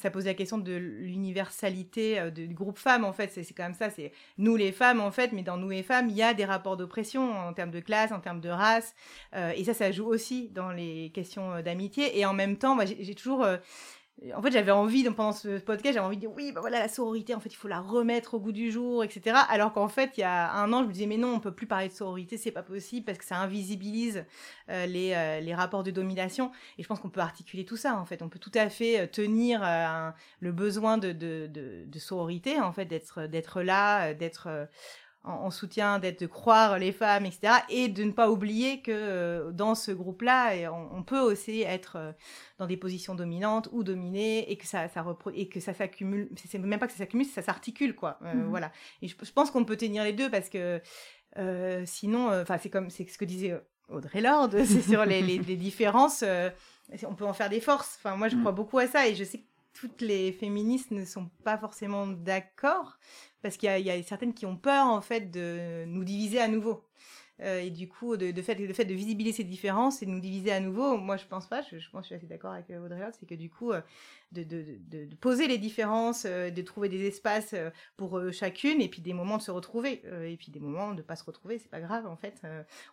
ça 0.00 0.10
pose 0.10 0.24
la 0.24 0.34
question 0.34 0.58
de 0.58 0.72
l'universalité 0.72 2.30
du 2.30 2.54
groupe 2.54 2.78
femmes, 2.78 3.04
en 3.04 3.12
fait. 3.12 3.30
C'est 3.32 3.54
quand 3.54 3.64
même 3.64 3.74
ça, 3.74 3.90
c'est 3.90 4.12
nous 4.38 4.56
les 4.56 4.72
femmes, 4.72 5.00
en 5.00 5.10
fait. 5.10 5.32
Mais 5.32 5.42
dans 5.42 5.56
nous 5.56 5.68
les 5.68 5.82
femmes, 5.82 6.08
il 6.08 6.16
y 6.16 6.22
a 6.22 6.34
des 6.34 6.44
rapports 6.44 6.76
d'oppression 6.76 7.30
en 7.30 7.52
termes 7.52 7.70
de 7.70 7.80
classe, 7.80 8.10
en 8.12 8.20
termes 8.20 8.40
de 8.40 8.48
race. 8.48 8.94
et 9.34 9.64
ça, 9.64 9.74
ça 9.74 9.92
joue 9.92 10.06
aussi 10.06 10.48
dans 10.48 10.70
les 10.70 11.10
questions 11.14 11.60
d'amitié. 11.60 12.18
Et 12.18 12.24
en 12.24 12.34
même 12.34 12.56
temps, 12.56 12.74
moi, 12.74 12.84
j'ai 12.86 13.14
toujours 13.14 13.46
en 14.34 14.42
fait, 14.42 14.50
j'avais 14.50 14.72
envie, 14.72 15.04
pendant 15.04 15.32
ce 15.32 15.58
podcast, 15.58 15.94
j'avais 15.94 16.06
envie 16.06 16.16
de 16.16 16.20
dire 16.20 16.32
oui, 16.34 16.50
bah 16.52 16.60
voilà, 16.60 16.80
la 16.80 16.88
sororité, 16.88 17.34
en 17.34 17.40
fait, 17.40 17.50
il 17.50 17.56
faut 17.56 17.68
la 17.68 17.80
remettre 17.80 18.34
au 18.34 18.40
goût 18.40 18.52
du 18.52 18.72
jour, 18.72 19.04
etc. 19.04 19.36
Alors 19.48 19.72
qu'en 19.72 19.88
fait, 19.88 20.12
il 20.16 20.20
y 20.20 20.24
a 20.24 20.52
un 20.52 20.72
an, 20.72 20.82
je 20.82 20.88
me 20.88 20.92
disais, 20.92 21.06
mais 21.06 21.16
non, 21.16 21.34
on 21.34 21.40
peut 21.40 21.54
plus 21.54 21.66
parler 21.66 21.88
de 21.88 21.92
sororité, 21.92 22.36
c'est 22.36 22.50
pas 22.50 22.64
possible 22.64 23.06
parce 23.06 23.18
que 23.18 23.24
ça 23.24 23.36
invisibilise 23.36 24.24
euh, 24.70 24.86
les, 24.86 25.12
euh, 25.14 25.40
les, 25.40 25.54
rapports 25.54 25.84
de 25.84 25.92
domination. 25.92 26.50
Et 26.78 26.82
je 26.82 26.88
pense 26.88 26.98
qu'on 26.98 27.10
peut 27.10 27.20
articuler 27.20 27.64
tout 27.64 27.76
ça, 27.76 27.96
en 27.96 28.04
fait. 28.04 28.22
On 28.22 28.28
peut 28.28 28.40
tout 28.40 28.52
à 28.54 28.68
fait 28.68 29.00
euh, 29.00 29.06
tenir 29.06 29.60
le 30.40 30.52
besoin 30.52 30.98
de, 30.98 31.12
de, 31.12 31.46
de, 31.46 31.84
de, 31.86 31.98
sororité, 31.98 32.60
en 32.60 32.72
fait, 32.72 32.86
d'être, 32.86 33.26
d'être 33.26 33.62
là, 33.62 34.14
d'être 34.14 34.68
en, 35.24 35.50
soutien, 35.50 35.98
d'être 35.98 36.20
de 36.20 36.26
croire 36.26 36.78
les 36.78 36.92
femmes, 36.92 37.26
etc. 37.26 37.54
Et 37.68 37.88
de 37.88 38.04
ne 38.04 38.12
pas 38.12 38.30
oublier 38.30 38.80
que 38.80 38.92
euh, 38.92 39.50
dans 39.52 39.74
ce 39.74 39.90
groupe-là, 39.90 40.72
on, 40.72 41.02
peut 41.02 41.20
aussi 41.20 41.62
être 41.62 41.96
euh, 41.96 42.12
dans 42.58 42.66
des 42.66 42.76
positions 42.76 43.14
dominantes 43.14 43.68
ou 43.72 43.82
dominées 43.82 44.50
et 44.50 44.56
que 44.56 44.66
ça, 44.66 44.88
ça 44.88 45.04
et 45.34 45.48
que 45.48 45.60
ça 45.60 45.74
s'accumule. 45.74 46.30
C'est 46.36 46.58
même 46.58 46.78
pas 46.78 46.86
que 46.86 46.92
ça 46.92 46.98
s'accumule, 46.98 47.26
ça 47.26 47.42
s'articule, 47.42 47.94
quoi. 47.94 48.18
Euh, 48.22 48.34
mhm. 48.34 48.48
Voilà. 48.48 48.72
Et 49.02 49.08
je, 49.08 49.32
pense 49.32 49.50
qu'on 49.50 49.64
peut 49.64 49.76
tenir 49.76 50.04
les 50.04 50.12
deux 50.12 50.30
parce 50.30 50.48
que 50.48 50.80
sinon, 51.84 52.30
enfin, 52.40 52.58
c'est 52.58 52.70
comme 52.70 52.90
c'est 52.90 53.08
ce 53.08 53.18
que 53.18 53.24
disait 53.24 53.60
Audrey 53.88 54.20
Lorde, 54.20 54.62
c'est 54.64 54.82
sur 54.82 55.04
les, 55.04 55.22
les, 55.22 55.56
différences. 55.56 56.24
on 57.06 57.14
peut 57.14 57.26
en 57.26 57.34
faire 57.34 57.50
des 57.50 57.60
forces. 57.60 57.98
Enfin, 57.98 58.16
moi, 58.16 58.28
je 58.28 58.36
mhm. 58.36 58.42
crois 58.42 58.52
beaucoup 58.52 58.78
à 58.78 58.86
ça 58.86 59.06
et 59.06 59.14
je 59.14 59.24
sais 59.24 59.38
que 59.38 59.44
toutes 59.74 60.00
les 60.00 60.32
féministes 60.32 60.90
ne 60.90 61.04
sont 61.04 61.30
pas 61.44 61.56
forcément 61.58 62.06
d'accord 62.06 62.98
parce 63.42 63.56
qu'il 63.56 63.68
y, 63.68 63.90
a 63.90 64.02
certaines 64.02 64.34
qui 64.34 64.46
ont 64.46 64.56
peur 64.56 64.86
en 64.86 65.00
fait 65.00 65.30
de 65.30 65.84
nous 65.86 66.04
diviser 66.04 66.40
à 66.40 66.48
nouveau. 66.48 66.84
Euh, 67.40 67.60
et 67.60 67.70
du 67.70 67.88
coup, 67.88 68.16
de, 68.16 68.42
fait, 68.42 68.54
le 68.56 68.72
fait 68.72 68.84
de 68.84 68.94
visibiliser 68.94 69.36
ces 69.36 69.44
différences 69.44 70.02
et 70.02 70.06
de 70.06 70.10
nous 70.10 70.20
diviser 70.20 70.50
à 70.50 70.60
nouveau, 70.60 70.96
moi 70.96 71.16
je 71.16 71.24
pense 71.24 71.46
pas, 71.46 71.62
je, 71.62 71.76
pense 71.90 72.00
que 72.00 72.02
je 72.02 72.06
suis 72.06 72.14
assez 72.16 72.26
d'accord 72.26 72.52
avec 72.52 72.68
euh, 72.70 72.84
Audrey 72.84 72.98
c'est 73.18 73.26
que 73.26 73.34
du 73.34 73.48
coup, 73.48 73.70
euh, 73.72 73.80
de, 74.32 74.42
de, 74.42 75.14
poser 75.20 75.46
les 75.46 75.58
différences, 75.58 76.26
de 76.26 76.62
trouver 76.62 76.88
des 76.88 77.06
espaces 77.06 77.54
pour 77.96 78.20
chacune 78.32 78.80
et 78.80 78.88
puis 78.88 79.00
des 79.00 79.14
moments 79.14 79.38
de 79.38 79.42
se 79.42 79.50
retrouver 79.50 80.02
et 80.22 80.36
puis 80.36 80.50
des 80.50 80.60
moments 80.60 80.92
de 80.92 81.00
pas 81.00 81.16
se 81.16 81.24
retrouver, 81.24 81.58
c'est 81.58 81.70
pas 81.70 81.80
grave 81.80 82.06
en 82.06 82.16
fait, 82.16 82.42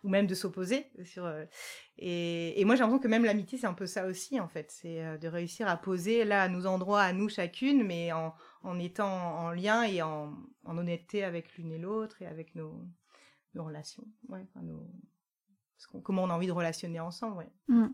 ou 0.02 0.08
même 0.08 0.26
de 0.26 0.34
s'opposer. 0.34 0.86
Et, 1.98 2.60
et, 2.60 2.64
moi 2.64 2.74
j'ai 2.74 2.80
l'impression 2.80 3.00
que 3.00 3.08
même 3.08 3.24
l'amitié 3.24 3.58
c'est 3.58 3.66
un 3.66 3.74
peu 3.74 3.84
ça 3.84 4.06
aussi 4.06 4.40
en 4.40 4.48
fait, 4.48 4.70
c'est 4.70 5.18
de 5.18 5.28
réussir 5.28 5.68
à 5.68 5.76
poser 5.76 6.24
là 6.24 6.42
à 6.42 6.48
nos 6.48 6.64
endroits, 6.64 7.02
à 7.02 7.12
nous 7.12 7.28
chacune, 7.28 7.84
mais 7.84 8.12
en, 8.12 8.34
en 8.62 8.78
étant 8.78 9.38
en 9.38 9.50
lien 9.50 9.82
et 9.82 10.00
en, 10.00 10.32
en 10.64 10.78
honnêteté 10.78 11.22
avec 11.22 11.54
l'une 11.58 11.72
et 11.72 11.78
l'autre 11.78 12.22
et 12.22 12.26
avec 12.26 12.54
nos 12.54 12.72
relations, 13.60 14.06
ouais, 14.28 14.46
comment 16.02 16.24
on 16.24 16.30
a 16.30 16.34
envie 16.34 16.46
de 16.46 16.52
relationner 16.52 17.00
ensemble. 17.00 17.38
Ouais. 17.38 17.50
Mmh. 17.68 17.88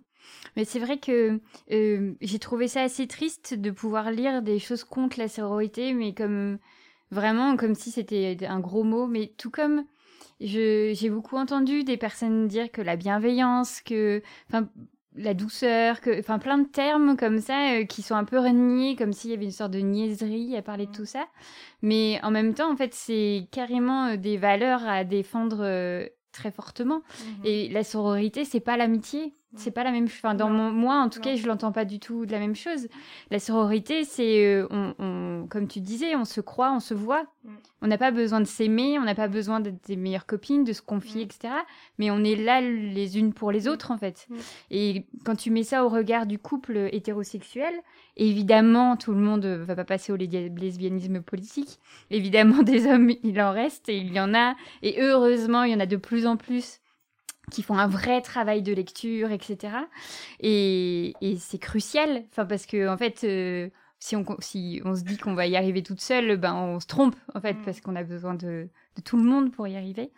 Mais 0.56 0.64
c'est 0.64 0.78
vrai 0.78 0.98
que 0.98 1.40
euh, 1.70 2.14
j'ai 2.20 2.38
trouvé 2.38 2.68
ça 2.68 2.82
assez 2.82 3.06
triste 3.06 3.54
de 3.54 3.70
pouvoir 3.70 4.10
lire 4.10 4.42
des 4.42 4.58
choses 4.58 4.84
contre 4.84 5.18
la 5.18 5.28
sororité, 5.28 5.94
mais 5.94 6.14
comme 6.14 6.58
vraiment 7.10 7.56
comme 7.56 7.74
si 7.74 7.90
c'était 7.90 8.38
un 8.46 8.60
gros 8.60 8.84
mot, 8.84 9.06
mais 9.06 9.34
tout 9.36 9.50
comme 9.50 9.84
j'ai 10.40 11.10
beaucoup 11.10 11.36
entendu 11.36 11.84
des 11.84 11.96
personnes 11.96 12.48
dire 12.48 12.70
que 12.70 12.82
la 12.82 12.96
bienveillance, 12.96 13.80
que, 13.80 14.22
la 15.16 15.34
douceur, 15.34 16.00
que, 16.00 16.18
enfin 16.18 16.38
plein 16.38 16.58
de 16.58 16.66
termes 16.66 17.16
comme 17.16 17.38
ça 17.38 17.74
euh, 17.74 17.84
qui 17.84 18.02
sont 18.02 18.14
un 18.14 18.24
peu 18.24 18.38
reniés, 18.38 18.96
comme 18.96 19.12
s'il 19.12 19.30
y 19.30 19.34
avait 19.34 19.44
une 19.44 19.50
sorte 19.50 19.72
de 19.72 19.80
niaiserie 19.80 20.56
à 20.56 20.62
parler 20.62 20.86
de 20.86 20.92
tout 20.92 21.04
ça. 21.04 21.26
Mais 21.82 22.18
en 22.22 22.30
même 22.30 22.54
temps, 22.54 22.72
en 22.72 22.76
fait, 22.76 22.94
c'est 22.94 23.46
carrément 23.50 24.06
euh, 24.06 24.16
des 24.16 24.36
valeurs 24.36 24.86
à 24.86 25.04
défendre 25.04 25.58
euh, 25.60 26.06
très 26.32 26.50
fortement. 26.50 27.02
Mhm. 27.20 27.44
Et 27.44 27.68
la 27.68 27.84
sororité, 27.84 28.44
c'est 28.44 28.60
pas 28.60 28.76
l'amitié. 28.76 29.34
C'est 29.57 29.70
pas 29.70 29.84
la 29.84 29.90
même 29.90 30.09
chose. 30.09 30.18
Enfin, 30.18 30.34
dans 30.34 30.48
mon, 30.48 30.70
moi, 30.70 30.96
en 30.96 31.09
tout 31.09 31.20
cas, 31.20 31.36
je 31.36 31.46
l'entends 31.46 31.72
pas 31.72 31.84
du 31.84 31.98
tout 31.98 32.24
de 32.24 32.32
la 32.32 32.38
même 32.38 32.57
chose. 32.57 32.88
La 33.30 33.38
sororité, 33.38 34.05
c'est, 34.05 34.46
euh, 34.46 34.66
on, 34.70 35.46
comme 35.48 35.68
tu 35.68 35.80
disais, 35.80 36.16
on 36.16 36.24
se 36.24 36.40
croit, 36.40 36.72
on 36.72 36.80
se 36.80 36.94
voit. 36.94 37.24
Mm. 37.44 37.50
On 37.82 37.86
n'a 37.86 37.98
pas 37.98 38.11
besoin 38.11 38.40
de 38.40 38.46
s'aimer, 38.46 38.98
on 38.98 39.03
n'a 39.03 39.14
pas 39.14 39.28
besoin 39.28 39.61
d'être 39.61 39.84
des 39.86 39.96
meilleures 39.96 40.24
copines, 40.24 40.64
de 40.64 40.72
se 40.72 40.80
confier, 40.80 41.22
mm. 41.22 41.24
etc. 41.24 41.55
Mais 41.98 42.11
on 42.11 42.24
est 42.24 42.36
là 42.36 42.62
les 42.62 43.18
unes 43.18 43.34
pour 43.34 43.53
les 43.53 43.68
autres, 43.68 43.90
en 43.90 43.98
fait. 43.98 44.26
Mm. 44.30 44.36
Et 44.70 45.07
quand 45.24 45.36
tu 45.36 45.50
mets 45.50 45.64
ça 45.64 45.84
au 45.84 45.90
regard 45.90 46.24
du 46.26 46.38
couple 46.38 46.88
hétérosexuel, 46.90 47.74
évidemment, 48.16 48.96
tout 48.96 49.12
le 49.12 49.20
monde 49.20 49.44
va 49.44 49.76
pas 49.76 49.84
passer 49.84 50.12
au 50.12 50.16
lesbianisme 50.16 51.20
politique. 51.20 51.78
Évidemment, 52.11 52.62
des 52.62 52.86
hommes, 52.86 53.12
il 53.22 53.40
en 53.40 53.53
reste 53.53 53.90
et 53.90 53.98
il 53.98 54.14
y 54.14 54.20
en 54.20 54.34
a. 54.34 54.55
Et 54.82 55.03
heureusement, 55.03 55.64
il 55.64 55.72
y 55.72 55.74
en 55.74 55.80
a 55.80 55.86
de 55.86 55.96
plus 55.96 56.26
en 56.26 56.36
plus 56.36 56.82
qui 57.53 57.62
font 57.62 57.78
un 57.78 57.86
vrai 57.86 58.20
travail 58.22 58.62
de 58.62 58.72
lecture, 58.72 59.30
etc. 59.30 59.74
Et, 60.40 61.14
c'est 61.38 61.59
crucial, 61.59 62.24
enfin 62.30 62.46
parce 62.46 62.66
que 62.66 62.88
en 62.88 62.96
fait, 62.96 63.22
euh, 63.24 63.68
si, 63.98 64.16
on, 64.16 64.24
si 64.40 64.80
on 64.84 64.96
se 64.96 65.03
dit 65.03 65.18
qu'on 65.18 65.34
va 65.34 65.46
y 65.46 65.57
arriver 65.57 65.82
toute 65.82 66.00
seule, 66.00 66.36
ben 66.36 66.55
on 66.55 66.80
se 66.80 66.86
trompe 66.86 67.14
en 67.34 67.40
fait 67.40 67.55
mm. 67.55 67.62
parce 67.64 67.80
qu'on 67.80 67.94
a 67.94 68.03
besoin 68.03 68.34
de, 68.34 68.68
tout 69.05 69.16
le 69.16 69.24
monde 69.24 69.53
pour 69.53 69.68
y 69.68 69.76
arriver. 69.76 70.11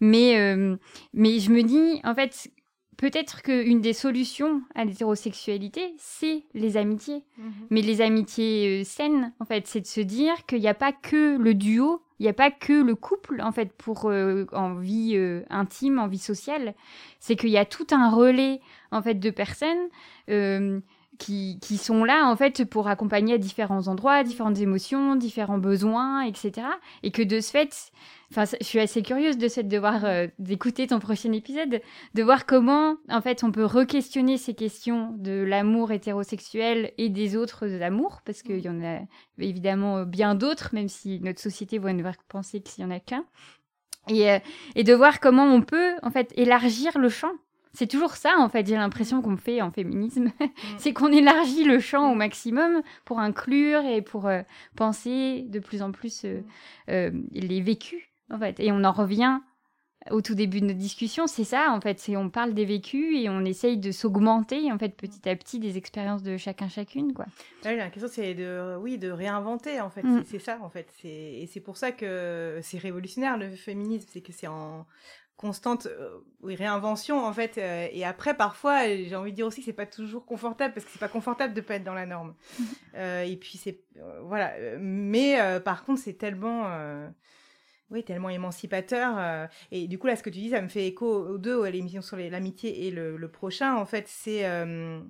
Mais 0.00 0.38
euh, 0.38 0.76
mais 1.12 1.40
je 1.40 1.50
me 1.50 1.62
dis 1.62 2.00
en 2.04 2.14
fait 2.14 2.50
peut-être 2.96 3.42
qu'une 3.42 3.80
des 3.80 3.92
solutions 3.92 4.62
à 4.74 4.84
l'hétérosexualité, 4.84 5.94
c'est 5.98 6.44
les 6.54 6.76
amitiés. 6.76 7.24
Mm-hmm. 7.38 7.66
Mais 7.70 7.82
les 7.82 8.00
amitiés 8.00 8.80
euh, 8.80 8.84
saines, 8.84 9.32
en 9.40 9.44
fait, 9.44 9.66
c'est 9.66 9.80
de 9.80 9.86
se 9.86 10.00
dire 10.00 10.46
qu'il 10.46 10.60
n'y 10.60 10.68
a 10.68 10.74
pas 10.74 10.92
que 10.92 11.36
le 11.36 11.54
duo 11.54 12.03
il 12.18 12.22
n'y 12.22 12.28
a 12.28 12.34
pas 12.34 12.50
que 12.50 12.72
le 12.72 12.94
couple, 12.94 13.40
en 13.42 13.50
fait, 13.50 13.72
pour 13.72 14.08
euh, 14.08 14.46
en 14.52 14.74
vie 14.74 15.14
euh, 15.16 15.42
intime, 15.50 15.98
en 15.98 16.06
vie 16.06 16.18
sociale. 16.18 16.74
C'est 17.18 17.36
qu'il 17.36 17.50
y 17.50 17.58
a 17.58 17.64
tout 17.64 17.86
un 17.90 18.10
relais, 18.10 18.60
en 18.92 19.02
fait, 19.02 19.14
de 19.14 19.30
personnes 19.30 19.88
euh, 20.30 20.80
qui, 21.18 21.58
sont 21.78 22.04
là, 22.04 22.26
en 22.26 22.36
fait, 22.36 22.64
pour 22.64 22.88
accompagner 22.88 23.34
à 23.34 23.38
différents 23.38 23.88
endroits, 23.88 24.24
différentes 24.24 24.58
émotions, 24.58 25.16
différents 25.16 25.58
besoins, 25.58 26.22
etc. 26.22 26.66
Et 27.02 27.10
que 27.10 27.22
de 27.22 27.40
ce 27.40 27.50
fait, 27.50 27.92
Enfin, 28.36 28.56
je 28.60 28.66
suis 28.66 28.80
assez 28.80 29.02
curieuse 29.02 29.38
de 29.38 29.46
cette 29.46 29.68
de 29.68 29.78
voir 29.78 30.04
euh, 30.04 30.26
d'écouter 30.40 30.88
ton 30.88 30.98
prochain 30.98 31.30
épisode, 31.30 31.80
de 32.14 32.22
voir 32.22 32.46
comment 32.46 32.96
en 33.08 33.20
fait 33.20 33.44
on 33.44 33.52
peut 33.52 33.64
re-questionner 33.64 34.38
ces 34.38 34.54
questions 34.54 35.14
de 35.18 35.44
l'amour 35.44 35.92
hétérosexuel 35.92 36.92
et 36.98 37.10
des 37.10 37.36
autres 37.36 37.80
amours, 37.82 38.22
parce 38.24 38.42
qu'il 38.42 38.58
y 38.58 38.68
en 38.68 38.82
a 38.82 38.98
évidemment 39.38 40.02
bien 40.02 40.34
d'autres, 40.34 40.70
même 40.72 40.88
si 40.88 41.20
notre 41.20 41.40
société 41.40 41.78
voit 41.78 41.92
une 41.92 42.04
penser 42.28 42.60
qu'il 42.60 42.82
y 42.82 42.86
en 42.86 42.90
a 42.90 42.98
qu'un, 42.98 43.24
et, 44.08 44.32
euh, 44.32 44.38
et 44.74 44.82
de 44.82 44.94
voir 44.94 45.20
comment 45.20 45.44
on 45.44 45.62
peut 45.62 45.94
en 46.02 46.10
fait 46.10 46.32
élargir 46.36 46.98
le 46.98 47.10
champ 47.10 47.32
c'est 47.74 47.86
toujours 47.86 48.16
ça, 48.16 48.36
en 48.38 48.48
fait, 48.48 48.66
j'ai 48.66 48.76
l'impression 48.76 49.20
qu'on 49.20 49.36
fait 49.36 49.60
en 49.60 49.70
féminisme. 49.70 50.30
Mm. 50.54 50.78
c'est 50.78 50.92
qu'on 50.92 51.12
élargit 51.12 51.64
le 51.64 51.80
champ 51.80 52.12
au 52.12 52.14
maximum 52.14 52.82
pour 53.04 53.18
inclure 53.18 53.84
et 53.84 54.02
pour 54.02 54.26
euh, 54.28 54.42
penser 54.76 55.46
de 55.48 55.58
plus 55.58 55.82
en 55.82 55.90
plus 55.90 56.24
les 56.86 57.60
vécus 57.60 58.02
en 58.30 58.38
fait. 58.38 58.60
Et 58.60 58.72
on 58.72 58.84
en 58.84 58.92
revient 58.92 59.40
au 60.10 60.20
tout 60.20 60.34
début 60.34 60.60
de 60.60 60.66
notre 60.66 60.78
discussion, 60.78 61.26
c'est 61.26 61.44
ça, 61.44 61.70
en 61.70 61.80
fait. 61.80 61.98
C'est 61.98 62.16
on 62.16 62.28
parle 62.28 62.52
des 62.52 62.66
vécus 62.66 63.16
et 63.18 63.30
on 63.30 63.42
essaye 63.44 63.78
de 63.78 63.90
s'augmenter, 63.90 64.70
en 64.70 64.78
fait, 64.78 64.90
petit 64.90 65.26
à 65.28 65.34
petit, 65.34 65.58
des 65.58 65.78
expériences 65.78 66.22
de 66.22 66.36
chacun 66.36 66.68
chacune, 66.68 67.14
quoi. 67.14 67.24
la 67.64 67.88
question, 67.88 68.10
c'est 68.12 68.34
de, 68.34 68.76
oui, 68.80 68.98
de 68.98 69.10
réinventer, 69.10 69.80
en 69.80 69.88
fait. 69.88 70.02
Mm. 70.02 70.24
C'est 70.26 70.38
ça, 70.38 70.58
en 70.60 70.68
fait. 70.68 70.88
Et 71.04 71.48
c'est 71.50 71.60
pour 71.60 71.78
ça 71.78 71.90
que 71.90 72.58
c'est 72.62 72.78
révolutionnaire, 72.78 73.38
le 73.38 73.50
féminisme. 73.50 74.06
C'est 74.12 74.20
que 74.20 74.32
c'est 74.32 74.46
en 74.46 74.86
constante 75.36 75.86
euh, 75.86 76.20
réinvention 76.42 77.24
en 77.24 77.32
fait 77.32 77.58
euh, 77.58 77.88
et 77.90 78.04
après 78.04 78.36
parfois 78.36 78.86
j'ai 78.86 79.16
envie 79.16 79.32
de 79.32 79.36
dire 79.36 79.46
aussi 79.46 79.60
que 79.60 79.66
c'est 79.66 79.72
pas 79.72 79.86
toujours 79.86 80.24
confortable 80.24 80.72
parce 80.74 80.86
que 80.86 80.92
c'est 80.92 81.00
pas 81.00 81.08
confortable 81.08 81.54
de 81.54 81.60
pas 81.60 81.74
être 81.74 81.84
dans 81.84 81.94
la 81.94 82.06
norme 82.06 82.34
euh, 82.94 83.22
et 83.22 83.36
puis 83.36 83.58
c'est 83.58 83.82
voilà 84.22 84.54
mais 84.78 85.60
par 85.64 85.84
contre 85.84 86.00
c'est 86.00 86.14
tellement 86.14 86.68
oui, 87.90 88.02
tellement 88.02 88.30
émancipateur. 88.30 89.14
Euh, 89.18 89.46
et 89.70 89.86
du 89.86 89.98
coup, 89.98 90.06
là, 90.06 90.16
ce 90.16 90.22
que 90.22 90.30
tu 90.30 90.40
dis, 90.40 90.50
ça 90.50 90.60
me 90.60 90.68
fait 90.68 90.86
écho 90.86 91.06
aux 91.06 91.38
deux, 91.38 91.62
à 91.62 91.70
l'émission 91.70 92.02
sur 92.02 92.16
l'amitié 92.16 92.86
et 92.86 92.90
le, 92.90 93.28
prochain. 93.28 93.76
En 93.76 93.86
fait, 93.86 94.06
c'est 94.08 94.46
euh, 94.46 94.64
euh, 94.64 95.00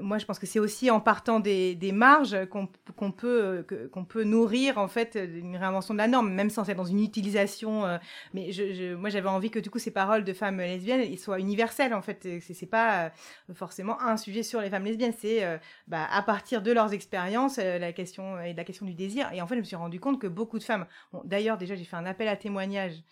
moi, 0.00 0.18
je 0.18 0.26
pense 0.26 0.38
que 0.38 0.46
c'est 0.46 0.58
aussi 0.58 0.90
en 0.90 1.00
partant 1.00 1.40
des, 1.40 1.76
marges 1.92 2.36
qu'on 2.46 2.66
peut, 3.10 3.66
qu'on 3.92 4.04
peut 4.04 4.24
nourrir 4.24 4.78
en 4.78 4.88
fait 4.88 5.16
une 5.16 5.56
réinvention 5.56 5.94
de 5.94 5.98
la 5.98 6.08
norme, 6.08 6.30
même 6.30 6.50
sans 6.50 6.68
être 6.68 6.76
dans 6.76 6.84
une 6.84 7.02
utilisation. 7.02 7.86
Euh, 7.86 7.98
mais 8.34 8.50
moi, 8.96 9.08
j'avais 9.08 9.28
envie 9.28 9.50
que 9.50 9.58
du 9.58 9.70
coup 9.70 9.78
ces 9.78 9.90
paroles 9.90 10.24
de 10.24 10.32
femmes 10.32 10.58
lesbiennes 10.58 11.16
soient 11.16 11.40
universelles 11.40 11.94
en 11.94 12.02
fait. 12.02 12.28
C'est 12.40 12.66
pas 12.66 13.06
euh, 13.06 13.54
forcément 13.54 14.00
un 14.00 14.16
sujet 14.16 14.42
sur 14.42 14.60
les 14.60 14.70
femmes 14.70 14.84
lesbiennes, 14.84 15.14
c'est 15.18 15.42
bah, 15.86 16.06
à 16.10 16.22
partir 16.22 16.62
de 16.62 16.72
leurs 16.72 16.92
expériences 16.92 17.56
la 17.56 17.92
question 17.92 18.40
et 18.40 18.52
la 18.52 18.64
question 18.64 18.84
du 18.84 18.94
désir. 18.94 19.30
Et 19.32 19.40
en 19.40 19.46
fait, 19.46 19.54
je 19.54 19.60
me 19.60 19.64
suis 19.64 19.76
rendu 19.76 20.00
compte 20.00 20.20
que 20.20 20.26
beaucoup 20.26 20.58
de 20.58 20.64
femmes. 20.64 20.86
Bon, 21.12 21.22
D'ailleurs, 21.24 21.58
déjà, 21.58 21.74
j'ai 21.74 21.84
fait 21.84 21.96
un 21.96 22.06
appel 22.06 22.28
à 22.28 22.36
témoignage 22.36 23.02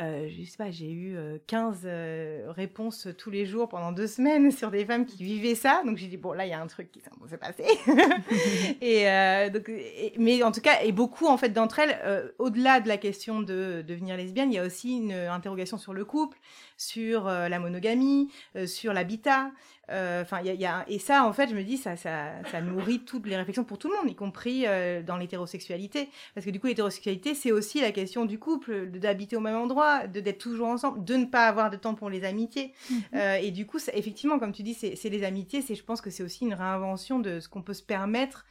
euh, 0.00 0.28
je 0.30 0.44
sais 0.44 0.56
pas, 0.56 0.70
j'ai 0.70 0.90
eu 0.90 1.16
15 1.46 1.82
euh, 1.84 1.88
euh, 1.90 2.52
réponses 2.52 3.08
tous 3.18 3.30
les 3.30 3.44
jours 3.44 3.68
pendant 3.68 3.92
deux 3.92 4.06
semaines 4.06 4.50
sur 4.50 4.70
des 4.70 4.84
femmes 4.84 5.04
qui 5.04 5.22
vivaient 5.22 5.54
ça. 5.54 5.82
Donc 5.84 5.98
j'ai 5.98 6.06
dit, 6.06 6.16
bon, 6.16 6.32
là, 6.32 6.46
il 6.46 6.50
y 6.50 6.54
a 6.54 6.60
un 6.60 6.66
truc 6.66 6.90
qui 6.90 7.00
s'est 7.00 7.36
passé. 7.36 7.64
et, 8.80 9.50
donc, 9.50 9.70
mais 10.18 10.42
en 10.42 10.52
tout 10.52 10.60
cas, 10.60 10.82
et 10.82 10.92
beaucoup, 10.92 11.26
en 11.26 11.36
fait, 11.36 11.50
d'entre 11.50 11.80
elles, 11.80 12.32
au-delà 12.38 12.80
de 12.80 12.88
la 12.88 12.96
question 12.96 13.40
de 13.40 13.84
devenir 13.86 14.16
lesbienne, 14.16 14.52
il 14.52 14.56
y 14.56 14.58
a 14.58 14.64
aussi 14.64 14.96
une 14.96 15.12
interrogation 15.12 15.76
sur 15.76 15.92
le 15.92 16.04
couple, 16.04 16.38
sur 16.76 17.24
la 17.24 17.58
monogamie, 17.58 18.30
sur 18.66 18.92
l'habitat. 18.92 19.50
Enfin, 19.88 20.40
il 20.44 20.54
y 20.54 20.66
a, 20.66 20.84
et 20.88 20.98
ça, 20.98 21.24
en 21.26 21.32
fait, 21.32 21.50
je 21.50 21.54
me 21.54 21.62
dis, 21.62 21.76
ça, 21.76 21.96
ça, 21.96 22.30
ça 22.50 22.60
nourrit 22.60 23.00
toutes 23.00 23.26
les 23.26 23.36
réflexions 23.36 23.64
pour 23.64 23.78
tout 23.78 23.88
le 23.88 23.96
monde, 23.96 24.10
y 24.10 24.14
compris 24.14 24.64
dans 25.06 25.16
l'hétérosexualité. 25.16 26.08
Parce 26.34 26.46
que 26.46 26.50
du 26.50 26.60
coup, 26.60 26.68
l'hétérosexualité, 26.68 27.34
c'est 27.34 27.52
aussi 27.52 27.80
la 27.80 27.90
question 27.90 28.24
du 28.24 28.38
couple, 28.38 28.86
d'habiter 28.86 29.36
au 29.36 29.40
même 29.40 29.56
endroit, 29.56 29.89
de 30.06 30.20
d'être 30.20 30.38
toujours 30.38 30.68
ensemble, 30.68 31.04
de 31.04 31.14
ne 31.14 31.24
pas 31.24 31.46
avoir 31.46 31.70
de 31.70 31.76
temps 31.76 31.94
pour 31.94 32.10
les 32.10 32.24
amitiés. 32.24 32.72
Mhm. 32.90 33.02
Euh, 33.14 33.34
et 33.36 33.50
du 33.50 33.66
coup, 33.66 33.78
effectivement, 33.92 34.38
comme 34.38 34.52
tu 34.52 34.62
dis, 34.62 34.74
c'est 34.74 35.08
les 35.08 35.24
amitiés. 35.24 35.62
C'est, 35.62 35.74
je 35.74 35.84
pense 35.84 36.00
que 36.00 36.10
c'est 36.10 36.22
aussi 36.22 36.44
une 36.44 36.54
réinvention 36.54 37.18
de 37.18 37.40
ce 37.40 37.48
qu'on 37.48 37.62
peut 37.62 37.74
se 37.74 37.82
permettre 37.82 38.46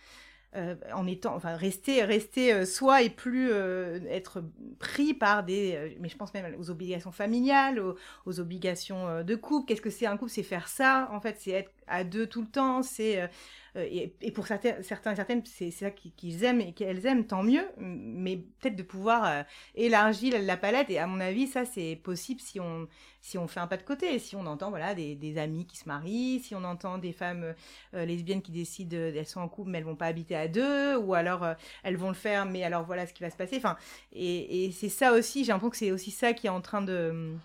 euh, 0.56 0.74
en 0.96 1.06
étant, 1.06 1.36
enfin, 1.36 1.56
rester, 1.56 2.04
rester 2.04 2.52
euh, 2.52 2.66
soi 2.66 3.04
et 3.04 3.12
plus 3.12 3.52
euh, 3.52 4.00
être 4.10 4.44
pris 4.80 5.14
par 5.14 5.44
des, 5.44 5.96
mais 6.00 6.10
je 6.10 6.18
pense 6.18 6.34
même 6.34 6.56
aux 6.58 6.72
obligations 6.72 7.12
familiales, 7.12 7.80
aux, 8.26 8.40
obligations 8.40 9.24
de 9.24 9.36
couple. 9.36 9.68
Qu'est-ce 9.68 9.82
que 9.82 9.92
c'est 9.92 10.08
un 10.08 10.18
couple? 10.18 10.32
C'est 10.32 10.42
faire 10.42 10.68
ça, 10.68 11.08
en 11.12 11.22
fait, 11.22 11.38
c'est 11.40 11.52
être 11.52 11.72
à 11.86 12.04
deux 12.04 12.26
tout 12.26 12.42
le 12.42 12.48
temps, 12.48 12.82
c'est 12.82 13.30
et, 13.76 14.32
pour 14.32 14.48
certains, 14.48 14.82
certains 14.82 15.14
et 15.14 15.16
certaines, 15.16 15.46
c'est 15.46 15.72
ça 15.72 15.92
qu'ils 15.92 16.44
aiment 16.44 16.62
et 16.62 16.74
qu'elles 16.74 17.06
aiment, 17.06 17.26
tant 17.26 17.44
mieux. 17.44 17.66
Mais 17.78 18.38
peut-être 18.38 18.76
de 18.76 18.84
pouvoir 18.84 19.46
élargir 19.76 20.42
la 20.42 20.58
palette. 20.58 20.90
Et 20.90 21.00
à 21.00 21.08
mon 21.08 21.20
avis, 21.20 21.48
ça 21.48 21.66
c'est 21.66 21.96
possible 21.96 22.42
si 22.42 22.60
on 22.60 22.88
si 23.22 23.38
on 23.38 23.48
fait 23.48 23.60
un 23.60 23.68
pas 23.68 23.78
de 23.78 23.84
côté, 23.84 24.18
si 24.20 24.36
on 24.36 24.46
entend 24.46 24.70
voilà 24.70 24.96
des, 24.96 25.38
amis 25.38 25.66
qui 25.66 25.78
se 25.78 25.88
marient, 25.88 26.40
si 26.40 26.56
on 26.56 26.64
entend 26.64 26.98
des 26.98 27.12
femmes 27.12 27.54
euh, 27.94 28.06
lesbiennes 28.06 28.42
qui 28.42 28.52
décident, 28.52 28.98
elles 28.98 29.26
sont 29.26 29.42
en 29.42 29.48
couple 29.48 29.70
mais 29.72 29.80
elles 29.80 29.84
vont 29.84 29.96
pas 29.96 30.08
habiter 30.08 30.36
à 30.36 30.48
deux, 30.48 30.96
ou 30.98 31.14
alors 31.14 31.44
euh, 31.44 31.54
elles 31.84 31.98
vont 31.98 32.10
le 32.10 32.14
faire 32.14 32.46
mais 32.46 32.64
alors 32.64 32.84
voilà 32.84 33.06
ce 33.08 33.14
qui 33.14 33.24
va 33.24 33.30
se 33.30 33.38
passer. 33.38 33.58
Enfin, 33.58 33.78
et, 34.14 34.66
et 34.66 34.72
c'est 34.72 34.90
ça 34.90 35.14
aussi, 35.14 35.44
j'ai 35.44 35.52
l'impression 35.52 35.70
que 35.70 35.78
c'est 35.78 35.92
aussi 35.92 36.12
ça 36.12 36.34
qui 36.34 36.48
est 36.48 36.52
en 36.52 36.62
train 36.62 36.82
de 36.82 37.36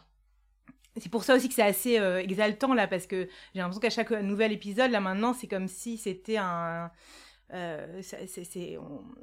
c'est 0.96 1.10
pour 1.10 1.24
ça 1.24 1.34
aussi 1.34 1.48
que 1.48 1.54
c'est 1.54 1.62
assez 1.62 1.98
euh, 1.98 2.20
exaltant 2.20 2.74
là 2.74 2.86
parce 2.86 3.06
que 3.06 3.28
j'ai 3.54 3.60
l'impression 3.60 3.80
qu'à 3.80 3.90
chaque 3.90 4.10
nouvel 4.10 4.52
épisode 4.52 4.90
là 4.90 5.00
maintenant 5.00 5.34
c'est 5.34 5.48
comme 5.48 5.68
si 5.68 5.98
c'était 5.98 6.36
un 6.36 6.90
euh, 7.52 8.00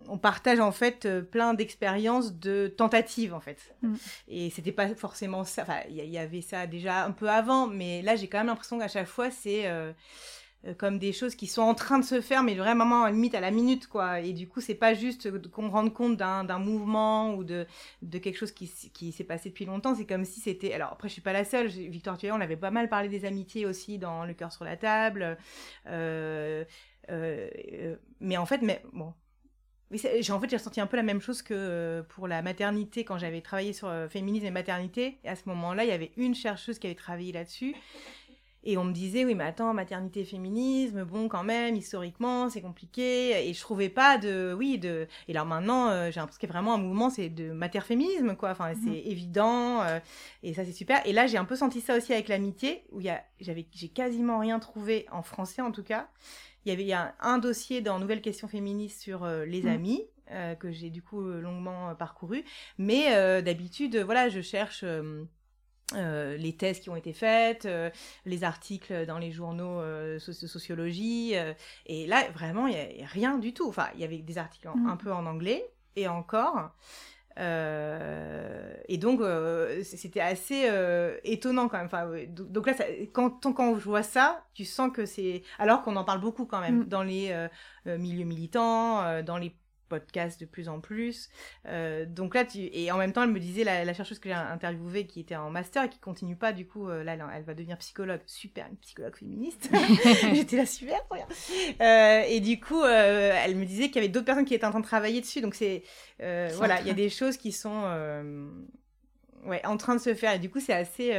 on, 0.08 0.18
partage 0.18 0.60
en 0.60 0.72
fait 0.72 1.06
euh, 1.06 1.22
plein 1.22 1.54
d'expériences 1.54 2.34
de 2.34 2.68
tentatives 2.68 3.34
en 3.34 3.40
fait. 3.40 3.74
Mm. 3.82 3.96
Et 4.28 4.50
c'était 4.52 4.72
pas 4.72 4.94
forcément 4.96 5.44
ça. 5.44 5.64
Enfin, 5.64 5.80
il 5.90 5.96
y, 5.96 6.18
avait 6.20 6.42
ça 6.42 6.68
déjà 6.68 7.04
un 7.04 7.12
peu 7.12 7.30
avant, 7.30 7.68
mais 7.68 8.02
là 8.04 8.16
j'ai 8.16 8.28
quand 8.28 8.38
même 8.38 8.48
l'impression 8.48 8.78
qu'à 8.78 8.88
chaque 8.88 9.08
fois 9.08 9.32
c'est 9.32 9.68
comme 10.78 11.00
des 11.00 11.12
choses 11.12 11.34
qui 11.34 11.48
sont 11.48 11.64
en 11.64 11.74
train 11.74 11.98
de 11.98 12.06
se 12.06 12.22
faire, 12.22 12.44
mais 12.44 12.54
vraiment 12.54 13.08
limite 13.08 13.34
à 13.34 13.40
la 13.40 13.52
minute 13.52 13.88
quoi. 13.88 14.20
Et 14.20 14.34
du 14.34 14.48
coup 14.48 14.62
c'est 14.62 14.76
pas 14.76 14.94
juste 14.94 15.32
qu'on 15.50 15.70
rende 15.70 15.94
compte 15.94 16.18
d'un, 16.18 16.44
d'un 16.44 16.62
ou 16.68 17.44
de, 17.44 17.66
quelque 18.20 18.38
chose 18.38 18.52
qui, 18.52 18.68
s'est 18.68 19.24
passé 19.24 19.50
depuis 19.50 19.66
longtemps. 19.66 19.96
C'est 19.96 20.06
comme 20.06 20.26
si 20.26 20.40
c'était. 20.40 20.74
Alors 20.74 20.92
après 20.92 21.08
je 21.08 21.14
suis 21.14 21.22
pas 21.22 21.34
la 21.34 21.46
seule. 21.46 21.68
Victoire 21.68 22.18
Tuer, 22.18 22.32
on 22.32 22.42
avait 22.42 22.58
pas 22.58 22.72
mal 22.72 22.90
parlé 22.90 23.10
des 23.10 23.26
amitiés 23.26 23.66
aussi 23.66 23.98
dans 23.98 24.26
Le 24.26 24.34
cœur 24.34 24.52
sur 24.52 24.64
la 24.64 24.78
table. 24.78 25.38
Euh, 25.88 26.64
euh, 27.10 27.50
euh, 27.74 27.96
mais 28.20 28.38
en 28.38 28.46
fait, 28.46 28.62
mais 28.62 28.82
bon, 28.94 29.14
j'ai 29.92 30.32
en 30.32 30.40
fait 30.40 30.50
j'ai 30.50 30.58
ressenti 30.58 30.80
un 30.80 30.88
peu 30.88 30.98
la 30.98 31.04
même 31.04 31.22
chose 31.22 31.42
que 31.42 31.54
euh, 31.54 32.04
pour 32.04 32.28
la 32.28 32.42
maternité 32.42 33.04
quand 33.04 33.18
j'avais 33.18 33.42
travaillé 33.42 33.74
sur 33.74 33.92
féminisme 34.10 34.46
et 34.46 34.52
maternité. 34.52 35.20
Et 35.24 35.30
à 35.30 35.36
ce 35.36 35.44
moment-là, 35.50 35.84
il 35.84 35.90
y 35.90 35.94
avait 35.94 36.12
une 36.18 36.36
chercheuse 36.36 36.80
qui 36.80 36.88
avait 36.88 36.96
travaillé 36.96 37.32
là-dessus. 37.32 37.76
Et 38.64 38.78
on 38.78 38.84
me 38.84 38.94
disait, 38.94 39.26
oui, 39.26 39.34
mais 39.34 39.44
attends, 39.44 39.74
maternité, 39.74 40.24
féminisme, 40.24 41.04
bon, 41.04 41.28
quand 41.28 41.44
même, 41.44 41.76
historiquement, 41.76 42.48
c'est 42.50 42.62
compliqué. 42.62 43.50
Et 43.50 43.54
je 43.54 43.60
trouvais 43.60 43.90
pas 43.90 44.20
de, 44.20 44.54
oui, 44.56 44.78
de. 44.78 45.08
Et 45.28 45.32
alors 45.36 45.48
maintenant, 45.48 45.90
euh, 45.90 46.12
j'ai 46.12 46.20
l'impression 46.20 46.40
qu'il 46.40 46.48
y 46.48 46.52
a 46.52 46.54
vraiment 46.54 46.76
un 46.76 46.78
mouvement, 46.78 47.10
c'est 47.10 47.30
de 47.30 47.52
mater-féminisme, 47.52 48.36
quoi. 48.36 48.52
Enfin, 48.52 48.74
c'est 48.76 48.90
mhm. 48.90 49.02
évident. 49.12 49.82
Euh, 49.82 50.00
et 50.44 50.54
ça, 50.54 50.64
c'est 50.64 50.74
super. 50.74 51.02
Et 51.08 51.14
là, 51.14 51.26
j'ai 51.26 51.38
un 51.38 51.46
peu 51.46 51.56
senti 51.56 51.82
ça 51.82 51.98
aussi 51.98 52.14
avec 52.14 52.28
l'amitié, 52.28 52.84
où 52.92 53.00
il 53.00 53.08
y 53.08 53.10
a, 53.10 53.24
j'avais, 53.40 53.66
j'ai 53.74 53.90
quasiment 53.90 54.38
rien 54.40 54.60
trouvé 54.60 55.08
en 55.12 55.24
français, 55.24 55.64
en 55.64 55.72
tout 55.72 55.84
cas. 55.84 56.08
Il 56.66 56.70
y 56.70 56.72
avait 56.72 56.86
y 56.86 56.94
a 56.94 57.16
un 57.20 57.40
dossier 57.40 57.82
dans 57.82 57.98
Nouvelles 57.98 58.22
questions 58.22 58.48
féministes 58.48 59.02
sur 59.02 59.24
euh, 59.24 59.44
les 59.46 59.64
mhm. 59.64 59.70
amis. 59.70 60.06
que 60.60 60.72
j'ai 60.72 60.90
du 60.90 61.02
coup 61.02 61.22
longuement 61.22 61.94
parcouru, 61.96 62.46
mais 62.78 63.12
d'habitude, 63.42 63.98
voilà, 63.98 64.30
je 64.30 64.40
cherche 64.40 64.86
euh, 65.96 66.38
les 66.38 66.56
thèses 66.56 66.80
qui 66.80 66.90
ont 66.90 66.96
été 66.96 67.14
faites, 67.14 67.66
euh, 67.66 67.90
les 68.26 68.44
articles 68.44 69.06
dans 69.06 69.18
les 69.18 69.32
journaux 69.32 69.80
euh, 69.80 70.16
de 70.16 70.48
sociologie. 70.48 71.34
et 71.86 72.08
là, 72.08 72.24
vraiment, 72.34 72.68
il 72.68 72.74
n'y 72.74 73.04
a, 73.04 73.08
rien 73.08 73.38
du 73.38 73.54
tout. 73.54 73.68
Enfin, 73.68 73.88
il 73.96 74.02
y 74.02 74.04
avait 74.04 74.20
des 74.20 74.38
articles 74.38 74.70
mm. 74.74 74.88
un 74.88 74.98
peu 74.98 75.12
en 75.12 75.26
anglais, 75.26 75.70
et 75.96 76.08
encore. 76.08 76.72
et 77.38 78.98
donc, 78.98 79.22
c'était 79.84 80.22
assez 80.22 80.70
étonnant 81.24 81.68
quand 81.68 81.78
même. 81.78 81.88
Enfin, 81.88 82.10
donc 82.30 82.68
là, 82.68 82.74
quand, 83.14 83.54
quand 83.54 83.76
je 83.76 83.84
vois 83.84 84.04
ça, 84.04 84.46
tu 84.54 84.66
sens 84.66 84.92
que 84.92 85.06
c'est... 85.06 85.44
Alors 85.60 85.82
qu'on 85.82 85.96
en 85.96 86.04
parle 86.04 86.22
beaucoup 86.22 86.46
quand 86.46 86.62
même 86.62 86.82
mm. 86.82 86.86
dans 86.86 87.04
les 87.04 87.48
milieux 87.86 88.26
militants, 88.26 89.22
dans 89.24 89.38
les 89.38 89.56
podcast 89.92 90.40
de 90.40 90.46
plus 90.46 90.70
en 90.70 90.80
plus. 90.80 91.30
Euh, 91.68 92.06
donc 92.06 92.34
là, 92.34 92.46
tu... 92.46 92.60
et 92.72 92.92
en 92.92 92.98
même 92.98 93.12
temps, 93.12 93.24
elle 93.24 93.32
me 93.32 93.40
disait, 93.40 93.66
la, 93.66 93.94
chercheuse 93.94 94.20
que 94.20 94.30
j'ai 94.30 94.36
interviewée 94.36 95.06
qui 95.06 95.20
était 95.20 95.36
en 95.36 95.50
master 95.50 95.84
et 95.84 95.90
qui 95.90 96.00
continue 96.00 96.38
pas, 96.38 96.54
du 96.54 96.66
coup, 96.66 96.88
euh, 96.88 97.04
là, 97.04 97.18
elle, 97.36 97.44
va 97.44 97.54
devenir 97.54 97.78
psychologue. 97.78 98.22
Super, 98.26 98.68
une 98.70 98.78
psychologue 98.78 99.16
féministe. 99.16 99.70
J'étais 100.34 100.56
là, 100.56 100.66
super, 100.66 101.00
euh, 101.82 102.24
et 102.28 102.40
du 102.40 102.60
coup, 102.60 102.84
elle 102.86 103.56
me 103.56 103.66
disait 103.66 103.88
qu'il 103.88 103.98
y 103.98 104.00
avait 104.00 104.08
d'autres 104.08 104.26
personnes 104.26 104.46
qui 104.46 104.54
étaient 104.54 104.66
en 104.66 104.72
train 104.72 104.80
de 104.80 104.86
travailler 104.86 105.20
dessus. 105.20 105.42
Donc 105.42 105.56
c'est, 105.56 105.84
voilà, 106.20 106.80
il 106.82 106.88
y 106.88 106.92
a 106.92 106.94
des 106.94 107.10
choses 107.10 107.38
qui 107.38 107.52
sont, 107.52 107.84
ouais, 109.46 109.66
en 109.66 109.78
train 109.78 109.96
de 109.96 110.02
se 110.02 110.14
faire. 110.14 110.34
Et 110.34 110.40
du 110.40 110.50
coup, 110.50 110.62
c'est 110.62 110.74
assez 110.74 111.14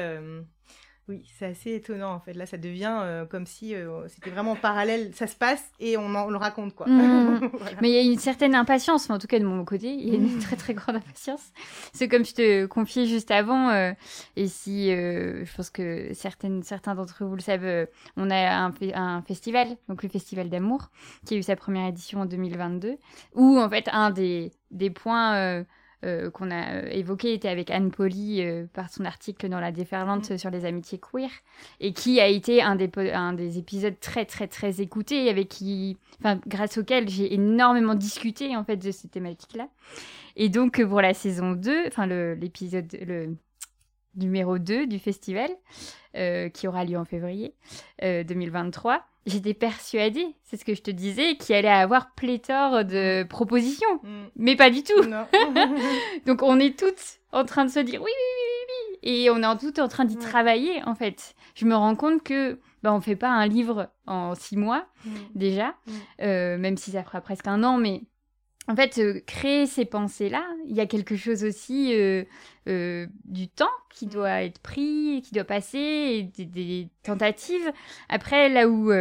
oui, 1.08 1.24
c'est 1.36 1.46
assez 1.46 1.74
étonnant 1.74 2.12
en 2.12 2.20
fait. 2.20 2.32
Là, 2.32 2.46
ça 2.46 2.56
devient 2.56 2.96
euh, 3.02 3.26
comme 3.26 3.44
si 3.44 3.74
euh, 3.74 4.06
c'était 4.06 4.30
vraiment 4.30 4.54
parallèle. 4.54 5.12
Ça 5.14 5.26
se 5.26 5.34
passe 5.34 5.64
et 5.80 5.96
on, 5.96 6.14
en, 6.14 6.30
le 6.30 6.36
raconte 6.36 6.74
quoi. 6.74 6.86
Mmh. 6.86 7.50
Mais 7.82 7.90
il 7.90 7.94
y 7.94 7.98
a 7.98 8.02
une 8.02 8.18
certaine 8.18 8.54
impatience, 8.54 9.10
en 9.10 9.18
tout 9.18 9.26
cas 9.26 9.40
de 9.40 9.44
mon 9.44 9.64
côté, 9.64 9.92
il 9.92 10.08
y 10.08 10.12
a 10.12 10.14
une 10.14 10.36
mmh. 10.36 10.40
très 10.40 10.56
très 10.56 10.74
grande 10.74 10.96
impatience. 10.96 11.42
C'est 11.92 12.06
comme 12.06 12.24
je 12.24 12.34
te 12.34 12.66
confiais 12.66 13.06
juste 13.06 13.32
avant. 13.32 13.70
Euh, 13.70 13.92
et 14.36 14.46
si 14.46 14.90
je 14.90 15.56
pense 15.56 15.70
que 15.70 16.14
certaines, 16.14 16.62
certains 16.62 16.94
d'entre 16.94 17.24
vous 17.24 17.34
le 17.34 17.42
savent, 17.42 17.88
on 18.16 18.30
a 18.30 18.66
un, 18.66 18.72
un, 18.94 19.22
festival, 19.22 19.68
donc 19.88 20.02
le 20.04 20.08
Festival 20.08 20.48
d'amour, 20.50 20.90
qui 21.26 21.34
a 21.34 21.36
eu 21.36 21.42
sa 21.42 21.56
première 21.56 21.88
édition 21.88 22.20
en 22.20 22.26
2022, 22.26 22.96
où 23.34 23.58
en 23.58 23.68
fait 23.68 23.88
un 23.92 24.10
des, 24.10 24.52
des 24.70 24.90
points 24.90 25.64
euh, 26.04 26.30
qu'on 26.30 26.50
a 26.50 26.74
euh, 26.74 26.88
évoqué 26.90 27.32
était 27.32 27.48
avec 27.48 27.70
Anne 27.70 27.92
Poli 27.92 28.42
euh, 28.42 28.66
par 28.72 28.90
son 28.90 29.04
article 29.04 29.48
dans 29.48 29.60
La 29.60 29.70
Déferlante 29.70 30.32
mm. 30.32 30.38
sur 30.38 30.50
les 30.50 30.64
amitiés 30.64 30.98
queer 30.98 31.30
et 31.78 31.92
qui 31.92 32.20
a 32.20 32.26
été 32.26 32.60
un 32.60 32.74
des, 32.74 32.90
un 33.12 33.32
des 33.34 33.58
épisodes 33.58 33.94
très 34.00 34.24
très 34.24 34.48
très 34.48 34.80
écoutés 34.80 35.28
avec 35.30 35.48
qui, 35.48 35.96
enfin, 36.18 36.40
grâce 36.48 36.76
auquel 36.76 37.08
j'ai 37.08 37.32
énormément 37.32 37.94
discuté 37.94 38.56
en 38.56 38.64
fait 38.64 38.78
de 38.78 38.90
ces 38.90 39.06
thématiques-là. 39.06 39.68
Et 40.34 40.48
donc 40.48 40.82
pour 40.84 41.00
la 41.00 41.14
saison 41.14 41.52
2, 41.52 41.86
enfin 41.86 42.06
l'épisode, 42.06 42.88
le, 43.06 43.36
numéro 44.16 44.58
2 44.58 44.88
du 44.88 44.98
festival, 44.98 45.50
qui 46.52 46.66
aura 46.66 46.84
lieu 46.84 46.98
en 46.98 47.04
février 47.04 47.54
2023 48.02 49.04
j'étais 49.26 49.54
persuadée, 49.54 50.34
c'est 50.42 50.56
ce 50.56 50.64
que 50.64 50.74
je 50.74 50.82
te 50.82 50.90
disais, 50.90 51.36
qu'il 51.36 51.54
allait 51.54 51.68
avoir 51.68 52.12
pléthore 52.14 52.84
de 52.84 53.24
propositions. 53.24 53.94
Mm. 54.02 54.24
Mais 54.36 54.56
pas 54.56 54.70
du 54.70 54.82
tout. 54.82 55.02
Donc 56.26 56.42
on 56.42 56.58
est 56.58 56.78
toutes 56.78 57.20
en 57.32 57.44
train 57.44 57.64
de 57.64 57.70
se 57.70 57.80
dire 57.80 58.00
oui, 58.02 58.10
oui, 58.10 58.66
oui, 58.68 58.98
oui, 59.02 59.24
Et 59.24 59.30
on 59.30 59.42
est 59.42 59.58
toutes 59.58 59.78
en 59.78 59.88
train 59.88 60.04
d'y 60.04 60.16
travailler, 60.16 60.82
en 60.84 60.94
fait. 60.94 61.34
Je 61.54 61.66
me 61.66 61.74
rends 61.74 61.96
compte 61.96 62.22
que 62.22 62.58
bah, 62.82 62.92
on 62.92 63.00
fait 63.00 63.16
pas 63.16 63.30
un 63.30 63.46
livre 63.46 63.90
en 64.06 64.34
six 64.34 64.56
mois, 64.56 64.86
mm. 65.04 65.10
déjà, 65.34 65.74
mm. 65.86 65.92
Euh, 66.22 66.58
même 66.58 66.76
si 66.76 66.90
ça 66.92 67.04
fera 67.04 67.20
presque 67.20 67.46
un 67.46 67.62
an, 67.62 67.78
mais 67.78 68.02
en 68.68 68.76
fait, 68.76 68.98
euh, 68.98 69.20
créer 69.26 69.66
ces 69.66 69.84
pensées-là, 69.84 70.44
il 70.68 70.76
y 70.76 70.80
a 70.80 70.86
quelque 70.86 71.16
chose 71.16 71.42
aussi 71.42 71.94
euh, 71.94 72.22
euh, 72.68 73.06
du 73.24 73.48
temps 73.48 73.66
qui 73.90 74.06
doit 74.06 74.42
être 74.42 74.60
pris, 74.60 75.20
qui 75.24 75.34
doit 75.34 75.44
passer, 75.44 76.30
des, 76.38 76.88
tentatives. 77.02 77.72
Après, 78.08 78.48
là 78.48 78.68
où 78.68 78.92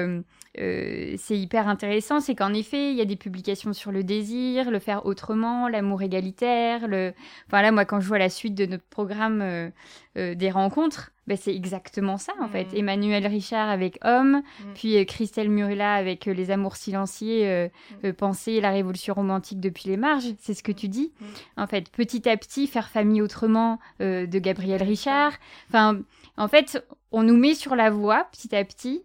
c'est 0.55 1.38
hyper 1.38 1.68
intéressant, 1.68 2.20
c'est 2.20 2.36
qu'en 2.36 2.53
effet, 2.53 2.91
il 2.91 2.97
y 2.97 3.01
a 3.01 3.05
des 3.05 3.16
publications 3.16 3.72
sur 3.72 3.91
le 3.91 4.03
désir, 4.03 4.72
le 4.72 4.80
faire 4.80 5.05
autrement, 5.05 5.68
l'amour 5.70 6.01
égalitaire. 6.01 6.88
Le... 6.88 7.14
Enfin 7.47 7.62
là, 7.62 7.72
moi, 7.72 7.86
quand 7.86 8.01
je 8.01 8.07
vois 8.07 8.18
la 8.20 8.30
suite 8.30 8.55
de 8.55 8.66
notre 8.66 8.84
programme 8.84 9.72
des 10.16 10.51
rencontres, 10.51 11.11
bah, 11.28 11.36
c'est 11.38 11.56
exactement 11.56 12.18
ça 12.18 12.34
en 12.40 12.48
fait. 12.48 12.74
Mm. 12.74 12.78
Emmanuel 12.78 13.28
Richard 13.28 13.70
avec 13.70 14.00
Homme, 14.04 14.38
mm. 14.42 14.74
puis 14.74 14.98
euh, 14.98 15.06
Christelle 15.06 15.50
Murella 15.50 15.94
avec 15.94 16.28
euh, 16.28 16.34
Les 16.34 16.50
Amours 16.50 16.76
silencieux, 16.76 17.44
euh, 17.44 17.70
mm. 18.04 18.14
Penser 18.14 18.60
la 18.60 18.72
révolution 18.72 19.14
romantique 19.14 19.60
depuis 19.60 19.90
les 19.90 19.98
marges, 19.98 20.34
c'est 20.40 20.54
ce 20.54 20.64
que 20.64 20.72
tu 20.72 20.88
dis. 20.88 21.14
En 21.58 21.68
fait, 21.68 21.90
petit 21.92 22.28
à 22.28 22.38
petit, 22.38 22.68
faire 22.68 22.90
famille 22.90 23.22
autrement 23.22 23.80
de 24.00 24.40
Gabriel 24.40 24.84
Richard. 24.84 25.34
Enfin, 25.70 26.02
en 26.38 26.48
fait, 26.48 26.84
on 27.12 27.24
nous 27.24 27.38
met 27.38 27.56
sur 27.56 27.76
la 27.76 27.90
voie 27.90 28.28
petit 28.32 28.56
à 28.56 28.64
petit 28.64 29.04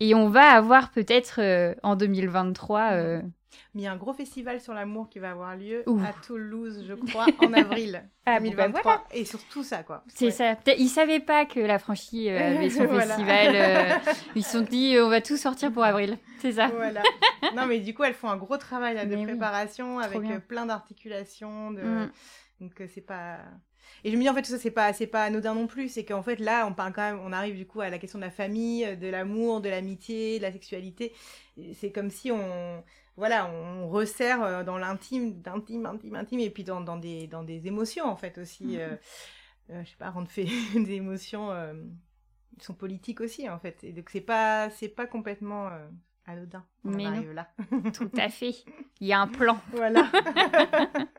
et 0.00 0.14
on 0.14 0.28
va 0.28 0.50
avoir 0.50 0.90
peut-être 0.90 1.40
en 1.82 1.96
2023 1.96 3.20
mais 3.74 3.82
il 3.82 3.84
y 3.84 3.86
a 3.86 3.92
un 3.92 3.96
gros 3.96 4.12
festival 4.12 4.60
sur 4.60 4.74
l'amour 4.74 5.08
qui 5.08 5.18
va 5.18 5.30
avoir 5.30 5.56
lieu 5.56 5.84
à 6.04 6.12
Toulouse, 6.26 6.84
je 6.86 6.94
crois, 6.94 7.26
en 7.38 7.52
avril 7.52 8.02
2023. 8.26 8.82
Ah, 8.84 8.96
bah 8.98 9.04
Et 9.12 9.24
surtout 9.24 9.62
ça, 9.62 9.82
quoi. 9.82 10.04
C'est 10.08 10.30
ça. 10.30 10.56
Ils 10.78 10.88
savaient 10.88 11.20
pas 11.20 11.46
que 11.46 11.60
la 11.60 11.78
franchise 11.78 12.28
euh, 12.28 12.56
avait 12.56 12.70
son 12.70 12.88
festival. 12.88 13.52
Euh, 13.54 14.12
ils 14.34 14.44
se 14.44 14.58
sont 14.58 14.64
dit, 14.64 14.96
euh, 14.96 15.06
on 15.06 15.08
va 15.08 15.20
tout 15.20 15.36
sortir 15.36 15.72
pour 15.72 15.84
avril. 15.84 16.18
C'est 16.40 16.52
ça. 16.52 16.68
Voilà. 16.68 17.02
non, 17.56 17.66
mais 17.66 17.80
du 17.80 17.94
coup, 17.94 18.04
elles 18.04 18.14
font 18.14 18.28
un 18.28 18.36
gros 18.36 18.58
travail 18.58 19.06
de 19.06 19.24
préparation 19.24 19.98
avec 19.98 20.46
plein 20.46 20.66
d'articulations. 20.66 21.72
De... 21.72 21.82
Mm. 21.82 22.10
Donc, 22.60 22.82
c'est 22.92 23.00
pas. 23.00 23.38
Et 24.04 24.10
je 24.10 24.16
me 24.16 24.22
dis 24.22 24.28
en 24.28 24.34
fait 24.34 24.42
tout 24.42 24.50
ça 24.50 24.58
c'est 24.58 24.70
pas 24.70 24.92
c'est 24.92 25.06
pas 25.06 25.24
anodin 25.24 25.54
non 25.54 25.66
plus, 25.66 25.88
c'est 25.88 26.04
qu'en 26.04 26.22
fait 26.22 26.38
là 26.38 26.66
on 26.66 26.74
parle 26.74 26.92
quand 26.92 27.02
même 27.02 27.20
on 27.24 27.32
arrive 27.32 27.56
du 27.56 27.66
coup 27.66 27.80
à 27.80 27.88
la 27.88 27.98
question 27.98 28.18
de 28.18 28.24
la 28.24 28.30
famille, 28.30 28.96
de 28.96 29.08
l'amour, 29.08 29.60
de 29.60 29.68
l'amitié, 29.68 30.38
de 30.38 30.42
la 30.42 30.52
sexualité. 30.52 31.12
C'est 31.74 31.90
comme 31.90 32.10
si 32.10 32.30
on 32.30 32.84
voilà, 33.18 33.50
on 33.50 33.88
resserre 33.88 34.42
euh, 34.42 34.62
dans 34.62 34.78
l'intime, 34.78 35.42
d'intime, 35.42 35.86
intime, 35.86 36.14
intime, 36.14 36.38
et 36.38 36.50
puis 36.50 36.62
dans, 36.62 36.80
dans, 36.80 36.96
des, 36.96 37.26
dans 37.26 37.42
des 37.42 37.66
émotions, 37.66 38.04
en 38.04 38.16
fait, 38.16 38.38
aussi. 38.38 38.64
Mhm. 38.64 38.78
Euh, 38.78 38.96
euh, 39.70 39.84
je 39.84 39.90
sais 39.90 39.96
pas, 39.98 40.10
rendre 40.10 40.30
fait 40.30 40.46
des 40.74 40.92
émotions 40.92 41.50
qui 42.58 42.64
sont 42.64 42.74
politiques 42.74 43.20
aussi, 43.20 43.48
en 43.50 43.58
fait. 43.58 43.82
Et 43.82 43.92
donc, 43.92 44.08
c'est 44.10 44.20
pas, 44.20 44.70
c'est 44.70 44.88
pas 44.88 45.06
complètement 45.06 45.68
anodin. 46.26 46.64
Mais 46.84 47.04
là. 47.34 47.50
Tout 47.92 48.10
à 48.16 48.28
fait. 48.28 48.54
Il 49.00 49.08
y 49.08 49.12
a 49.12 49.20
un 49.20 49.28
plan. 49.28 49.58
Voilà. 49.72 50.10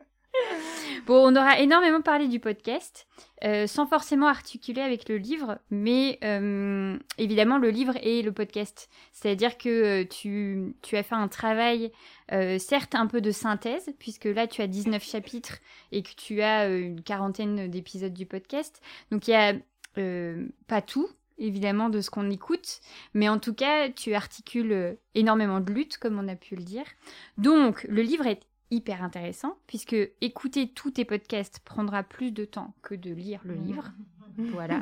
Bon, 1.09 1.27
on 1.27 1.35
aura 1.35 1.59
énormément 1.59 2.01
parlé 2.01 2.27
du 2.27 2.39
podcast, 2.39 3.07
euh, 3.43 3.65
sans 3.65 3.87
forcément 3.87 4.27
articuler 4.27 4.81
avec 4.81 5.09
le 5.09 5.17
livre, 5.17 5.57
mais 5.71 6.19
euh, 6.23 6.99
évidemment 7.17 7.57
le 7.57 7.71
livre 7.71 7.93
et 8.03 8.21
le 8.21 8.31
podcast. 8.31 8.91
C'est-à-dire 9.11 9.57
que 9.57 10.03
euh, 10.03 10.05
tu, 10.07 10.95
as 10.95 11.01
fait 11.01 11.15
un 11.15 11.27
travail, 11.27 11.91
certes 12.59 12.93
un 12.93 13.07
peu 13.07 13.21
de 13.21 13.31
synthèse, 13.31 13.89
puisque 13.97 14.25
là 14.25 14.45
tu 14.45 14.61
as 14.61 14.67
19 14.67 15.03
chapitres 15.03 15.57
et 15.91 16.03
que 16.03 16.13
tu 16.15 16.43
as 16.43 16.69
une 16.69 17.01
quarantaine 17.01 17.71
d'épisodes 17.71 18.13
du 18.13 18.27
podcast. 18.27 18.79
Donc 19.09 19.27
il 19.27 19.31
n'y 19.31 19.35
a 19.35 19.55
pas 20.67 20.83
tout, 20.83 21.09
évidemment, 21.39 21.89
de 21.89 22.01
ce 22.01 22.11
qu'on 22.11 22.29
écoute, 22.29 22.81
mais 23.15 23.29
en 23.29 23.39
tout 23.39 23.55
cas, 23.55 23.89
tu 23.89 24.13
articules 24.13 24.95
énormément 25.15 25.59
de 25.59 25.73
luttes, 25.73 25.97
comme 25.97 26.19
on 26.19 26.27
a 26.27 26.35
pu 26.35 26.55
le 26.55 26.61
dire. 26.61 26.85
Donc, 27.39 27.83
le 27.89 28.03
livre 28.03 28.27
est 28.27 28.41
hyper 28.71 29.03
intéressant, 29.03 29.57
puisque 29.67 29.95
écouter 30.21 30.69
tous 30.69 30.91
tes 30.91 31.05
podcasts 31.05 31.59
prendra 31.59 32.03
plus 32.03 32.31
de 32.31 32.45
temps 32.45 32.73
que 32.81 32.95
de 32.95 33.11
lire 33.11 33.41
le 33.45 33.55
livre. 33.55 33.91
Voilà. 34.53 34.79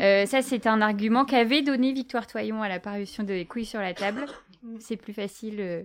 Euh, 0.00 0.24
ça, 0.24 0.40
c'est 0.40 0.66
un 0.66 0.80
argument 0.80 1.26
qu'avait 1.26 1.60
donné 1.60 1.92
Victoire 1.92 2.26
Toyon 2.26 2.62
à 2.62 2.68
la 2.70 2.80
parution 2.80 3.24
de 3.24 3.42
Couilles 3.42 3.66
sur 3.66 3.80
la 3.80 3.92
table. 3.92 4.24
C'est 4.78 4.96
plus 4.96 5.12
facile 5.12 5.60
euh, 5.60 5.82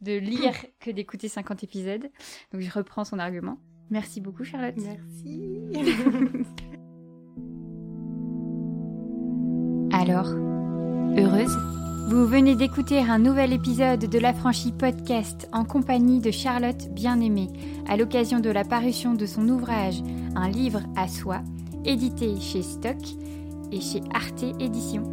de 0.00 0.16
lire 0.16 0.54
que 0.80 0.90
d'écouter 0.90 1.28
50 1.28 1.62
épisodes. 1.62 2.08
Donc, 2.52 2.62
je 2.62 2.70
reprends 2.70 3.04
son 3.04 3.18
argument. 3.18 3.58
Merci 3.90 4.22
beaucoup, 4.22 4.44
Charlotte. 4.44 4.76
Merci. 4.78 5.60
Alors, 9.92 10.30
heureuse? 11.18 11.83
Vous 12.06 12.26
venez 12.26 12.54
d'écouter 12.54 12.98
un 12.98 13.18
nouvel 13.18 13.54
épisode 13.54 14.00
de 14.00 14.18
l'Affranchi 14.18 14.72
Podcast 14.72 15.48
en 15.52 15.64
compagnie 15.64 16.20
de 16.20 16.30
Charlotte 16.30 16.90
Bien-Aimée 16.90 17.48
à 17.88 17.96
l'occasion 17.96 18.40
de 18.40 18.50
la 18.50 18.62
parution 18.62 19.14
de 19.14 19.24
son 19.24 19.48
ouvrage 19.48 20.02
Un 20.36 20.48
livre 20.50 20.80
à 20.96 21.08
soi, 21.08 21.40
édité 21.86 22.38
chez 22.40 22.62
Stock 22.62 22.98
et 23.72 23.80
chez 23.80 24.02
Arte 24.12 24.44
Éditions. 24.60 25.04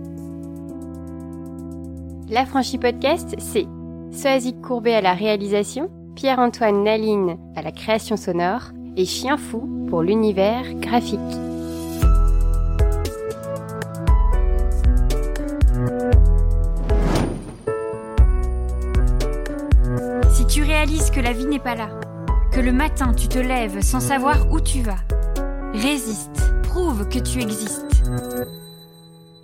L'Affranchi 2.29 2.77
Podcast, 2.77 3.35
c'est 3.37 3.67
Soazic 4.11 4.59
Courbet 4.61 4.95
à 4.95 5.01
la 5.01 5.13
réalisation, 5.13 5.89
Pierre-Antoine 6.15 6.83
Naline 6.83 7.37
à 7.55 7.61
la 7.61 7.71
création 7.71 8.17
sonore 8.17 8.71
et 8.97 9.05
Chien 9.05 9.37
Fou 9.37 9.87
pour 9.89 10.01
l'univers 10.03 10.73
graphique. 10.75 11.50
Réalises 20.81 21.11
que 21.11 21.19
la 21.19 21.31
vie 21.31 21.45
n'est 21.45 21.59
pas 21.59 21.75
là, 21.75 21.91
que 22.51 22.59
le 22.59 22.71
matin 22.71 23.13
tu 23.13 23.27
te 23.27 23.37
lèves 23.37 23.81
sans 23.81 23.99
savoir 23.99 24.51
où 24.51 24.59
tu 24.59 24.81
vas, 24.81 24.97
résiste, 25.73 26.41
prouve 26.63 27.07
que 27.07 27.19
tu 27.19 27.39
existes 27.39 28.03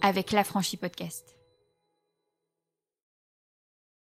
avec 0.02 0.32
l'Affranchi 0.32 0.78
Podcast. 0.78 1.37